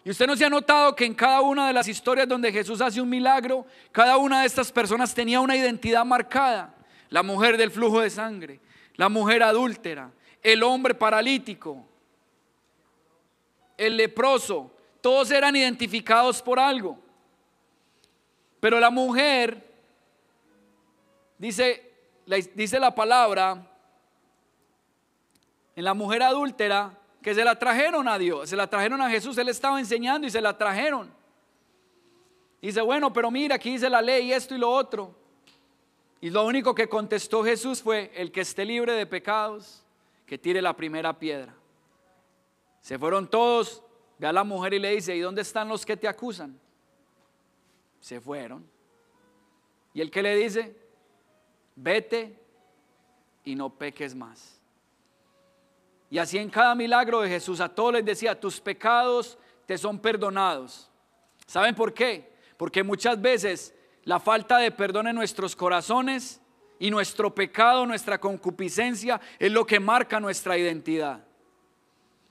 Y 0.04 0.10
usted 0.10 0.28
no 0.28 0.36
se 0.36 0.44
ha 0.44 0.48
notado 0.48 0.94
que 0.94 1.04
en 1.04 1.12
cada 1.12 1.40
una 1.40 1.66
de 1.66 1.72
las 1.72 1.88
historias 1.88 2.28
donde 2.28 2.52
Jesús 2.52 2.80
hace 2.80 3.00
un 3.00 3.08
milagro, 3.08 3.66
cada 3.90 4.16
una 4.16 4.42
de 4.42 4.46
estas 4.46 4.70
personas 4.70 5.12
tenía 5.12 5.40
una 5.40 5.56
identidad 5.56 6.04
marcada. 6.04 6.72
La 7.08 7.24
mujer 7.24 7.56
del 7.56 7.72
flujo 7.72 8.02
de 8.02 8.10
sangre, 8.10 8.60
la 8.94 9.08
mujer 9.08 9.42
adúltera, 9.42 10.08
el 10.40 10.62
hombre 10.62 10.94
paralítico, 10.94 11.84
el 13.76 13.96
leproso, 13.96 14.70
todos 15.00 15.32
eran 15.32 15.56
identificados 15.56 16.40
por 16.40 16.60
algo. 16.60 17.04
Pero 18.60 18.80
la 18.80 18.90
mujer, 18.90 19.64
dice, 21.38 21.92
dice 22.54 22.80
la 22.80 22.94
palabra, 22.94 23.70
en 25.74 25.84
la 25.84 25.94
mujer 25.94 26.22
adúltera, 26.22 26.98
que 27.22 27.34
se 27.34 27.44
la 27.44 27.58
trajeron 27.58 28.08
a 28.08 28.18
Dios, 28.18 28.48
se 28.48 28.56
la 28.56 28.68
trajeron 28.68 29.00
a 29.00 29.10
Jesús, 29.10 29.36
él 29.36 29.48
estaba 29.48 29.78
enseñando 29.78 30.26
y 30.26 30.30
se 30.30 30.40
la 30.40 30.56
trajeron. 30.56 31.12
Dice, 32.62 32.80
bueno, 32.80 33.12
pero 33.12 33.30
mira, 33.30 33.56
aquí 33.56 33.72
dice 33.72 33.90
la 33.90 34.00
ley, 34.00 34.32
esto 34.32 34.54
y 34.54 34.58
lo 34.58 34.70
otro. 34.70 35.14
Y 36.20 36.30
lo 36.30 36.44
único 36.44 36.74
que 36.74 36.88
contestó 36.88 37.44
Jesús 37.44 37.82
fue, 37.82 38.10
el 38.14 38.32
que 38.32 38.40
esté 38.40 38.64
libre 38.64 38.92
de 38.94 39.06
pecados, 39.06 39.84
que 40.24 40.38
tire 40.38 40.62
la 40.62 40.74
primera 40.74 41.18
piedra. 41.18 41.54
Se 42.80 42.98
fueron 42.98 43.28
todos, 43.28 43.82
ve 44.18 44.26
a 44.26 44.32
la 44.32 44.42
mujer 44.42 44.74
y 44.74 44.78
le 44.78 44.90
dice, 44.92 45.14
¿y 45.14 45.20
dónde 45.20 45.42
están 45.42 45.68
los 45.68 45.84
que 45.84 45.96
te 45.96 46.08
acusan? 46.08 46.58
Se 48.00 48.20
fueron. 48.20 48.68
¿Y 49.94 50.00
el 50.00 50.10
que 50.10 50.22
le 50.22 50.36
dice? 50.36 50.76
Vete 51.74 52.38
y 53.44 53.54
no 53.54 53.70
peques 53.70 54.14
más. 54.14 54.60
Y 56.10 56.18
así 56.18 56.38
en 56.38 56.50
cada 56.50 56.74
milagro 56.74 57.20
de 57.20 57.28
Jesús 57.28 57.60
a 57.60 57.68
todos 57.68 57.94
les 57.94 58.04
decía, 58.04 58.38
tus 58.38 58.60
pecados 58.60 59.38
te 59.66 59.76
son 59.76 59.98
perdonados. 59.98 60.90
¿Saben 61.46 61.74
por 61.74 61.92
qué? 61.92 62.32
Porque 62.56 62.82
muchas 62.82 63.20
veces 63.20 63.74
la 64.04 64.20
falta 64.20 64.58
de 64.58 64.70
perdón 64.70 65.08
en 65.08 65.16
nuestros 65.16 65.56
corazones 65.56 66.40
y 66.78 66.90
nuestro 66.90 67.34
pecado, 67.34 67.86
nuestra 67.86 68.20
concupiscencia 68.20 69.20
es 69.38 69.50
lo 69.50 69.66
que 69.66 69.80
marca 69.80 70.20
nuestra 70.20 70.56
identidad. 70.56 71.24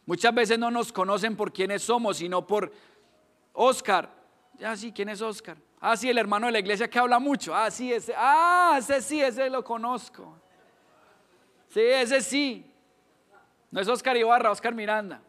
Muchas 0.06 0.34
veces 0.34 0.60
no 0.60 0.70
nos 0.70 0.94
conocen 0.94 1.36
por 1.36 1.52
quiénes 1.52 1.82
somos, 1.82 2.18
sino 2.18 2.46
por 2.46 2.72
Oscar. 3.54 4.10
Ya 4.58 4.76
sí, 4.76 4.92
¿quién 4.92 5.10
es 5.10 5.22
Oscar? 5.22 5.58
Ah, 5.80 5.96
sí, 5.96 6.10
el 6.10 6.18
hermano 6.18 6.48
de 6.48 6.54
la 6.54 6.60
iglesia 6.60 6.90
que 6.90 6.98
habla 6.98 7.20
mucho. 7.20 7.56
Ah, 7.56 7.70
sí, 7.70 7.92
ese. 7.92 8.14
Ah, 8.18 8.76
ese 8.80 9.02
sí, 9.02 9.22
ese 9.22 9.50
lo 9.50 9.64
conozco. 9.64 10.36
Sí, 11.70 11.82
ese 11.82 12.22
sí. 12.22 12.72
No 13.72 13.82
es 13.82 13.88
Oscar 13.88 14.16
Ibarra, 14.16 14.52
Oscar 14.52 14.74
Miranda. 14.74 15.22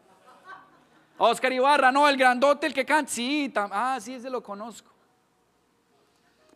Oscar 1.17 1.51
Ibarra, 1.51 1.91
no, 1.91 2.07
el 2.07 2.15
grandote, 2.15 2.67
el 2.67 2.73
que 2.73 2.85
canta. 2.85 3.11
Sí, 3.11 3.51
ah, 3.55 3.97
sí, 3.99 4.13
ese 4.13 4.29
lo 4.29 4.41
conozco. 4.41 4.91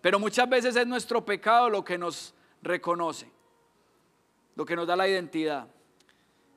Pero 0.01 0.19
muchas 0.19 0.47
veces 0.49 0.75
es 0.75 0.87
nuestro 0.87 1.23
pecado 1.23 1.69
lo 1.69 1.83
que 1.83 1.97
nos 1.97 2.33
reconoce, 2.61 3.31
lo 4.55 4.65
que 4.65 4.75
nos 4.75 4.87
da 4.87 4.95
la 4.95 5.07
identidad. 5.07 5.67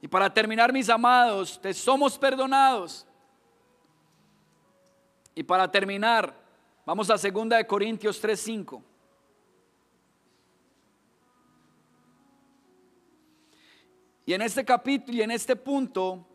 Y 0.00 0.08
para 0.08 0.32
terminar, 0.32 0.72
mis 0.72 0.88
amados, 0.88 1.60
te 1.60 1.74
somos 1.74 2.18
perdonados. 2.18 3.06
Y 5.34 5.42
para 5.42 5.70
terminar, 5.70 6.34
vamos 6.86 7.10
a 7.10 7.16
2 7.16 7.48
de 7.48 7.66
Corintios 7.66 8.20
3:5. 8.22 8.82
Y 14.26 14.32
en 14.32 14.42
este 14.42 14.64
capítulo 14.64 15.18
y 15.18 15.22
en 15.22 15.30
este 15.30 15.54
punto 15.54 16.26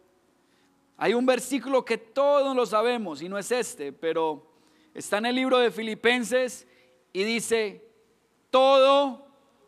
hay 0.98 1.14
un 1.14 1.26
versículo 1.26 1.84
que 1.84 1.98
todos 1.98 2.56
lo 2.56 2.66
sabemos 2.66 3.22
y 3.22 3.30
no 3.30 3.38
es 3.38 3.52
este, 3.52 3.92
pero 3.92 4.46
está 4.94 5.18
en 5.18 5.28
el 5.28 5.36
libro 5.36 5.58
de 5.58 5.72
Filipenses 5.72 6.68
y 7.14 7.24
dice, 7.24 7.84
todo 8.52 9.26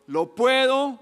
lo 0.07 0.35
puedo. 0.35 0.99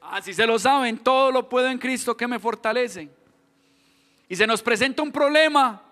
Así 0.00 0.34
se 0.34 0.46
lo 0.46 0.58
saben, 0.58 0.98
todo 0.98 1.30
lo 1.30 1.48
puedo 1.48 1.68
en 1.68 1.78
Cristo 1.78 2.16
que 2.16 2.26
me 2.26 2.38
fortalece. 2.38 3.08
Y 4.28 4.36
se 4.36 4.46
nos 4.46 4.62
presenta 4.62 5.02
un 5.02 5.12
problema, 5.12 5.82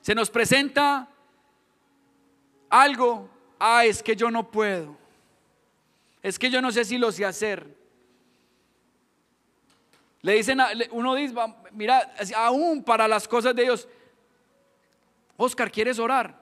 se 0.00 0.14
nos 0.14 0.30
presenta 0.30 1.08
algo, 2.68 3.28
ah, 3.58 3.84
es 3.84 4.02
que 4.02 4.14
yo 4.14 4.30
no 4.30 4.50
puedo. 4.50 4.96
Es 6.22 6.38
que 6.38 6.50
yo 6.50 6.60
no 6.60 6.70
sé 6.70 6.84
si 6.84 6.98
lo 6.98 7.10
sé 7.12 7.24
hacer. 7.24 7.76
Le 10.22 10.34
dicen, 10.34 10.60
uno 10.90 11.14
dice, 11.14 11.34
mira, 11.72 12.12
aún 12.36 12.82
para 12.82 13.06
las 13.06 13.28
cosas 13.28 13.54
de 13.54 13.62
Dios, 13.62 13.88
Oscar, 15.36 15.70
¿quieres 15.70 15.98
orar? 15.98 16.38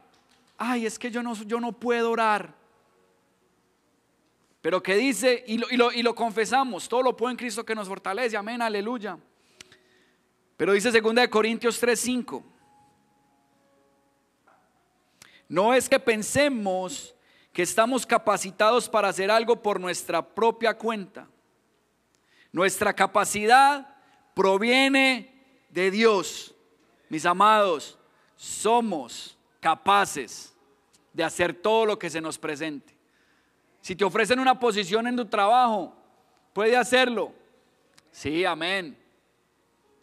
Ay, 0.57 0.87
es 0.87 0.99
que 0.99 1.11
yo 1.11 1.23
no, 1.23 1.35
yo 1.35 1.61
no 1.61 1.73
puedo 1.73 2.11
orar. 2.11 2.55
Pero 4.63 4.83
que 4.83 4.97
dice, 4.97 5.45
y 5.47 5.59
lo, 5.59 5.93
y 5.93 6.03
lo 6.03 6.15
confesamos, 6.15 6.89
todo 6.89 7.03
lo 7.03 7.17
puedo 7.17 7.31
en 7.31 7.37
Cristo 7.37 7.65
que 7.65 7.75
nos 7.75 7.87
fortalece, 7.87 8.37
amén, 8.37 8.63
aleluya. 8.63 9.19
Pero 10.57 10.73
dice 10.73 10.91
2 10.91 11.29
Corintios 11.29 11.81
3:5. 11.81 12.43
No 15.49 15.75
es 15.75 15.89
que 15.89 16.01
pensemos 16.01 17.15
que 17.53 17.63
estamos 17.63 18.05
capacitados 18.05 18.89
para 18.89 19.09
hacer 19.09 19.31
algo 19.31 19.63
por 19.63 19.81
nuestra 19.81 20.23
propia 20.23 20.77
cuenta. 20.77 21.29
Nuestra 22.53 22.93
capacidad 22.95 23.97
proviene 24.35 25.45
de 25.71 25.91
Dios. 25.91 26.55
Mis 27.09 27.25
amados, 27.25 27.99
somos 28.35 29.39
capaces 29.61 30.55
de 31.13 31.25
hacer 31.25 31.55
todo 31.55 31.87
lo 31.87 31.99
que 31.99 32.11
se 32.11 32.21
nos 32.21 32.39
presente. 32.39 32.95
Si 33.81 33.95
te 33.95 34.05
ofrecen 34.05 34.41
una 34.41 34.59
posición 34.59 35.07
en 35.07 35.17
tu 35.17 35.27
trabajo, 35.27 35.97
puede 36.53 36.77
hacerlo. 36.77 37.33
Sí, 38.11 38.45
amén. 38.45 38.99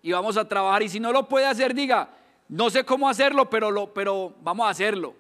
Y 0.04 0.12
vamos 0.12 0.38
a 0.38 0.48
trabajar. 0.48 0.84
Y 0.84 0.90
si 0.90 1.00
no 1.00 1.12
lo 1.12 1.28
puede 1.28 1.48
hacer, 1.48 1.74
diga, 1.74 2.10
no 2.50 2.70
sé 2.70 2.86
cómo 2.86 3.10
hacerlo, 3.10 3.50
pero, 3.50 3.72
lo, 3.72 3.92
pero 3.92 4.36
vamos 4.42 4.68
a 4.68 4.70
hacerlo. 4.70 5.16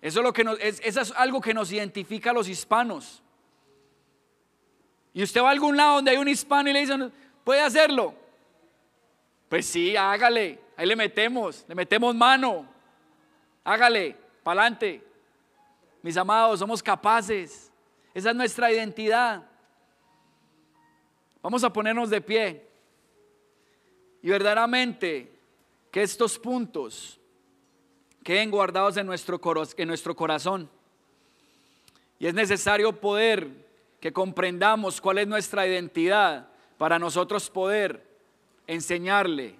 Eso 0.00 0.20
es, 0.20 0.24
lo 0.24 0.32
que 0.32 0.44
nos, 0.44 0.58
es, 0.60 0.80
es 0.84 1.12
algo 1.12 1.40
que 1.40 1.52
nos 1.52 1.72
identifica 1.72 2.30
a 2.30 2.32
los 2.32 2.48
hispanos. 2.48 3.22
Y 5.12 5.22
usted 5.22 5.42
va 5.42 5.48
a 5.48 5.52
algún 5.52 5.76
lado 5.76 5.96
donde 5.96 6.12
hay 6.12 6.16
un 6.16 6.28
hispano 6.28 6.70
y 6.70 6.72
le 6.72 6.80
dicen, 6.80 7.12
¿puede 7.42 7.60
hacerlo? 7.60 8.14
Pues 9.48 9.66
sí, 9.66 9.96
hágale. 9.96 10.60
Ahí 10.76 10.86
le 10.86 10.96
metemos, 10.96 11.64
le 11.68 11.74
metemos 11.74 12.14
mano. 12.14 12.66
Hágale, 13.64 14.16
para 14.42 14.62
adelante. 14.62 15.02
Mis 16.02 16.16
amados, 16.16 16.58
somos 16.58 16.82
capaces. 16.82 17.72
Esa 18.12 18.30
es 18.30 18.36
nuestra 18.36 18.70
identidad. 18.70 19.42
Vamos 21.44 21.62
a 21.62 21.70
ponernos 21.70 22.08
de 22.08 22.22
pie. 22.22 22.66
Y 24.22 24.30
verdaderamente 24.30 25.30
que 25.90 26.02
estos 26.02 26.38
puntos 26.38 27.20
queden 28.22 28.50
guardados 28.50 28.96
en 28.96 29.04
nuestro, 29.04 29.38
en 29.76 29.88
nuestro 29.88 30.16
corazón. 30.16 30.70
Y 32.18 32.28
es 32.28 32.32
necesario 32.32 32.98
poder 32.98 33.50
que 34.00 34.10
comprendamos 34.10 35.02
cuál 35.02 35.18
es 35.18 35.28
nuestra 35.28 35.66
identidad 35.66 36.48
para 36.78 36.98
nosotros 36.98 37.50
poder 37.50 38.02
enseñarle 38.66 39.56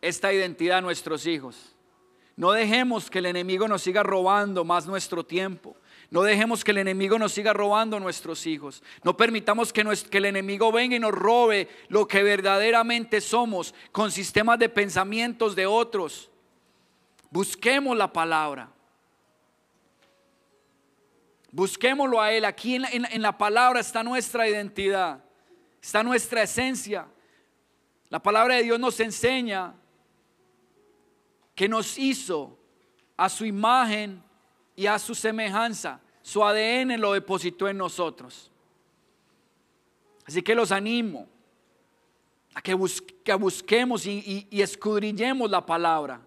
esta 0.00 0.32
identidad 0.32 0.78
a 0.78 0.82
nuestros 0.82 1.26
hijos. 1.26 1.74
No 2.36 2.52
dejemos 2.52 3.10
que 3.10 3.18
el 3.18 3.26
enemigo 3.26 3.66
nos 3.66 3.82
siga 3.82 4.04
robando 4.04 4.64
más 4.64 4.86
nuestro 4.86 5.26
tiempo. 5.26 5.74
No 6.10 6.22
dejemos 6.22 6.64
que 6.64 6.70
el 6.70 6.78
enemigo 6.78 7.18
nos 7.18 7.32
siga 7.32 7.52
robando 7.52 8.00
nuestros 8.00 8.46
hijos. 8.46 8.82
No 9.04 9.16
permitamos 9.16 9.72
que, 9.72 9.82
el 9.82 10.24
enemigo 10.24 10.72
venga 10.72 10.96
y 10.96 10.98
nos 10.98 11.12
robe 11.12 11.68
lo 11.88 12.08
que 12.08 12.22
verdaderamente 12.22 13.20
somos 13.20 13.74
con 13.92 14.10
sistemas 14.10 14.58
de 14.58 14.70
pensamientos 14.70 15.54
de 15.54 15.66
otros. 15.66 16.30
Busquemos 17.30 17.94
la 17.94 18.10
palabra. 18.10 18.70
Busquémoslo 21.52 22.22
a 22.22 22.32
Él. 22.32 22.46
Aquí 22.46 22.76
en 22.76 23.22
la, 23.22 23.36
palabra 23.36 23.80
está 23.80 24.02
nuestra 24.02 24.48
identidad, 24.48 25.22
está 25.82 26.02
nuestra 26.02 26.42
esencia. 26.42 27.06
La 28.08 28.22
palabra 28.22 28.54
de 28.54 28.62
Dios 28.62 28.80
nos 28.80 28.98
enseña 29.00 29.74
que 31.54 31.68
nos 31.68 31.98
hizo 31.98 32.58
a 33.14 33.28
su 33.28 33.44
imagen 33.44 34.22
y 34.78 34.86
a 34.86 34.98
su 34.98 35.14
semejanza. 35.14 36.00
Su 36.22 36.42
ADN 36.42 37.00
lo 37.00 37.12
depositó 37.12 37.68
en 37.68 37.76
nosotros. 37.76 38.50
Así 40.24 40.40
que 40.42 40.54
los 40.54 40.72
animo 40.72 41.28
a 42.54 42.62
que, 42.62 42.74
busquemos 42.74 44.06
y 44.06 44.46
escudriñemos 44.50 45.50
la 45.50 45.64
palabra 45.64 46.20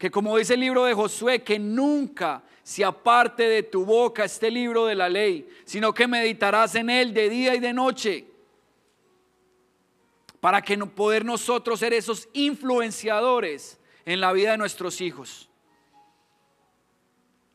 que 0.00 0.10
como 0.10 0.38
dice 0.38 0.54
el 0.54 0.60
libro 0.60 0.84
de 0.84 0.94
Josué, 0.94 1.42
que 1.42 1.58
nunca 1.58 2.42
se 2.62 2.82
aparte 2.82 3.42
de 3.42 3.62
tu 3.62 3.84
boca 3.84 4.24
este 4.24 4.50
libro 4.50 4.86
de 4.86 4.94
la 4.94 5.10
ley, 5.10 5.46
sino 5.66 5.92
que 5.92 6.08
meditarás 6.08 6.74
en 6.74 6.88
él 6.88 7.12
de 7.12 7.28
día 7.28 7.54
y 7.54 7.60
de 7.60 7.74
noche, 7.74 8.26
para 10.40 10.62
que 10.62 10.74
no 10.74 10.88
poder 10.88 11.22
nosotros 11.22 11.80
ser 11.80 11.92
esos 11.92 12.30
influenciadores 12.32 13.78
en 14.06 14.22
la 14.22 14.32
vida 14.32 14.52
de 14.52 14.56
nuestros 14.56 15.02
hijos. 15.02 15.49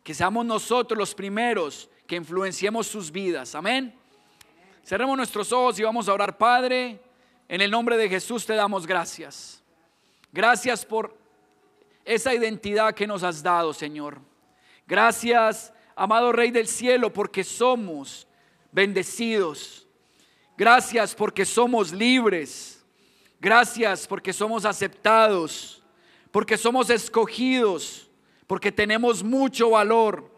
Que 0.06 0.14
seamos 0.14 0.46
nosotros 0.46 0.96
los 0.96 1.16
primeros 1.16 1.90
que 2.06 2.16
influenciemos 2.16 2.86
sus 2.86 3.12
vidas. 3.12 3.56
Amén. 3.56 3.92
Cerremos 4.84 5.18
nuestros 5.18 5.52
ojos 5.52 5.80
y 5.80 5.84
vamos 5.84 6.08
a 6.08 6.14
orar, 6.14 6.38
Padre. 6.38 7.00
En 7.50 7.60
el 7.60 7.72
nombre 7.72 7.98
de 7.98 8.08
Jesús 8.08 8.46
te 8.46 8.54
damos 8.54 8.86
gracias. 8.86 9.64
Gracias 10.32 10.86
por 10.86 11.18
esa 12.06 12.36
identidad 12.36 12.94
que 12.94 13.08
nos 13.08 13.24
has 13.24 13.42
dado, 13.42 13.74
Señor. 13.74 14.20
Gracias, 14.86 15.74
amado 15.96 16.32
Rey 16.32 16.52
del 16.52 16.68
Cielo, 16.68 17.12
porque 17.12 17.44
somos 17.44 18.28
bendecidos. 18.72 19.88
Gracias 20.56 21.16
porque 21.16 21.46
somos 21.46 21.92
libres. 21.92 22.86
Gracias 23.40 24.06
porque 24.06 24.34
somos 24.34 24.66
aceptados, 24.66 25.82
porque 26.32 26.60
somos 26.60 26.92
escogidos, 26.92 28.05
porque 28.48 28.72
tenemos 28.72 29.24
mucho 29.24 29.72
valor, 29.72 30.30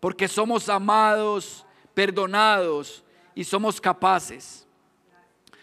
porque 0.00 0.28
somos 0.28 0.68
amados, 0.68 1.64
perdonados 1.94 3.04
y 3.34 3.44
somos 3.44 3.80
capaces. 3.80 4.66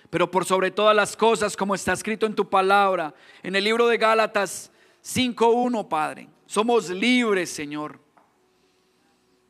Pero 0.10 0.30
por 0.30 0.46
sobre 0.46 0.72
todas 0.72 0.96
las 0.96 1.16
cosas, 1.16 1.56
como 1.56 1.76
está 1.76 1.94
escrito 1.94 2.26
en 2.26 2.36
tu 2.36 2.50
palabra, 2.50 3.14
en 3.44 3.56
el 3.56 3.64
libro 3.64 3.88
de 3.88 3.98
Gálatas 3.98 4.72
5.1, 5.04 5.88
Padre. 5.88 6.28
Somos 6.46 6.90
libres, 6.90 7.50
Señor. 7.50 8.00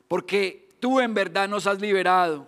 porque 0.08 0.70
tú 0.82 1.00
en 1.00 1.14
verdad 1.14 1.48
nos 1.48 1.68
has 1.68 1.80
liberado. 1.80 2.46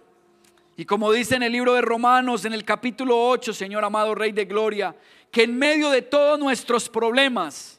Y 0.75 0.85
como 0.85 1.11
dice 1.13 1.35
en 1.35 1.43
el 1.43 1.53
libro 1.53 1.73
de 1.75 1.81
Romanos, 1.81 2.43
en 2.43 2.53
el 2.53 2.65
capítulo 2.65 3.29
8, 3.29 3.53
Señor 3.53 3.85
amado 3.85 4.13
Rey 4.15 4.33
de 4.33 4.43
Gloria, 4.43 4.93
que 5.31 5.43
en 5.43 5.57
medio 5.57 5.89
de 5.89 6.01
todos 6.01 6.37
nuestros 6.37 6.89
problemas 6.89 7.72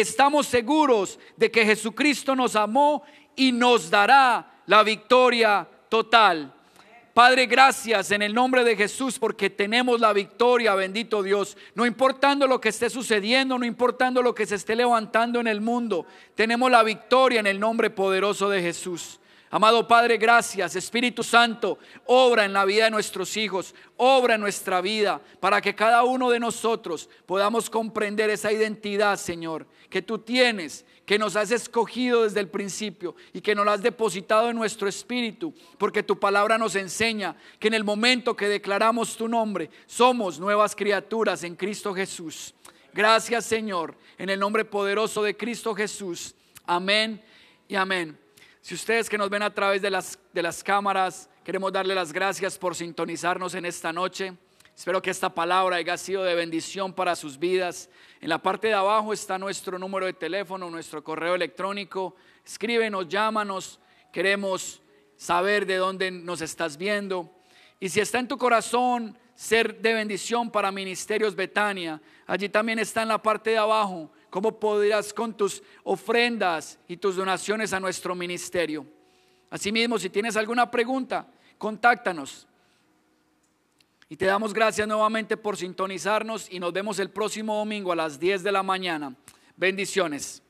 estamos 0.00 0.46
seguros 0.46 1.18
de 1.36 1.50
que 1.50 1.64
Jesucristo 1.64 2.34
nos 2.34 2.56
amó 2.56 3.04
y 3.36 3.52
nos 3.52 3.90
dará 3.90 4.62
la 4.66 4.82
victoria 4.82 5.68
total. 5.88 6.52
Padre, 7.14 7.46
gracias 7.46 8.10
en 8.10 8.22
el 8.22 8.34
nombre 8.34 8.64
de 8.64 8.74
Jesús 8.74 9.20
porque 9.20 9.48
tenemos 9.48 10.00
la 10.00 10.12
victoria, 10.12 10.74
bendito 10.74 11.22
Dios. 11.22 11.56
No 11.76 11.86
importando 11.86 12.48
lo 12.48 12.60
que 12.60 12.70
esté 12.70 12.90
sucediendo, 12.90 13.56
no 13.56 13.64
importando 13.64 14.20
lo 14.20 14.34
que 14.34 14.46
se 14.46 14.56
esté 14.56 14.74
levantando 14.74 15.38
en 15.38 15.46
el 15.46 15.60
mundo, 15.60 16.06
tenemos 16.34 16.72
la 16.72 16.82
victoria 16.82 17.38
en 17.38 17.46
el 17.46 17.60
nombre 17.60 17.90
poderoso 17.90 18.48
de 18.48 18.62
Jesús. 18.62 19.20
Amado 19.54 19.86
Padre, 19.86 20.16
gracias. 20.16 20.74
Espíritu 20.74 21.22
Santo, 21.22 21.78
obra 22.06 22.44
en 22.44 22.52
la 22.52 22.64
vida 22.64 22.86
de 22.86 22.90
nuestros 22.90 23.36
hijos, 23.36 23.72
obra 23.96 24.34
en 24.34 24.40
nuestra 24.40 24.80
vida, 24.80 25.20
para 25.38 25.60
que 25.60 25.76
cada 25.76 26.02
uno 26.02 26.28
de 26.28 26.40
nosotros 26.40 27.08
podamos 27.24 27.70
comprender 27.70 28.30
esa 28.30 28.50
identidad, 28.50 29.16
Señor, 29.16 29.68
que 29.88 30.02
tú 30.02 30.18
tienes, 30.18 30.84
que 31.06 31.20
nos 31.20 31.36
has 31.36 31.52
escogido 31.52 32.24
desde 32.24 32.40
el 32.40 32.48
principio 32.48 33.14
y 33.32 33.40
que 33.40 33.54
nos 33.54 33.64
la 33.64 33.74
has 33.74 33.82
depositado 33.84 34.50
en 34.50 34.56
nuestro 34.56 34.88
espíritu, 34.88 35.54
porque 35.78 36.02
tu 36.02 36.18
palabra 36.18 36.58
nos 36.58 36.74
enseña 36.74 37.36
que 37.60 37.68
en 37.68 37.74
el 37.74 37.84
momento 37.84 38.34
que 38.34 38.48
declaramos 38.48 39.16
tu 39.16 39.28
nombre, 39.28 39.70
somos 39.86 40.40
nuevas 40.40 40.74
criaturas 40.74 41.44
en 41.44 41.54
Cristo 41.54 41.94
Jesús. 41.94 42.52
Gracias, 42.92 43.44
Señor, 43.44 43.94
en 44.18 44.30
el 44.30 44.40
nombre 44.40 44.64
poderoso 44.64 45.22
de 45.22 45.36
Cristo 45.36 45.76
Jesús. 45.76 46.34
Amén 46.66 47.22
y 47.68 47.76
amén. 47.76 48.23
Si 48.64 48.74
ustedes 48.74 49.10
que 49.10 49.18
nos 49.18 49.28
ven 49.28 49.42
a 49.42 49.52
través 49.52 49.82
de 49.82 49.90
las, 49.90 50.18
de 50.32 50.42
las 50.42 50.64
cámaras, 50.64 51.28
queremos 51.44 51.70
darle 51.70 51.94
las 51.94 52.14
gracias 52.14 52.56
por 52.56 52.74
sintonizarnos 52.74 53.54
en 53.54 53.66
esta 53.66 53.92
noche. 53.92 54.32
Espero 54.74 55.02
que 55.02 55.10
esta 55.10 55.28
palabra 55.28 55.76
haya 55.76 55.98
sido 55.98 56.24
de 56.24 56.34
bendición 56.34 56.94
para 56.94 57.14
sus 57.14 57.38
vidas. 57.38 57.90
En 58.22 58.30
la 58.30 58.38
parte 58.38 58.68
de 58.68 58.72
abajo 58.72 59.12
está 59.12 59.36
nuestro 59.36 59.78
número 59.78 60.06
de 60.06 60.14
teléfono, 60.14 60.70
nuestro 60.70 61.04
correo 61.04 61.34
electrónico. 61.34 62.16
Escríbenos, 62.42 63.06
llámanos. 63.06 63.80
Queremos 64.10 64.80
saber 65.18 65.66
de 65.66 65.76
dónde 65.76 66.10
nos 66.10 66.40
estás 66.40 66.78
viendo. 66.78 67.30
Y 67.78 67.90
si 67.90 68.00
está 68.00 68.18
en 68.18 68.28
tu 68.28 68.38
corazón 68.38 69.18
ser 69.34 69.78
de 69.82 69.92
bendición 69.92 70.50
para 70.50 70.72
Ministerios 70.72 71.36
Betania, 71.36 72.00
allí 72.26 72.48
también 72.48 72.78
está 72.78 73.02
en 73.02 73.08
la 73.08 73.20
parte 73.20 73.50
de 73.50 73.58
abajo 73.58 74.10
cómo 74.34 74.58
podrás 74.58 75.14
con 75.14 75.32
tus 75.36 75.62
ofrendas 75.84 76.76
y 76.88 76.96
tus 76.96 77.14
donaciones 77.14 77.72
a 77.72 77.78
nuestro 77.78 78.16
ministerio. 78.16 78.84
Asimismo, 79.48 79.96
si 79.96 80.10
tienes 80.10 80.36
alguna 80.36 80.68
pregunta, 80.68 81.28
contáctanos. 81.56 82.44
Y 84.08 84.16
te 84.16 84.24
damos 84.24 84.52
gracias 84.52 84.88
nuevamente 84.88 85.36
por 85.36 85.56
sintonizarnos 85.56 86.52
y 86.52 86.58
nos 86.58 86.72
vemos 86.72 86.98
el 86.98 87.10
próximo 87.10 87.54
domingo 87.58 87.92
a 87.92 87.94
las 87.94 88.18
10 88.18 88.42
de 88.42 88.50
la 88.50 88.64
mañana. 88.64 89.14
Bendiciones. 89.56 90.42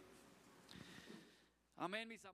Amén, 1.76 2.08
mis 2.08 2.24